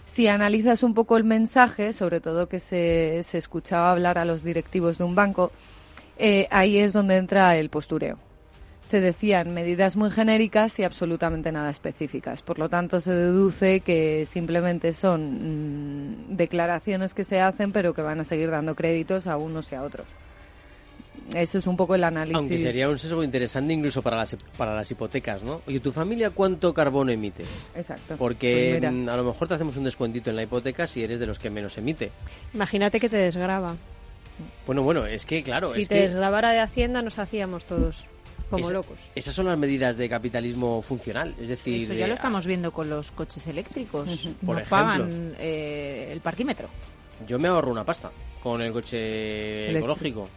Si 0.06 0.28
analizas 0.28 0.84
un 0.84 0.94
poco 0.94 1.18
el 1.18 1.24
mensaje, 1.24 1.94
sobre 1.94 2.20
todo 2.20 2.50
que 2.50 2.60
se, 2.60 3.22
se 3.24 3.38
escuchaba 3.38 3.92
hablar 3.92 4.18
a 4.18 4.26
los 4.26 4.44
directivos 4.44 4.98
de 4.98 5.04
un 5.04 5.16
banco, 5.16 5.52
eh, 6.18 6.48
ahí 6.52 6.78
es 6.78 6.94
donde 6.94 7.18
entra 7.18 7.56
el 7.58 7.70
postureo 7.70 8.18
se 8.84 9.00
decían 9.00 9.54
medidas 9.54 9.96
muy 9.96 10.12
genéricas 10.12 10.78
y 10.78 10.84
absolutamente 10.84 11.52
nada 11.52 11.70
específicas. 11.70 12.42
Por 12.42 12.60
lo 12.60 12.70
tanto, 12.70 13.00
se 13.00 13.12
deduce 13.12 13.80
que 13.80 14.28
simplemente 14.30 14.94
son 14.94 16.28
mm, 16.30 16.36
declaraciones 16.36 17.14
que 17.14 17.24
se 17.24 17.40
hacen, 17.40 17.72
pero 17.72 17.94
que 17.94 18.02
van 18.02 18.20
a 18.20 18.24
seguir 18.26 18.52
dando 18.52 18.76
créditos 18.76 19.26
a 19.28 19.38
unos 19.38 19.72
y 19.72 19.76
a 19.76 19.84
otros. 19.84 20.06
Eso 21.34 21.58
es 21.58 21.68
un 21.68 21.78
poco 21.78 21.96
el 21.96 22.04
análisis. 22.04 22.36
Aunque 22.36 22.58
sería 22.58 22.90
un 22.90 23.00
sesgo 23.00 23.24
interesante 23.24 23.72
incluso 23.72 24.02
para 24.02 24.18
las, 24.18 24.36
para 24.58 24.76
las 24.76 24.92
hipotecas, 24.92 25.42
¿no? 25.42 25.62
Oye, 25.66 25.80
¿tu 25.80 25.94
familia 25.94 26.32
cuánto 26.32 26.74
carbono 26.74 27.12
emite? 27.12 27.46
Exacto. 27.76 28.16
Porque 28.18 28.78
pues 28.82 29.08
a 29.08 29.18
lo 29.18 29.24
mejor 29.24 29.48
te 29.48 29.54
hacemos 29.54 29.78
un 29.78 29.86
descuentito 29.86 30.30
en 30.32 30.36
la 30.36 30.44
hipoteca 30.44 30.86
si 30.86 31.02
eres 31.02 31.20
de 31.20 31.26
los 31.26 31.40
que 31.40 31.50
menos 31.50 31.78
emite. 31.78 32.12
Imagínate 32.54 33.00
que 33.00 33.08
te 33.08 33.18
desgraba. 33.18 33.78
Bueno, 34.68 34.84
bueno, 34.84 35.06
es 35.06 35.26
que 35.26 35.42
claro. 35.44 35.70
Si 35.70 35.82
es 35.82 35.88
te 35.88 36.02
desgrabara 36.02 36.52
de 36.52 36.60
Hacienda 36.60 37.02
nos 37.02 37.18
hacíamos 37.20 37.64
todos 37.64 38.06
como 38.50 38.70
locos. 38.70 38.98
Esas 39.16 39.34
son 39.34 39.48
las 39.48 39.58
medidas 39.58 39.98
de 39.98 40.10
capitalismo 40.10 40.82
funcional, 40.82 41.34
es 41.40 41.48
decir... 41.48 41.84
Eso 41.84 41.94
ya 41.94 42.08
lo 42.08 42.14
estamos 42.14 42.46
viendo 42.46 42.72
con 42.72 42.90
los 42.90 43.12
coches 43.12 43.46
eléctricos. 43.48 44.30
Por 44.46 44.64
pagan 44.64 45.36
eh, 45.40 46.10
el 46.12 46.22
parquímetro. 46.22 46.68
Yo 47.28 47.40
me 47.40 47.48
ahorro 47.48 47.72
una 47.72 47.84
pasta 47.84 48.12
con 48.42 48.62
el 48.62 48.72
coche 48.72 49.78
ecológico. 49.78 50.28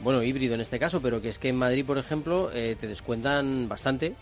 Bueno, 0.00 0.22
híbrido 0.22 0.54
en 0.54 0.60
este 0.60 0.78
caso, 0.78 1.00
pero 1.02 1.20
que 1.20 1.28
es 1.28 1.38
que 1.38 1.48
en 1.48 1.56
Madrid, 1.56 1.84
por 1.84 1.98
ejemplo, 1.98 2.50
eh, 2.52 2.76
te 2.80 2.86
descuentan 2.86 3.68
bastante 3.68 4.14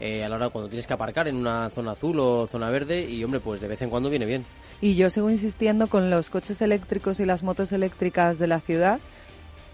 eh, 0.00 0.24
a 0.24 0.28
la 0.28 0.36
hora 0.36 0.48
cuando 0.48 0.68
tienes 0.68 0.86
que 0.86 0.94
aparcar 0.94 1.28
en 1.28 1.36
una 1.36 1.68
zona 1.70 1.92
azul 1.92 2.18
o 2.20 2.46
zona 2.46 2.70
verde 2.70 3.08
y, 3.08 3.22
hombre, 3.22 3.40
pues 3.40 3.60
de 3.60 3.68
vez 3.68 3.82
en 3.82 3.90
cuando 3.90 4.08
viene 4.08 4.24
bien. 4.24 4.46
Y 4.80 4.94
yo 4.94 5.10
sigo 5.10 5.28
insistiendo 5.28 5.88
con 5.88 6.08
los 6.08 6.30
coches 6.30 6.62
eléctricos 6.62 7.20
y 7.20 7.26
las 7.26 7.42
motos 7.42 7.72
eléctricas 7.72 8.38
de 8.38 8.46
la 8.46 8.60
ciudad 8.60 8.98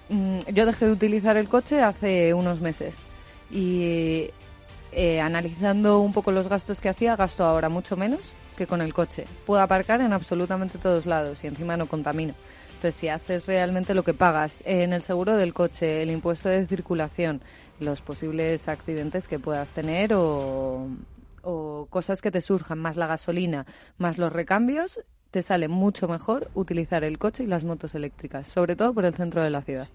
yo 0.09 0.67
dejé 0.67 0.87
de 0.87 0.93
utilizar 0.93 1.37
el 1.37 1.49
coche 1.49 1.83
hace 1.83 2.33
unos 2.35 2.61
meses 2.61 2.95
y 3.51 4.31
eh, 4.93 5.21
analizando 5.21 6.01
un 6.01 6.13
poco 6.13 6.33
los 6.33 6.49
gastos 6.49 6.81
que 6.81 6.89
hacía, 6.89 7.17
gasto 7.17 7.45
ahora 7.45 7.69
mucho 7.69 7.97
menos 7.97 8.21
que 8.57 8.67
con 8.67 8.81
el 8.81 8.95
coche. 8.95 9.25
Puedo 9.45 9.61
aparcar 9.61 10.01
en 10.01 10.13
absolutamente 10.13 10.79
todos 10.79 11.07
lados 11.07 11.45
y 11.45 11.49
encima 11.49 11.77
no 11.77 11.87
contamino. 11.87 12.35
Entonces, 12.69 12.95
si 12.95 13.09
haces 13.09 13.47
realmente 13.47 13.95
lo 13.95 14.05
que 14.05 14.15
pagas 14.15 14.63
en 14.67 14.93
el 14.93 15.03
seguro 15.03 15.37
del 15.37 15.55
coche, 15.55 16.03
el 16.03 16.11
impuesto 16.11 16.49
de 16.49 16.67
circulación, 16.67 17.41
los 17.81 18.01
posibles 18.01 18.69
accidentes 18.69 19.29
que 19.29 19.39
puedas 19.39 19.69
tener 19.71 20.13
o 20.15 20.89
cosas 21.91 22.21
que 22.21 22.31
te 22.31 22.41
surjan, 22.41 22.79
más 22.79 22.97
la 22.97 23.07
gasolina, 23.07 23.67
más 23.99 24.19
los 24.19 24.33
recambios, 24.33 25.01
te 25.37 25.43
sale 25.43 25.69
mucho 25.69 26.09
mejor 26.09 26.49
utilizar 26.55 27.05
el 27.05 27.19
coche 27.19 27.45
y 27.45 27.47
las 27.47 27.63
motos 27.63 27.95
eléctricas, 27.95 28.49
sobre 28.49 28.75
todo 28.75 28.95
por 28.95 29.05
el 29.05 29.13
centro 29.13 29.43
de 29.43 29.51
la 29.51 29.61
ciudad. 29.61 29.87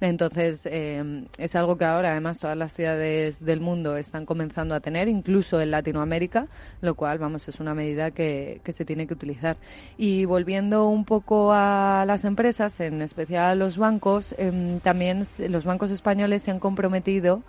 Entonces, 0.00 0.68
eh, 0.70 1.24
es 1.36 1.56
algo 1.56 1.76
que 1.76 1.84
ahora, 1.84 2.12
además, 2.12 2.38
todas 2.38 2.56
las 2.56 2.74
ciudades 2.74 3.44
del 3.44 3.60
mundo 3.60 3.96
están 3.96 4.24
comenzando 4.24 4.76
a 4.76 4.80
tener, 4.80 5.08
incluso 5.08 5.60
en 5.60 5.72
Latinoamérica, 5.72 6.46
lo 6.80 6.94
cual, 6.94 7.18
vamos, 7.18 7.48
es 7.48 7.58
una 7.58 7.74
medida 7.74 8.12
que, 8.12 8.60
que 8.62 8.70
se 8.70 8.84
tiene 8.84 9.08
que 9.08 9.14
utilizar. 9.14 9.56
Y 9.96 10.26
volviendo 10.26 10.86
un 10.86 11.04
poco 11.04 11.50
a 11.52 12.04
las 12.06 12.24
empresas, 12.24 12.78
en 12.78 13.02
especial 13.02 13.46
a 13.46 13.54
los 13.56 13.78
bancos, 13.78 14.32
em, 14.38 14.78
también 14.78 15.24
los 15.48 15.64
bancos 15.64 15.90
españoles 15.90 16.44
se 16.44 16.52
han 16.52 16.60
comprometido 16.60 17.42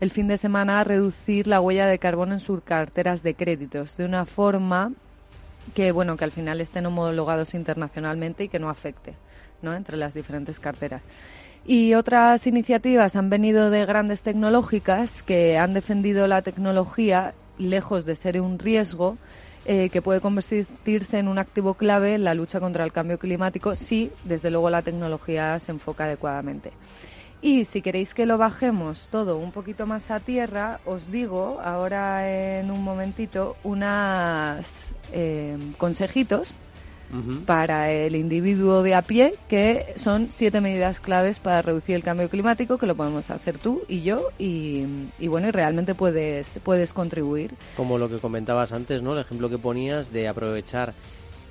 el 0.00 0.10
fin 0.10 0.28
de 0.28 0.36
semana 0.36 0.80
a 0.80 0.84
reducir 0.84 1.46
la 1.46 1.62
huella 1.62 1.86
de 1.86 1.98
carbono 1.98 2.34
en 2.34 2.40
sus 2.40 2.62
carteras 2.62 3.22
de 3.22 3.32
créditos 3.32 3.96
de 3.96 4.04
una 4.04 4.26
forma 4.26 4.92
que 5.74 5.92
bueno 5.92 6.16
que 6.16 6.24
al 6.24 6.32
final 6.32 6.60
estén 6.60 6.86
homologados 6.86 7.54
internacionalmente 7.54 8.44
y 8.44 8.48
que 8.48 8.58
no 8.58 8.68
afecte 8.68 9.14
¿no? 9.62 9.74
entre 9.74 9.96
las 9.96 10.14
diferentes 10.14 10.60
carteras. 10.60 11.02
Y 11.66 11.94
otras 11.94 12.46
iniciativas 12.46 13.16
han 13.16 13.30
venido 13.30 13.70
de 13.70 13.86
grandes 13.86 14.22
tecnológicas 14.22 15.22
que 15.22 15.56
han 15.56 15.72
defendido 15.72 16.26
la 16.26 16.42
tecnología 16.42 17.32
lejos 17.58 18.04
de 18.04 18.16
ser 18.16 18.40
un 18.40 18.58
riesgo 18.58 19.16
eh, 19.64 19.88
que 19.88 20.02
puede 20.02 20.20
convertirse 20.20 21.18
en 21.18 21.26
un 21.26 21.38
activo 21.38 21.72
clave 21.72 22.16
en 22.16 22.24
la 22.24 22.34
lucha 22.34 22.60
contra 22.60 22.84
el 22.84 22.92
cambio 22.92 23.18
climático 23.18 23.74
si, 23.76 24.10
desde 24.24 24.50
luego, 24.50 24.68
la 24.68 24.82
tecnología 24.82 25.58
se 25.58 25.72
enfoca 25.72 26.04
adecuadamente. 26.04 26.70
Y 27.44 27.66
si 27.66 27.82
queréis 27.82 28.14
que 28.14 28.24
lo 28.24 28.38
bajemos 28.38 29.08
todo 29.10 29.36
un 29.36 29.52
poquito 29.52 29.84
más 29.84 30.10
a 30.10 30.18
tierra, 30.18 30.80
os 30.86 31.10
digo 31.12 31.60
ahora 31.62 32.58
en 32.58 32.70
un 32.70 32.82
momentito 32.82 33.56
unos 33.64 34.94
eh, 35.12 35.58
consejitos 35.76 36.54
para 37.44 37.92
el 37.92 38.16
individuo 38.16 38.82
de 38.82 38.94
a 38.94 39.02
pie, 39.02 39.34
que 39.46 39.92
son 39.96 40.28
siete 40.30 40.62
medidas 40.62 41.00
claves 41.00 41.38
para 41.38 41.60
reducir 41.60 41.96
el 41.96 42.02
cambio 42.02 42.30
climático, 42.30 42.78
que 42.78 42.86
lo 42.86 42.94
podemos 42.94 43.28
hacer 43.28 43.58
tú 43.58 43.82
y 43.88 44.00
yo, 44.00 44.30
y, 44.38 44.84
y, 45.18 45.28
bueno, 45.28 45.48
y 45.48 45.50
realmente 45.50 45.94
puedes, 45.94 46.58
puedes 46.64 46.94
contribuir. 46.94 47.52
Como 47.76 47.98
lo 47.98 48.08
que 48.08 48.20
comentabas 48.20 48.72
antes, 48.72 49.02
¿no? 49.02 49.12
El 49.12 49.18
ejemplo 49.18 49.50
que 49.50 49.58
ponías 49.58 50.10
de 50.14 50.28
aprovechar 50.28 50.94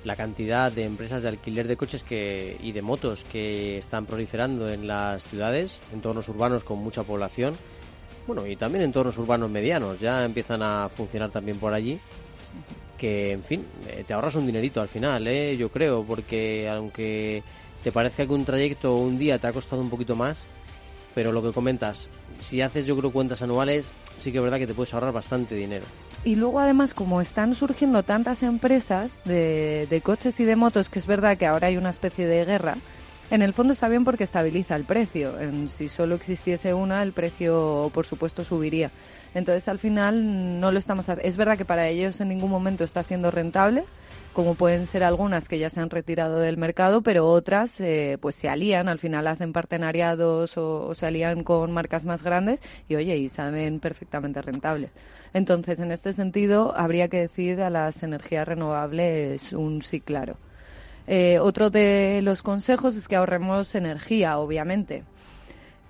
la 0.04 0.16
cantidad 0.16 0.70
de 0.70 0.84
empresas 0.84 1.22
de 1.22 1.28
alquiler 1.30 1.66
de 1.66 1.76
coches 1.76 2.02
que, 2.02 2.56
y 2.62 2.72
de 2.72 2.82
motos 2.82 3.24
que 3.24 3.78
están 3.78 4.06
proliferando 4.06 4.70
en 4.70 4.86
las 4.86 5.24
ciudades, 5.24 5.78
entornos 5.92 6.28
urbanos 6.28 6.62
con 6.62 6.78
mucha 6.78 7.02
población, 7.02 7.54
bueno, 8.26 8.46
y 8.46 8.56
también 8.56 8.84
entornos 8.84 9.18
urbanos 9.18 9.50
medianos, 9.50 10.00
ya 10.00 10.24
empiezan 10.24 10.62
a 10.62 10.88
funcionar 10.88 11.30
también 11.30 11.58
por 11.58 11.74
allí, 11.74 11.98
que, 12.98 13.32
en 13.32 13.42
fin, 13.42 13.64
eh, 13.88 14.04
te 14.06 14.14
ahorras 14.14 14.34
un 14.36 14.46
dinerito 14.46 14.80
al 14.80 14.88
final, 14.88 15.26
¿eh? 15.26 15.56
yo 15.56 15.70
creo, 15.70 16.04
porque 16.04 16.68
aunque 16.68 17.42
te 17.82 17.92
parezca 17.92 18.26
que 18.26 18.32
un 18.32 18.44
trayecto 18.44 18.94
un 18.94 19.18
día 19.18 19.38
te 19.38 19.46
ha 19.46 19.52
costado 19.52 19.82
un 19.82 19.90
poquito 19.90 20.16
más, 20.16 20.46
pero 21.14 21.32
lo 21.32 21.42
que 21.42 21.52
comentas, 21.52 22.08
si 22.40 22.60
haces 22.60 22.86
yo 22.86 22.96
creo 22.96 23.12
cuentas 23.12 23.42
anuales, 23.42 23.90
sí 24.18 24.32
que 24.32 24.38
es 24.38 24.44
verdad 24.44 24.58
que 24.58 24.66
te 24.66 24.74
puedes 24.74 24.92
ahorrar 24.94 25.12
bastante 25.12 25.54
dinero. 25.54 25.84
Y 26.24 26.36
luego 26.36 26.60
además 26.60 26.94
como 26.94 27.20
están 27.20 27.54
surgiendo 27.54 28.02
tantas 28.02 28.42
empresas 28.42 29.22
de, 29.24 29.86
de 29.90 30.00
coches 30.00 30.40
y 30.40 30.44
de 30.44 30.56
motos, 30.56 30.88
que 30.88 30.98
es 30.98 31.06
verdad 31.06 31.36
que 31.36 31.46
ahora 31.46 31.68
hay 31.68 31.76
una 31.76 31.90
especie 31.90 32.26
de 32.26 32.44
guerra, 32.44 32.76
en 33.30 33.42
el 33.42 33.52
fondo 33.52 33.72
está 33.72 33.88
bien 33.88 34.04
porque 34.04 34.24
estabiliza 34.24 34.76
el 34.76 34.84
precio. 34.84 35.38
En, 35.40 35.68
si 35.68 35.88
solo 35.88 36.14
existiese 36.14 36.74
una, 36.74 37.02
el 37.02 37.12
precio, 37.12 37.90
por 37.94 38.06
supuesto, 38.06 38.44
subiría. 38.44 38.90
Entonces, 39.34 39.66
al 39.68 39.78
final, 39.78 40.60
no 40.60 40.70
lo 40.70 40.78
estamos 40.78 41.06
Es 41.22 41.36
verdad 41.36 41.58
que 41.58 41.64
para 41.64 41.88
ellos 41.88 42.20
en 42.20 42.28
ningún 42.28 42.50
momento 42.50 42.84
está 42.84 43.02
siendo 43.02 43.30
rentable, 43.30 43.84
como 44.34 44.56
pueden 44.56 44.86
ser 44.86 45.04
algunas 45.04 45.48
que 45.48 45.58
ya 45.58 45.70
se 45.70 45.80
han 45.80 45.88
retirado 45.88 46.40
del 46.40 46.58
mercado, 46.58 47.02
pero 47.02 47.26
otras 47.26 47.80
eh, 47.80 48.18
pues 48.20 48.34
se 48.34 48.48
alían, 48.48 48.88
al 48.88 48.98
final 48.98 49.26
hacen 49.28 49.52
partenariados 49.52 50.58
o, 50.58 50.94
se 50.94 51.06
alían 51.06 51.44
con 51.44 51.72
marcas 51.72 52.04
más 52.04 52.22
grandes 52.22 52.60
y 52.88 52.96
oye, 52.96 53.16
y 53.16 53.28
salen 53.28 53.80
perfectamente 53.80 54.42
rentables. 54.42 54.90
Entonces, 55.32 55.78
en 55.78 55.92
este 55.92 56.12
sentido, 56.12 56.76
habría 56.76 57.08
que 57.08 57.20
decir 57.20 57.62
a 57.62 57.70
las 57.70 58.02
energías 58.02 58.46
renovables 58.46 59.52
un 59.52 59.82
sí 59.82 60.00
claro. 60.00 60.36
Eh, 61.06 61.38
otro 61.38 61.70
de 61.70 62.20
los 62.22 62.42
consejos 62.42 62.96
es 62.96 63.08
que 63.08 63.16
ahorremos 63.16 63.74
energía, 63.74 64.38
obviamente. 64.38 65.04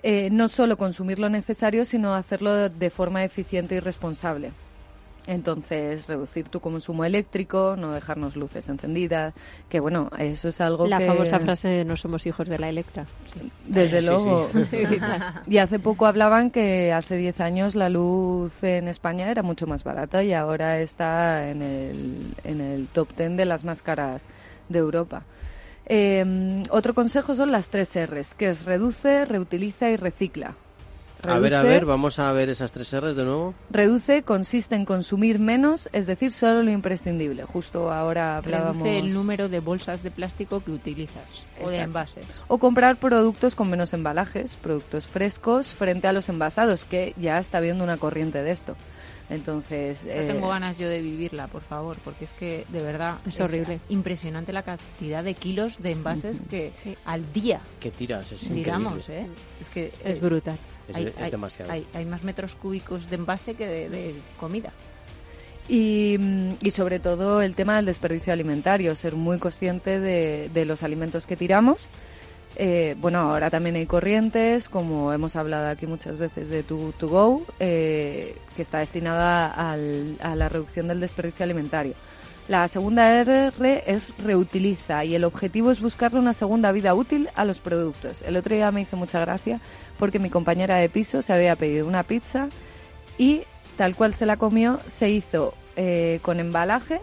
Eh, 0.02 0.28
no 0.30 0.48
solo 0.48 0.76
consumir 0.76 1.18
lo 1.18 1.30
necesario, 1.30 1.86
sino 1.86 2.14
hacerlo 2.14 2.68
de 2.68 2.90
forma 2.90 3.24
eficiente 3.24 3.76
y 3.76 3.80
responsable. 3.80 4.50
Entonces, 5.26 6.06
reducir 6.06 6.48
tu 6.50 6.60
consumo 6.60 7.04
eléctrico, 7.04 7.76
no 7.78 7.92
dejarnos 7.92 8.36
luces 8.36 8.68
encendidas, 8.68 9.32
que 9.70 9.80
bueno, 9.80 10.10
eso 10.18 10.48
es 10.48 10.60
algo 10.60 10.86
la 10.86 10.98
que... 10.98 11.06
La 11.06 11.12
famosa 11.14 11.40
frase 11.40 11.68
de 11.68 11.84
no 11.84 11.96
somos 11.96 12.26
hijos 12.26 12.48
de 12.48 12.58
la 12.58 12.68
Electra. 12.68 13.06
Desde 13.66 14.02
luego. 14.02 14.50
y 15.46 15.58
hace 15.58 15.78
poco 15.78 16.06
hablaban 16.06 16.50
que 16.50 16.92
hace 16.92 17.16
10 17.16 17.40
años 17.40 17.74
la 17.74 17.88
luz 17.88 18.62
en 18.62 18.86
España 18.86 19.30
era 19.30 19.42
mucho 19.42 19.66
más 19.66 19.82
barata 19.82 20.22
y 20.22 20.34
ahora 20.34 20.80
está 20.80 21.48
en 21.48 21.62
el, 21.62 22.34
en 22.44 22.60
el 22.60 22.88
top 22.88 23.08
10 23.16 23.38
de 23.38 23.44
las 23.46 23.64
más 23.64 23.80
caras 23.80 24.22
de 24.68 24.78
Europa. 24.78 25.22
Eh, 25.86 26.62
otro 26.70 26.94
consejo 26.94 27.34
son 27.34 27.50
las 27.50 27.68
tres 27.68 27.94
R's, 27.94 28.34
que 28.34 28.50
es 28.50 28.64
reduce, 28.66 29.24
reutiliza 29.24 29.90
y 29.90 29.96
recicla 29.96 30.54
a 31.26 31.38
ver, 31.38 31.54
a 31.54 31.62
ver, 31.62 31.84
vamos 31.84 32.18
a 32.18 32.30
ver 32.32 32.48
esas 32.48 32.72
tres 32.72 32.94
R's 32.94 33.16
de 33.16 33.24
nuevo. 33.24 33.54
Reduce 33.70 34.22
consiste 34.22 34.74
en 34.74 34.84
consumir 34.84 35.38
menos, 35.38 35.88
es 35.92 36.06
decir, 36.06 36.32
solo 36.32 36.62
lo 36.62 36.70
imprescindible. 36.70 37.44
Justo 37.44 37.90
ahora 37.90 38.36
hablábamos... 38.36 38.82
Reduce 38.82 38.98
el 38.98 39.14
número 39.14 39.48
de 39.48 39.60
bolsas 39.60 40.02
de 40.02 40.10
plástico 40.10 40.62
que 40.62 40.70
utilizas 40.70 41.46
o 41.62 41.70
de 41.70 41.80
envases. 41.80 42.26
O 42.48 42.58
comprar 42.58 42.96
productos 42.96 43.54
con 43.54 43.70
menos 43.70 43.92
embalajes, 43.92 44.56
productos 44.56 45.06
frescos 45.06 45.68
frente 45.68 46.08
a 46.08 46.12
los 46.12 46.28
envasados, 46.28 46.84
que 46.84 47.14
ya 47.16 47.38
está 47.38 47.58
habiendo 47.58 47.84
una 47.84 47.96
corriente 47.96 48.42
de 48.42 48.50
esto. 48.50 48.76
Entonces... 49.30 50.04
Eh, 50.04 50.24
tengo 50.26 50.48
ganas 50.48 50.78
yo 50.78 50.88
de 50.88 51.00
vivirla, 51.00 51.46
por 51.46 51.62
favor, 51.62 51.96
porque 52.04 52.24
es 52.24 52.32
que 52.32 52.64
de 52.68 52.82
verdad 52.82 53.18
es, 53.26 53.40
horrible. 53.40 53.80
Impresionante 53.88 54.52
la 54.52 54.62
cantidad 54.62 55.24
de 55.24 55.34
kilos 55.34 55.82
de 55.82 55.92
envases 55.92 56.42
que 56.48 56.72
al 57.04 57.32
día. 57.32 57.60
Que 57.80 57.90
tiras, 57.90 58.32
es 58.32 58.52
Digamos, 58.52 59.08
¿eh? 59.08 59.26
Es 59.60 59.68
que 59.70 59.92
es 60.04 60.20
brutal. 60.20 60.58
Es, 60.88 60.96
hay, 60.96 61.30
demasiado. 61.30 61.70
Hay, 61.70 62.04
más 62.04 62.24
metros 62.24 62.54
cúbicos 62.56 63.08
de 63.10 63.16
envase 63.16 63.54
que 63.54 63.66
de, 63.66 64.14
comida. 64.38 64.72
Y, 65.68 66.18
y, 66.60 66.70
sobre 66.72 66.98
todo 66.98 67.40
el 67.40 67.54
tema 67.54 67.76
del 67.76 67.86
desperdicio 67.86 68.32
alimentario, 68.32 68.94
ser 68.96 69.14
muy 69.14 69.38
consciente 69.38 69.98
de, 69.98 70.50
de 70.52 70.64
los 70.66 70.82
alimentos 70.82 71.26
que 71.26 71.36
tiramos. 71.36 71.88
Eh, 72.56 72.94
bueno, 72.98 73.18
ahora 73.18 73.50
también 73.50 73.76
hay 73.76 73.86
corrientes, 73.86 74.68
como 74.68 75.12
hemos 75.12 75.34
hablado 75.36 75.68
aquí 75.68 75.86
muchas 75.86 76.18
veces 76.18 76.50
de 76.50 76.62
To, 76.62 76.92
to 76.98 77.08
Go, 77.08 77.42
eh, 77.58 78.36
que 78.54 78.62
está 78.62 78.78
destinada 78.78 79.48
al, 79.48 80.16
a 80.22 80.36
la 80.36 80.48
reducción 80.48 80.88
del 80.88 81.00
desperdicio 81.00 81.44
alimentario. 81.44 81.94
La 82.46 82.68
segunda 82.68 83.10
R 83.20 83.52
es 83.86 84.12
reutiliza 84.18 85.02
y 85.04 85.14
el 85.14 85.24
objetivo 85.24 85.70
es 85.70 85.80
buscarle 85.80 86.18
una 86.18 86.34
segunda 86.34 86.72
vida 86.72 86.92
útil 86.94 87.30
a 87.36 87.46
los 87.46 87.58
productos. 87.58 88.20
El 88.20 88.36
otro 88.36 88.54
día 88.54 88.70
me 88.70 88.82
hizo 88.82 88.98
mucha 88.98 89.18
gracia 89.18 89.60
porque 89.98 90.18
mi 90.18 90.28
compañera 90.28 90.76
de 90.76 90.90
piso 90.90 91.22
se 91.22 91.32
había 91.32 91.56
pedido 91.56 91.86
una 91.86 92.02
pizza 92.02 92.50
y 93.16 93.42
tal 93.78 93.96
cual 93.96 94.14
se 94.14 94.26
la 94.26 94.36
comió 94.36 94.78
se 94.86 95.08
hizo 95.08 95.54
eh, 95.76 96.20
con 96.20 96.38
embalaje 96.38 97.00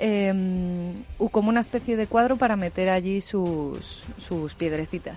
em, 0.00 1.04
como 1.30 1.48
una 1.48 1.60
especie 1.60 1.96
de 1.96 2.08
cuadro 2.08 2.36
para 2.36 2.56
meter 2.56 2.88
allí 2.90 3.20
sus, 3.20 4.02
sus 4.18 4.54
piedrecitas. 4.56 5.16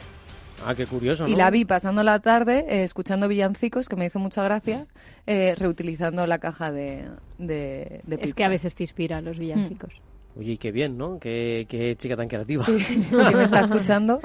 Ah, 0.63 0.75
qué 0.75 0.85
curioso. 0.85 1.27
Y 1.27 1.35
la 1.35 1.49
vi 1.49 1.65
pasando 1.65 2.03
la 2.03 2.19
tarde 2.19 2.65
eh, 2.69 2.83
escuchando 2.83 3.27
villancicos, 3.27 3.89
que 3.89 3.95
me 3.95 4.05
hizo 4.05 4.19
mucha 4.19 4.43
gracia, 4.43 4.85
eh, 5.27 5.55
reutilizando 5.57 6.25
la 6.27 6.39
caja 6.39 6.71
de, 6.71 7.05
de, 7.37 8.01
pizza. 8.07 8.23
Es 8.23 8.33
que 8.33 8.43
a 8.43 8.49
veces 8.49 8.75
te 8.75 8.83
inspiran 8.83 9.25
los 9.25 9.37
villancicos. 9.37 9.93
Mm. 9.93 10.39
Oye, 10.39 10.51
y 10.53 10.57
qué 10.57 10.71
bien, 10.71 10.97
¿no? 10.97 11.19
Qué, 11.19 11.65
qué 11.69 11.95
chica 11.95 12.15
tan 12.15 12.27
creativa. 12.27 12.63
Sí, 12.65 13.07
me 13.11 13.43
está 13.43 13.61
escuchando. 13.61 14.19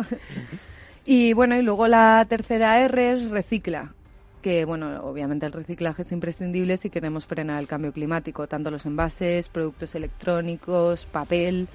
Y 1.07 1.33
bueno, 1.33 1.57
y 1.57 1.63
luego 1.63 1.89
la 1.89 2.27
tercera 2.29 2.81
R 2.81 3.13
es 3.13 3.31
recicla 3.31 3.95
que 4.41 4.65
bueno, 4.65 5.03
obviamente 5.05 5.47
el 5.47 5.53
reciclaje 5.53 6.03
es 6.03 6.13
imprescindible 6.13 6.77
si 6.77 6.91
queremos 6.91 7.27
frenar 7.27 7.61
el 7.61 7.69
cambio 7.69 7.93
climático, 7.93 8.47
tanto 8.47 8.71
los 8.71 8.87
envases, 8.87 9.49
productos 9.49 9.95
electrónicos, 9.95 11.07
papel. 11.07 11.69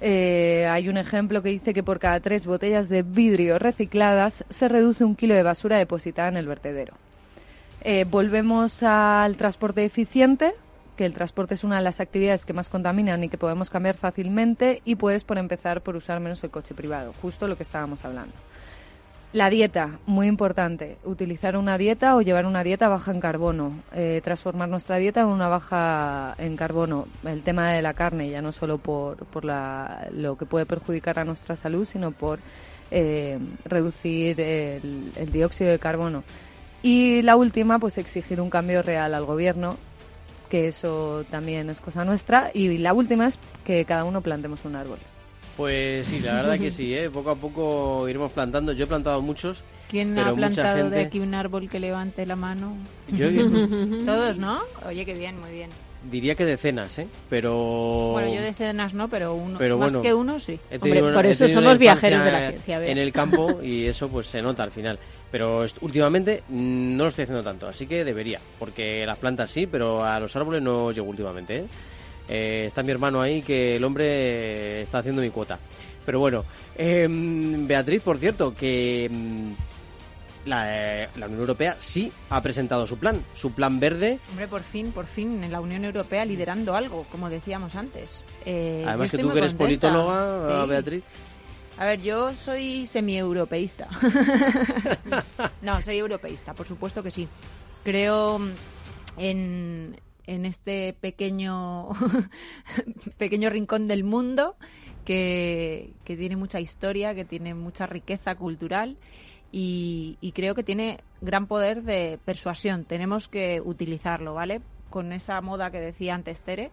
Eh, 0.00 0.66
hay 0.70 0.88
un 0.88 0.98
ejemplo 0.98 1.42
que 1.42 1.48
dice 1.48 1.72
que 1.72 1.82
por 1.82 1.98
cada 1.98 2.20
tres 2.20 2.46
botellas 2.46 2.88
de 2.88 3.02
vidrio 3.02 3.58
recicladas 3.58 4.44
se 4.50 4.68
reduce 4.68 5.04
un 5.04 5.16
kilo 5.16 5.34
de 5.34 5.42
basura 5.42 5.78
depositada 5.78 6.28
en 6.28 6.36
el 6.36 6.46
vertedero. 6.46 6.94
Eh, 7.82 8.04
volvemos 8.08 8.82
al 8.82 9.36
transporte 9.36 9.84
eficiente, 9.84 10.52
que 10.96 11.06
el 11.06 11.14
transporte 11.14 11.54
es 11.54 11.64
una 11.64 11.76
de 11.76 11.82
las 11.82 12.00
actividades 12.00 12.44
que 12.44 12.52
más 12.52 12.68
contaminan 12.68 13.22
y 13.24 13.28
que 13.28 13.38
podemos 13.38 13.70
cambiar 13.70 13.96
fácilmente 13.96 14.82
y 14.84 14.96
puedes 14.96 15.24
por 15.24 15.38
empezar 15.38 15.82
por 15.82 15.96
usar 15.96 16.20
menos 16.20 16.42
el 16.44 16.50
coche 16.50 16.74
privado, 16.74 17.14
justo 17.22 17.48
lo 17.48 17.56
que 17.56 17.62
estábamos 17.62 18.04
hablando. 18.04 18.34
La 19.32 19.50
dieta, 19.50 19.98
muy 20.06 20.28
importante. 20.28 20.96
Utilizar 21.04 21.56
una 21.56 21.76
dieta 21.76 22.16
o 22.16 22.22
llevar 22.22 22.46
una 22.46 22.62
dieta 22.62 22.88
baja 22.88 23.10
en 23.10 23.20
carbono. 23.20 23.72
Eh, 23.92 24.20
transformar 24.24 24.68
nuestra 24.68 24.96
dieta 24.96 25.20
en 25.20 25.26
una 25.26 25.48
baja 25.48 26.34
en 26.38 26.56
carbono. 26.56 27.06
El 27.24 27.42
tema 27.42 27.72
de 27.72 27.82
la 27.82 27.92
carne, 27.92 28.30
ya 28.30 28.40
no 28.40 28.52
solo 28.52 28.78
por, 28.78 29.16
por 29.26 29.44
la, 29.44 30.08
lo 30.12 30.38
que 30.38 30.46
puede 30.46 30.64
perjudicar 30.64 31.18
a 31.18 31.24
nuestra 31.24 31.54
salud, 31.56 31.86
sino 31.86 32.12
por 32.12 32.38
eh, 32.90 33.38
reducir 33.64 34.40
el, 34.40 35.12
el 35.16 35.32
dióxido 35.32 35.70
de 35.70 35.78
carbono. 35.78 36.22
Y 36.82 37.20
la 37.22 37.36
última, 37.36 37.78
pues 37.78 37.98
exigir 37.98 38.40
un 38.40 38.48
cambio 38.48 38.80
real 38.80 39.12
al 39.12 39.24
gobierno, 39.24 39.76
que 40.48 40.68
eso 40.68 41.24
también 41.30 41.68
es 41.68 41.80
cosa 41.80 42.04
nuestra. 42.04 42.50
Y 42.54 42.78
la 42.78 42.94
última 42.94 43.26
es 43.26 43.38
que 43.64 43.84
cada 43.84 44.04
uno 44.04 44.20
plantemos 44.20 44.64
un 44.64 44.76
árbol. 44.76 44.98
Pues 45.56 46.06
sí, 46.06 46.20
la 46.20 46.34
verdad 46.34 46.58
que 46.58 46.70
sí, 46.70 46.94
¿eh? 46.94 47.08
poco 47.08 47.30
a 47.30 47.34
poco 47.34 48.08
iremos 48.08 48.32
plantando. 48.32 48.72
Yo 48.72 48.84
he 48.84 48.86
plantado 48.86 49.22
muchos. 49.22 49.62
¿Quién 49.88 50.18
ha 50.18 50.34
plantado 50.34 50.90
de 50.90 51.00
aquí 51.00 51.20
un 51.20 51.34
árbol 51.34 51.68
que 51.68 51.80
levante 51.80 52.26
la 52.26 52.36
mano? 52.36 52.76
Yo, 53.08 53.28
Todos, 54.06 54.38
¿no? 54.38 54.58
Oye, 54.86 55.04
qué 55.06 55.14
bien, 55.14 55.40
muy 55.40 55.50
bien. 55.52 55.70
Diría 56.10 56.34
que 56.34 56.44
decenas, 56.44 56.98
¿eh? 56.98 57.08
Pero... 57.28 58.10
Bueno, 58.12 58.32
yo 58.32 58.40
decenas 58.40 58.94
no, 58.94 59.08
pero 59.08 59.34
uno, 59.34 59.58
más 59.78 59.96
que 59.96 60.14
uno 60.14 60.38
sí. 60.38 60.60
Hombre, 60.80 61.00
por 61.00 61.26
eso 61.26 61.48
somos 61.48 61.78
viajeros 61.78 62.22
de 62.22 62.32
la 62.32 62.48
ciencia. 62.50 62.86
En 62.86 62.98
el 62.98 63.12
campo 63.12 63.60
y 63.62 63.86
eso 63.86 64.08
pues 64.08 64.26
se 64.26 64.42
nota 64.42 64.62
al 64.62 64.70
final. 64.70 64.98
Pero 65.30 65.64
últimamente 65.80 66.44
no 66.48 67.04
lo 67.04 67.08
estoy 67.08 67.24
haciendo 67.24 67.42
tanto, 67.42 67.66
así 67.66 67.86
que 67.86 68.04
debería. 68.04 68.40
Porque 68.58 69.04
las 69.04 69.18
plantas 69.18 69.50
sí, 69.50 69.66
pero 69.66 70.04
a 70.04 70.20
los 70.20 70.34
árboles 70.36 70.62
no 70.62 70.92
llego 70.92 71.08
últimamente, 71.08 71.58
¿eh? 71.58 71.64
Eh, 72.28 72.64
está 72.66 72.82
mi 72.82 72.90
hermano 72.90 73.20
ahí 73.20 73.42
que 73.42 73.76
el 73.76 73.84
hombre 73.84 74.82
está 74.82 74.98
haciendo 74.98 75.22
mi 75.22 75.30
cuota. 75.30 75.58
Pero 76.04 76.20
bueno, 76.20 76.44
em, 76.76 77.66
Beatriz, 77.66 78.02
por 78.02 78.18
cierto, 78.18 78.54
que 78.54 79.10
mm, 79.10 79.52
la, 80.48 81.08
la, 81.16 81.26
Unión 81.26 81.40
Europea 81.40 81.76
sí 81.78 82.12
ha 82.30 82.40
presentado 82.40 82.86
su 82.86 82.96
plan, 82.98 83.20
su 83.34 83.52
plan 83.52 83.80
verde. 83.80 84.20
Hombre, 84.30 84.48
por 84.48 84.62
fin, 84.62 84.92
por 84.92 85.06
fin, 85.06 85.42
en 85.42 85.50
la 85.50 85.60
Unión 85.60 85.84
Europea 85.84 86.24
liderando 86.24 86.76
algo, 86.76 87.06
como 87.10 87.28
decíamos 87.28 87.74
antes. 87.74 88.24
Eh, 88.44 88.84
Además 88.86 89.10
que 89.10 89.18
tú 89.18 89.32
que 89.32 89.38
eres 89.38 89.54
politóloga, 89.54 90.64
Beatriz. 90.66 91.04
A 91.78 91.84
ver, 91.84 92.00
yo 92.00 92.32
soy 92.34 92.86
semi-europeísta. 92.86 93.88
no, 95.62 95.82
soy 95.82 95.98
europeísta, 95.98 96.54
por 96.54 96.66
supuesto 96.66 97.02
que 97.02 97.10
sí. 97.10 97.28
Creo 97.84 98.40
en, 99.18 99.96
en 100.26 100.46
este 100.46 100.94
pequeño, 101.00 101.88
pequeño 103.18 103.50
rincón 103.50 103.88
del 103.88 104.04
mundo 104.04 104.56
que, 105.04 105.92
tiene 106.04 106.36
mucha 106.36 106.60
historia, 106.60 107.14
que 107.14 107.24
tiene 107.24 107.54
mucha 107.54 107.86
riqueza 107.86 108.34
cultural 108.34 108.96
y, 109.52 110.18
creo 110.34 110.54
que 110.54 110.62
tiene 110.62 111.00
gran 111.20 111.46
poder 111.46 111.82
de 111.82 112.18
persuasión. 112.24 112.84
Tenemos 112.84 113.28
que 113.28 113.60
utilizarlo, 113.64 114.34
¿vale? 114.34 114.60
Con 114.90 115.12
esa 115.12 115.40
moda 115.40 115.70
que 115.70 115.80
decía 115.80 116.14
antes 116.14 116.42
Tere. 116.42 116.70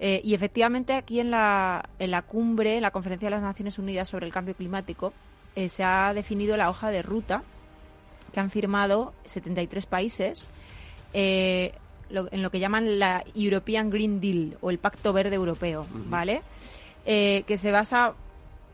Eh, 0.00 0.20
y 0.24 0.34
efectivamente 0.34 0.94
aquí 0.94 1.20
en 1.20 1.30
la, 1.30 1.88
en 1.98 2.10
la 2.10 2.22
cumbre, 2.22 2.76
en 2.76 2.82
la 2.82 2.90
Conferencia 2.90 3.26
de 3.26 3.36
las 3.36 3.42
Naciones 3.42 3.78
Unidas 3.78 4.08
sobre 4.08 4.26
el 4.26 4.32
Cambio 4.32 4.54
Climático, 4.54 5.12
eh, 5.54 5.68
se 5.68 5.84
ha 5.84 6.12
definido 6.14 6.56
la 6.56 6.70
hoja 6.70 6.90
de 6.90 7.02
ruta 7.02 7.42
que 8.32 8.40
han 8.40 8.50
firmado 8.50 9.14
73 9.24 9.86
países 9.86 10.50
eh, 11.12 11.72
en 12.30 12.42
lo 12.42 12.50
que 12.50 12.60
llaman 12.60 12.98
la 12.98 13.24
European 13.34 13.90
Green 13.90 14.20
Deal 14.20 14.56
o 14.60 14.70
el 14.70 14.78
Pacto 14.78 15.12
Verde 15.12 15.36
Europeo, 15.36 15.86
¿vale? 16.08 16.42
Eh, 17.06 17.44
que 17.46 17.58
se 17.58 17.70
basa, 17.70 18.14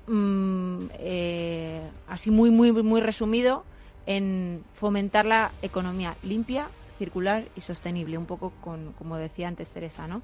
mm, 0.06 0.78
eh, 0.98 1.80
así 2.08 2.30
muy, 2.30 2.50
muy, 2.50 2.72
muy 2.72 3.00
resumido, 3.00 3.64
en 4.06 4.64
fomentar 4.74 5.26
la 5.26 5.50
economía 5.62 6.16
limpia, 6.22 6.68
circular 6.98 7.44
y 7.56 7.60
sostenible, 7.60 8.18
un 8.18 8.26
poco 8.26 8.52
con, 8.60 8.92
como 8.92 9.16
decía 9.16 9.48
antes 9.48 9.70
Teresa, 9.70 10.06
¿no? 10.06 10.22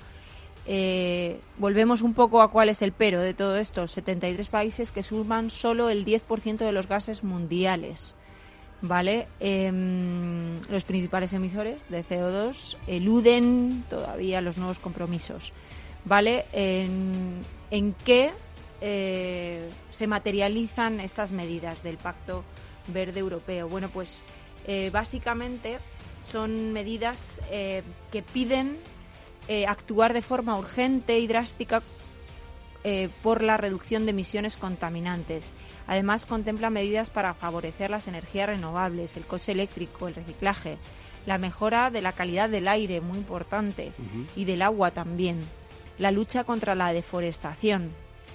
Eh, 0.69 1.39
volvemos 1.59 2.03
un 2.03 2.13
poco 2.13 2.43
a 2.43 2.51
cuál 2.51 2.69
es 2.69 2.83
el 2.83 2.93
pero 2.93 3.21
de 3.21 3.35
todo 3.35 3.57
esto. 3.57 3.87
73 3.87 4.49
países 4.49 4.91
que 4.91 5.03
suman 5.03 5.51
solo 5.51 5.91
el 5.91 6.05
10% 6.05 6.59
de 6.59 6.73
los 6.73 6.89
gases 6.89 7.23
mundiales. 7.23 8.17
¿Vale? 8.83 9.27
Em, 9.41 10.61
los 10.69 10.85
principales 10.85 11.33
emisores 11.33 11.89
de 11.89 12.05
CO2 12.05 12.77
eluden 12.87 13.85
todavía 13.89 14.41
los 14.41 14.59
nuevos 14.59 14.79
compromisos, 14.79 15.53
¿vale? 16.05 16.45
¿En, 16.53 17.95
qué 18.05 18.31
eh, 18.81 19.69
se 19.91 20.07
materializan 20.07 21.01
estas 21.01 21.31
medidas 21.31 21.83
del 21.83 21.97
Pacto 21.97 22.45
Verde 22.89 23.21
Europeo? 23.21 23.69
Bueno, 23.69 23.89
pues 23.89 24.23
eh, 24.67 24.91
básicamente 24.93 25.79
son 26.31 26.73
medidas 26.73 27.41
eh, 27.51 27.83
que 28.13 28.23
piden 28.23 28.77
actuar 29.69 30.13
de 30.13 30.23
forma 30.23 30.59
urgente 30.59 31.21
y 31.21 31.29
drástica 31.29 31.81
por 33.23 33.45
la 33.45 33.57
reducción 33.57 34.05
de 34.05 34.11
emisiones 34.11 34.57
contaminantes. 34.57 35.53
Además, 35.87 36.27
contempla 36.27 36.71
medidas 36.71 37.11
para 37.11 37.35
favorecer 37.35 37.91
las 37.91 38.09
energías 38.09 38.49
renovables, 38.49 39.17
el 39.17 39.25
coche 39.25 39.53
eléctrico, 39.53 40.09
el 40.09 40.15
reciclaje, 40.15 40.79
la 41.27 41.39
mejora 41.39 41.91
de 41.91 42.03
la 42.03 42.13
calidad 42.13 42.49
del 42.49 42.69
aire, 42.69 43.01
muy 43.01 43.19
importante, 43.19 43.93
y 44.35 44.45
del 44.45 44.63
agua 44.63 44.91
también, 44.91 45.41
la 45.99 46.11
lucha 46.11 46.45
contra 46.45 46.75
la 46.75 46.93
deforestación, 46.93 47.91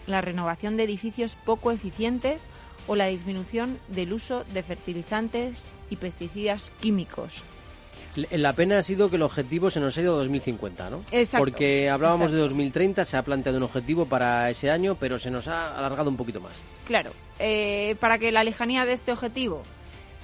la 0.08 0.22
renovación 0.22 0.78
de 0.78 0.84
edificios 0.84 1.36
poco 1.46 1.72
eficientes 1.72 2.48
o 2.88 2.96
la 2.96 3.08
disminución 3.08 3.80
del 3.88 4.14
uso 4.14 4.44
de 4.46 4.64
fertilizantes 4.64 5.66
y 5.90 5.98
pesticidas 5.98 6.72
químicos. 6.82 7.44
La 8.32 8.54
pena 8.54 8.78
ha 8.78 8.84
sido 8.84 9.10
que 9.10 9.16
el 9.16 9.22
objetivo 9.22 9.70
se 9.70 9.80
nos 9.80 9.98
ha 9.98 10.02
ido 10.02 10.14
a 10.14 10.18
2050, 10.18 10.90
¿no? 10.90 11.04
Exacto. 11.12 11.46
Porque 11.46 11.90
hablábamos 11.90 12.32
de 12.32 12.38
2030, 12.38 13.06
se 13.06 13.18
ha 13.18 13.22
planteado 13.24 13.58
un 13.58 13.64
objetivo 13.64 14.06
para 14.06 14.50
ese 14.50 14.70
año, 14.70 14.96
pero 14.96 15.18
se 15.18 15.32
nos 15.32 15.48
ha 15.48 15.78
alargado 15.78 16.10
un 16.10 16.18
poquito 16.18 16.42
más. 16.42 16.54
Claro, 16.86 17.12
eh, 17.40 17.96
para 18.00 18.18
que 18.18 18.32
la 18.32 18.44
lejanía 18.44 18.86
de 18.86 18.94
este 18.94 19.12
objetivo, 19.12 19.64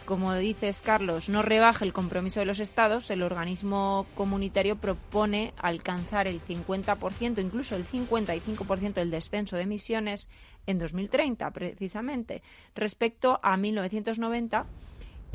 como 0.06 0.34
dices 0.36 0.82
Carlos, 0.82 1.30
no 1.30 1.42
rebaje 1.42 1.86
el 1.86 1.94
compromiso 1.94 2.40
de 2.40 2.46
los 2.46 2.60
Estados, 2.60 3.10
el 3.12 3.24
organismo 3.24 4.06
comunitario 4.16 4.78
propone 4.78 5.54
alcanzar 5.58 6.28
el 6.28 6.42
50%, 6.42 7.42
incluso 7.42 7.76
el 7.76 7.86
55% 7.86 8.94
del 8.94 9.12
descenso 9.12 9.58
de 9.58 9.64
emisiones 9.64 10.28
en 10.66 10.80
2030, 10.80 11.52
precisamente, 11.52 12.42
respecto 12.76 13.40
a 13.44 13.58
1990 13.58 14.66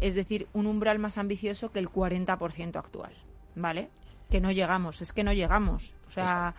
es 0.02 0.16
decir, 0.16 0.48
un 0.52 0.66
umbral 0.66 0.98
más 0.98 1.16
ambicioso 1.16 1.70
que 1.70 1.78
el 1.78 1.88
40% 1.88 2.76
actual, 2.76 3.12
¿vale? 3.54 3.88
Que 4.30 4.40
no 4.40 4.50
llegamos, 4.50 5.00
es 5.00 5.12
que 5.12 5.22
no 5.22 5.32
llegamos. 5.32 5.94
O 6.08 6.10
sea, 6.10 6.54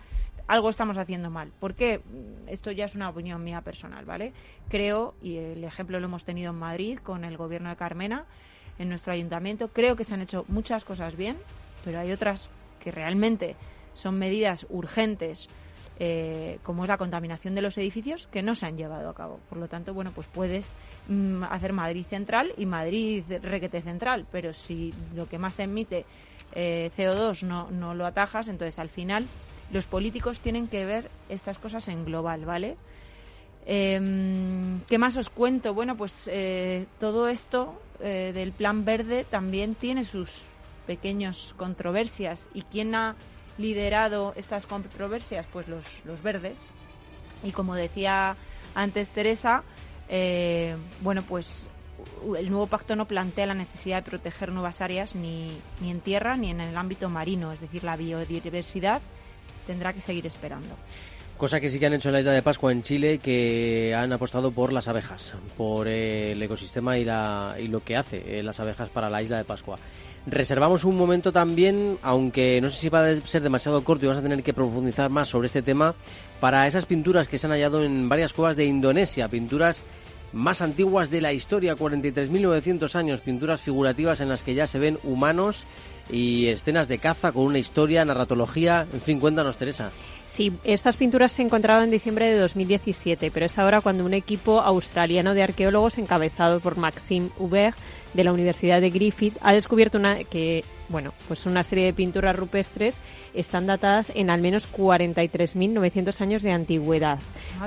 algo 0.46 0.70
estamos 0.70 0.96
haciendo 0.96 1.30
mal. 1.30 1.52
¿Por 1.60 1.74
qué? 1.74 2.00
Esto 2.46 2.70
ya 2.70 2.86
es 2.86 2.94
una 2.94 3.10
opinión 3.10 3.44
mía 3.44 3.60
personal, 3.60 4.06
¿vale? 4.06 4.32
Creo, 4.70 5.14
y 5.22 5.36
el 5.36 5.62
ejemplo 5.62 6.00
lo 6.00 6.06
hemos 6.06 6.24
tenido 6.24 6.52
en 6.52 6.58
Madrid 6.58 6.98
con 6.98 7.22
el 7.22 7.36
gobierno 7.36 7.68
de 7.68 7.76
Carmena, 7.76 8.24
en 8.78 8.88
nuestro 8.88 9.12
ayuntamiento, 9.12 9.68
creo 9.68 9.94
que 9.94 10.04
se 10.04 10.14
han 10.14 10.22
hecho 10.22 10.46
muchas 10.48 10.84
cosas 10.84 11.14
bien, 11.14 11.36
pero 11.84 12.00
hay 12.00 12.12
otras 12.12 12.50
que 12.80 12.90
realmente 12.90 13.56
son 13.92 14.18
medidas 14.18 14.66
urgentes 14.70 15.48
eh, 16.00 16.58
como 16.64 16.84
es 16.84 16.88
la 16.88 16.98
contaminación 16.98 17.54
de 17.54 17.62
los 17.62 17.78
edificios, 17.78 18.26
que 18.26 18.42
no 18.42 18.54
se 18.54 18.66
han 18.66 18.76
llevado 18.76 19.08
a 19.08 19.14
cabo. 19.14 19.38
Por 19.48 19.58
lo 19.58 19.68
tanto, 19.68 19.94
bueno, 19.94 20.10
pues 20.12 20.26
puedes 20.26 20.74
mm, 21.08 21.44
hacer 21.44 21.72
Madrid 21.72 22.04
central 22.04 22.52
y 22.56 22.66
Madrid 22.66 23.22
requete 23.42 23.80
central, 23.80 24.26
pero 24.32 24.52
si 24.52 24.92
lo 25.14 25.28
que 25.28 25.38
más 25.38 25.58
emite 25.60 26.04
eh, 26.52 26.90
CO2 26.96 27.44
no, 27.44 27.70
no 27.70 27.94
lo 27.94 28.06
atajas, 28.06 28.48
entonces 28.48 28.78
al 28.78 28.88
final 28.88 29.24
los 29.72 29.86
políticos 29.86 30.40
tienen 30.40 30.66
que 30.66 30.84
ver 30.84 31.10
estas 31.28 31.58
cosas 31.58 31.86
en 31.88 32.04
global, 32.04 32.44
¿vale? 32.44 32.76
Em, 33.66 34.80
¿Qué 34.88 34.98
más 34.98 35.16
os 35.16 35.30
cuento? 35.30 35.74
Bueno, 35.74 35.96
pues 35.96 36.28
eh, 36.30 36.86
todo 36.98 37.28
esto 37.28 37.80
del 38.00 38.52
plan 38.52 38.84
verde 38.84 39.24
también 39.24 39.76
tiene 39.76 40.04
sus 40.04 40.42
pequeñas 40.86 41.54
controversias. 41.56 42.48
¿Y 42.52 42.62
quién 42.62 42.94
ha 42.94 43.14
liderado 43.58 44.32
estas 44.36 44.66
controversias? 44.66 45.46
Pues 45.52 45.68
los, 45.68 46.04
los 46.04 46.22
verdes. 46.22 46.70
Y 47.42 47.52
como 47.52 47.74
decía 47.74 48.36
antes 48.74 49.08
Teresa, 49.10 49.62
eh, 50.08 50.76
bueno, 51.00 51.22
pues 51.22 51.66
el 52.36 52.50
nuevo 52.50 52.66
pacto 52.66 52.96
no 52.96 53.06
plantea 53.06 53.46
la 53.46 53.54
necesidad 53.54 54.02
de 54.02 54.10
proteger 54.10 54.50
nuevas 54.50 54.80
áreas 54.80 55.14
ni, 55.14 55.56
ni 55.80 55.90
en 55.90 56.00
tierra 56.00 56.36
ni 56.36 56.50
en 56.50 56.60
el 56.60 56.76
ámbito 56.76 57.08
marino, 57.08 57.52
es 57.52 57.60
decir, 57.60 57.84
la 57.84 57.96
biodiversidad 57.96 59.00
tendrá 59.66 59.92
que 59.92 60.00
seguir 60.00 60.26
esperando. 60.26 60.74
Cosa 61.36 61.60
que 61.60 61.68
sí 61.68 61.80
que 61.80 61.86
han 61.86 61.94
hecho 61.94 62.08
en 62.08 62.14
la 62.14 62.20
isla 62.20 62.32
de 62.32 62.42
Pascua 62.42 62.70
en 62.70 62.82
Chile, 62.82 63.18
que 63.18 63.92
han 63.96 64.12
apostado 64.12 64.52
por 64.52 64.72
las 64.72 64.86
abejas, 64.86 65.34
por 65.56 65.88
el 65.88 66.40
ecosistema 66.40 66.96
y 66.96 67.04
lo 67.68 67.82
que 67.82 67.96
hace 67.96 68.38
eh, 68.38 68.42
las 68.42 68.60
abejas 68.60 68.88
para 68.88 69.10
la 69.10 69.20
isla 69.20 69.38
de 69.38 69.44
Pascua. 69.44 69.76
Reservamos 70.26 70.84
un 70.84 70.96
momento 70.96 71.32
también, 71.32 71.98
aunque 72.02 72.60
no 72.62 72.70
sé 72.70 72.76
si 72.76 72.88
va 72.88 73.06
a 73.06 73.16
ser 73.16 73.42
demasiado 73.42 73.82
corto 73.82 74.04
y 74.04 74.08
vamos 74.08 74.20
a 74.20 74.22
tener 74.22 74.42
que 74.42 74.54
profundizar 74.54 75.10
más 75.10 75.28
sobre 75.28 75.48
este 75.48 75.60
tema, 75.60 75.94
para 76.40 76.66
esas 76.66 76.86
pinturas 76.86 77.26
que 77.26 77.36
se 77.36 77.46
han 77.46 77.52
hallado 77.52 77.82
en 77.82 78.08
varias 78.08 78.32
cuevas 78.32 78.56
de 78.56 78.64
Indonesia, 78.64 79.28
pinturas 79.28 79.84
más 80.32 80.62
antiguas 80.62 81.10
de 81.10 81.20
la 81.20 81.32
historia, 81.32 81.76
43.900 81.76 82.94
años, 82.94 83.20
pinturas 83.20 83.60
figurativas 83.60 84.20
en 84.20 84.28
las 84.28 84.42
que 84.42 84.54
ya 84.54 84.66
se 84.66 84.78
ven 84.78 84.98
humanos 85.02 85.64
y 86.10 86.46
escenas 86.46 86.88
de 86.88 86.98
caza 86.98 87.32
con 87.32 87.44
una 87.44 87.58
historia, 87.58 88.04
narratología, 88.04 88.86
en 88.92 89.00
fin, 89.00 89.20
cuéntanos 89.20 89.56
Teresa. 89.56 89.90
Sí, 90.34 90.52
estas 90.64 90.96
pinturas 90.96 91.30
se 91.30 91.42
encontraban 91.42 91.84
en 91.84 91.90
diciembre 91.92 92.26
de 92.26 92.36
2017, 92.36 93.30
pero 93.30 93.46
es 93.46 93.56
ahora 93.56 93.80
cuando 93.80 94.04
un 94.04 94.14
equipo 94.14 94.60
australiano 94.60 95.32
de 95.32 95.44
arqueólogos 95.44 95.96
encabezado 95.96 96.58
por 96.58 96.76
Maxime 96.76 97.28
Hubert 97.38 97.76
de 98.14 98.24
la 98.24 98.32
Universidad 98.32 98.80
de 98.80 98.90
Griffith 98.90 99.36
ha 99.42 99.52
descubierto 99.52 99.96
una 99.96 100.24
que 100.24 100.64
bueno, 100.88 101.14
pues 101.28 101.46
una 101.46 101.62
serie 101.62 101.84
de 101.84 101.92
pinturas 101.92 102.34
rupestres 102.34 102.96
están 103.32 103.68
datadas 103.68 104.10
en 104.12 104.28
al 104.28 104.40
menos 104.40 104.68
43.900 104.72 106.20
años 106.20 106.42
de 106.42 106.50
antigüedad. 106.50 107.20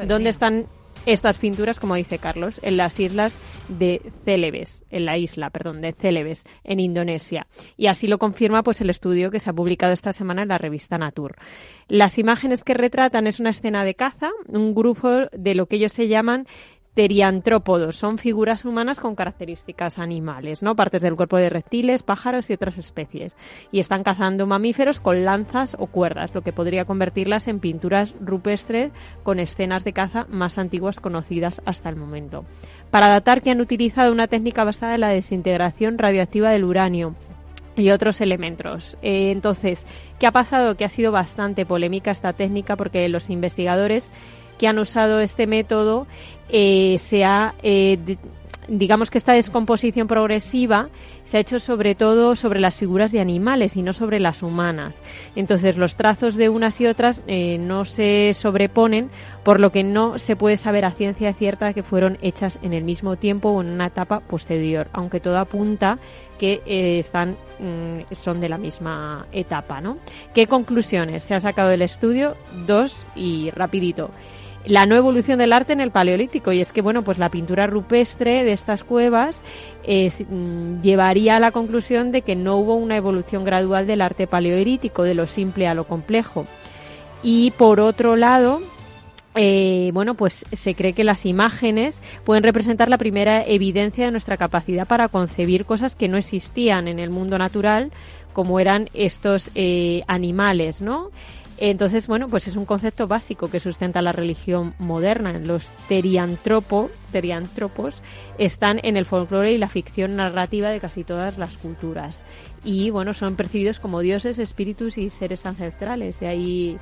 ¿Dónde 0.05 0.29
están 0.29 0.65
estas 1.05 1.37
pinturas, 1.37 1.79
como 1.79 1.95
dice 1.95 2.19
Carlos, 2.19 2.59
en 2.63 2.77
las 2.77 2.99
islas 2.99 3.39
de 3.69 4.01
Celebes, 4.25 4.85
en 4.89 5.05
la 5.05 5.17
isla, 5.17 5.49
perdón, 5.49 5.81
de 5.81 5.93
Celebes, 5.93 6.45
en 6.63 6.79
Indonesia. 6.79 7.47
Y 7.77 7.87
así 7.87 8.07
lo 8.07 8.17
confirma 8.17 8.63
pues 8.63 8.81
el 8.81 8.89
estudio 8.89 9.31
que 9.31 9.39
se 9.39 9.49
ha 9.49 9.53
publicado 9.53 9.93
esta 9.93 10.11
semana 10.11 10.43
en 10.43 10.49
la 10.49 10.57
revista 10.57 10.97
Nature. 10.97 11.35
Las 11.87 12.17
imágenes 12.17 12.63
que 12.63 12.73
retratan 12.73 13.27
es 13.27 13.39
una 13.39 13.51
escena 13.51 13.85
de 13.85 13.95
caza, 13.95 14.31
un 14.47 14.75
grupo 14.75 15.09
de 15.31 15.55
lo 15.55 15.67
que 15.67 15.77
ellos 15.77 15.93
se 15.93 16.07
llaman 16.07 16.47
teriantrópodos, 16.97 17.95
son 17.95 18.17
figuras 18.17 18.65
humanas 18.65 18.99
con 18.99 19.13
características 19.13 19.99
animales, 19.99 20.63
¿no? 20.63 20.75
Partes 20.75 21.03
del 21.03 21.15
cuerpo 21.15 21.37
de 21.37 21.51
reptiles, 21.51 22.01
pájaros 22.01 22.49
y 22.49 22.53
otras 22.53 22.79
especies. 22.79 23.35
Y 23.71 23.77
están 23.77 24.01
cazando 24.01 24.47
mamíferos 24.47 24.99
con 24.99 25.23
lanzas 25.23 25.77
o 25.77 25.85
cuerdas, 25.85 26.33
lo 26.33 26.41
que 26.41 26.53
podría 26.53 26.85
convertirlas 26.85 27.47
en 27.47 27.59
pinturas 27.59 28.15
rupestres 28.19 28.91
con 29.21 29.37
escenas 29.37 29.83
de 29.83 29.93
caza 29.93 30.25
más 30.27 30.57
antiguas 30.57 30.99
conocidas 30.99 31.61
hasta 31.65 31.87
el 31.87 31.97
momento. 31.97 32.45
Para 32.89 33.09
datar 33.09 33.43
que 33.43 33.51
han 33.51 33.61
utilizado 33.61 34.11
una 34.11 34.25
técnica 34.25 34.63
basada 34.63 34.95
en 34.95 35.01
la 35.01 35.09
desintegración 35.09 35.99
radioactiva 35.99 36.49
del 36.49 36.63
uranio, 36.63 37.13
y 37.75 37.91
otros 37.91 38.21
elementos. 38.21 38.97
Eh, 39.03 39.31
entonces, 39.31 39.85
¿qué 40.19 40.25
ha 40.25 40.31
pasado? 40.31 40.75
Que 40.75 40.85
ha 40.85 40.89
sido 40.89 41.11
bastante 41.11 41.63
polémica 41.63 42.11
esta 42.11 42.33
técnica 42.33 42.75
porque 42.75 43.07
los 43.07 43.29
investigadores 43.29 44.11
que 44.57 44.67
han 44.67 44.79
usado 44.79 45.19
este 45.19 45.47
método 45.47 46.07
eh, 46.49 46.97
se 46.99 47.23
ha 47.23 47.53
eh, 47.63 48.17
digamos 48.67 49.09
que 49.09 49.17
esta 49.17 49.33
descomposición 49.33 50.07
progresiva 50.07 50.89
se 51.23 51.37
ha 51.37 51.39
hecho 51.39 51.59
sobre 51.59 51.95
todo 51.95 52.35
sobre 52.35 52.59
las 52.59 52.75
figuras 52.75 53.11
de 53.11 53.19
animales 53.19 53.75
y 53.75 53.81
no 53.81 53.93
sobre 53.93 54.19
las 54.19 54.43
humanas. 54.43 55.03
Entonces 55.35 55.77
los 55.77 55.95
trazos 55.95 56.35
de 56.35 56.49
unas 56.49 56.79
y 56.79 56.87
otras 56.87 57.21
eh, 57.27 57.57
no 57.57 57.85
se 57.85 58.33
sobreponen, 58.33 59.09
por 59.43 59.59
lo 59.59 59.71
que 59.71 59.83
no 59.83 60.17
se 60.17 60.35
puede 60.35 60.57
saber 60.57 60.85
a 60.85 60.91
ciencia 60.91 61.33
cierta 61.33 61.73
que 61.73 61.83
fueron 61.83 62.17
hechas 62.21 62.59
en 62.61 62.73
el 62.73 62.83
mismo 62.83 63.15
tiempo 63.15 63.49
o 63.49 63.61
en 63.61 63.69
una 63.69 63.87
etapa 63.87 64.19
posterior, 64.19 64.87
aunque 64.93 65.19
todo 65.19 65.37
apunta 65.37 65.99
que 66.37 66.61
están 66.99 67.35
mm, 67.59 68.13
son 68.13 68.39
de 68.39 68.49
la 68.49 68.57
misma 68.57 69.25
etapa, 69.31 69.81
¿no? 69.81 69.97
¿Qué 70.33 70.47
conclusiones 70.47 71.23
se 71.23 71.33
ha 71.33 71.39
sacado 71.39 71.69
del 71.69 71.81
estudio? 71.81 72.35
Dos 72.67 73.05
y 73.15 73.49
rapidito 73.51 74.11
la 74.65 74.85
no 74.85 74.95
evolución 74.95 75.39
del 75.39 75.53
arte 75.53 75.73
en 75.73 75.81
el 75.81 75.91
Paleolítico. 75.91 76.51
Y 76.51 76.61
es 76.61 76.71
que, 76.71 76.81
bueno, 76.81 77.03
pues 77.03 77.17
la 77.17 77.29
pintura 77.29 77.67
rupestre 77.67 78.43
de 78.43 78.51
estas 78.51 78.83
cuevas 78.83 79.41
mm, 79.87 80.81
llevaría 80.81 81.37
a 81.37 81.39
la 81.39 81.51
conclusión 81.51 82.11
de 82.11 82.21
que 82.21 82.35
no 82.35 82.57
hubo 82.57 82.75
una 82.75 82.97
evolución 82.97 83.43
gradual 83.43 83.87
del 83.87 84.01
arte 84.01 84.27
paleolítico, 84.27 85.03
de 85.03 85.13
lo 85.13 85.27
simple 85.27 85.67
a 85.67 85.73
lo 85.73 85.85
complejo. 85.85 86.45
Y 87.23 87.51
por 87.51 87.79
otro 87.79 88.15
lado, 88.15 88.61
eh, 89.39 89.91
bueno, 89.93 90.15
pues 90.15 90.45
se 90.51 90.73
cree 90.73 90.93
que 90.93 91.03
las 91.03 91.25
imágenes 91.25 92.01
pueden 92.25 92.43
representar 92.43 92.89
la 92.89 92.97
primera 92.97 93.43
evidencia 93.43 94.05
de 94.05 94.11
nuestra 94.11 94.35
capacidad 94.35 94.87
para 94.87 95.09
concebir 95.09 95.65
cosas 95.65 95.95
que 95.95 96.07
no 96.07 96.17
existían 96.17 96.87
en 96.87 96.97
el 96.97 97.11
mundo 97.11 97.37
natural, 97.37 97.91
como 98.33 98.59
eran 98.59 98.89
estos 98.93 99.51
eh, 99.55 100.03
animales, 100.07 100.81
¿no? 100.81 101.11
Entonces, 101.59 102.07
bueno, 102.07 102.27
pues 102.27 102.47
es 102.47 102.55
un 102.55 102.65
concepto 102.65 103.07
básico 103.07 103.49
que 103.49 103.59
sustenta 103.59 104.03
la 104.03 104.11
religión 104.11 104.75
moderna. 104.77 105.39
Los 105.39 105.67
teriantropos 105.87 106.91
están 108.37 108.79
en 108.83 108.95
el 108.95 109.05
folclore 109.05 109.53
y 109.53 109.57
la 109.57 109.67
ficción 109.67 110.15
narrativa 110.15 110.69
de 110.69 110.79
casi 110.79 111.03
todas 111.03 111.39
las 111.39 111.57
culturas. 111.57 112.21
Y, 112.63 112.91
bueno, 112.91 113.13
son 113.13 113.35
percibidos 113.35 113.79
como 113.79 114.01
dioses, 114.01 114.37
espíritus 114.37 114.99
y 114.99 115.09
seres 115.09 115.45
ancestrales. 115.47 116.19
De 116.19 116.27
ahí 116.27 116.77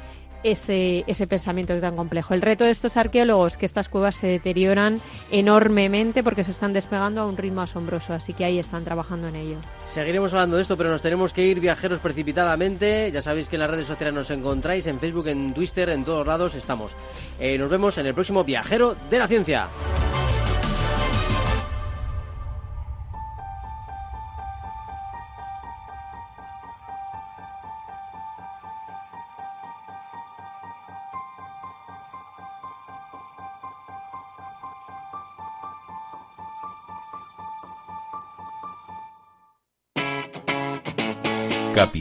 ese, 0.45 1.03
ese 1.07 1.27
pensamiento 1.27 1.77
tan 1.79 1.95
complejo. 1.95 2.33
El 2.33 2.41
reto 2.41 2.63
de 2.63 2.71
estos 2.71 2.97
arqueólogos 2.97 3.57
que 3.57 3.65
estas 3.65 3.89
cuevas 3.89 4.15
se 4.15 4.27
deterioran 4.27 5.01
enormemente 5.31 6.23
porque 6.23 6.43
se 6.43 6.51
están 6.51 6.71
despegando 6.71 7.21
a 7.21 7.25
un 7.25 7.35
ritmo 7.35 7.61
asombroso, 7.61 8.13
así 8.13 8.33
que 8.33 8.45
ahí 8.45 8.59
están 8.59 8.83
trabajando 8.83 9.27
en 9.27 9.35
ello. 9.35 9.57
Seguiremos 9.87 10.33
hablando 10.33 10.57
de 10.57 10.61
esto, 10.61 10.77
pero 10.77 10.91
nos 10.91 11.01
tenemos 11.01 11.33
que 11.33 11.45
ir 11.45 11.59
viajeros 11.59 11.99
precipitadamente. 11.99 13.11
Ya 13.11 13.21
sabéis 13.21 13.49
que 13.49 13.55
en 13.55 13.61
las 13.61 13.71
redes 13.71 13.87
sociales 13.87 14.13
nos 14.13 14.29
encontráis, 14.29 14.85
en 14.87 14.99
Facebook, 14.99 15.27
en 15.27 15.53
Twitter, 15.53 15.89
en 15.89 16.05
todos 16.05 16.25
lados 16.25 16.53
estamos. 16.53 16.95
Eh, 17.39 17.57
nos 17.57 17.69
vemos 17.69 17.97
en 17.97 18.05
el 18.05 18.13
próximo 18.13 18.43
Viajero 18.43 18.95
de 19.09 19.19
la 19.19 19.27
Ciencia. 19.27 19.67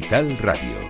Capital 0.08 0.36
Radio 0.42 0.83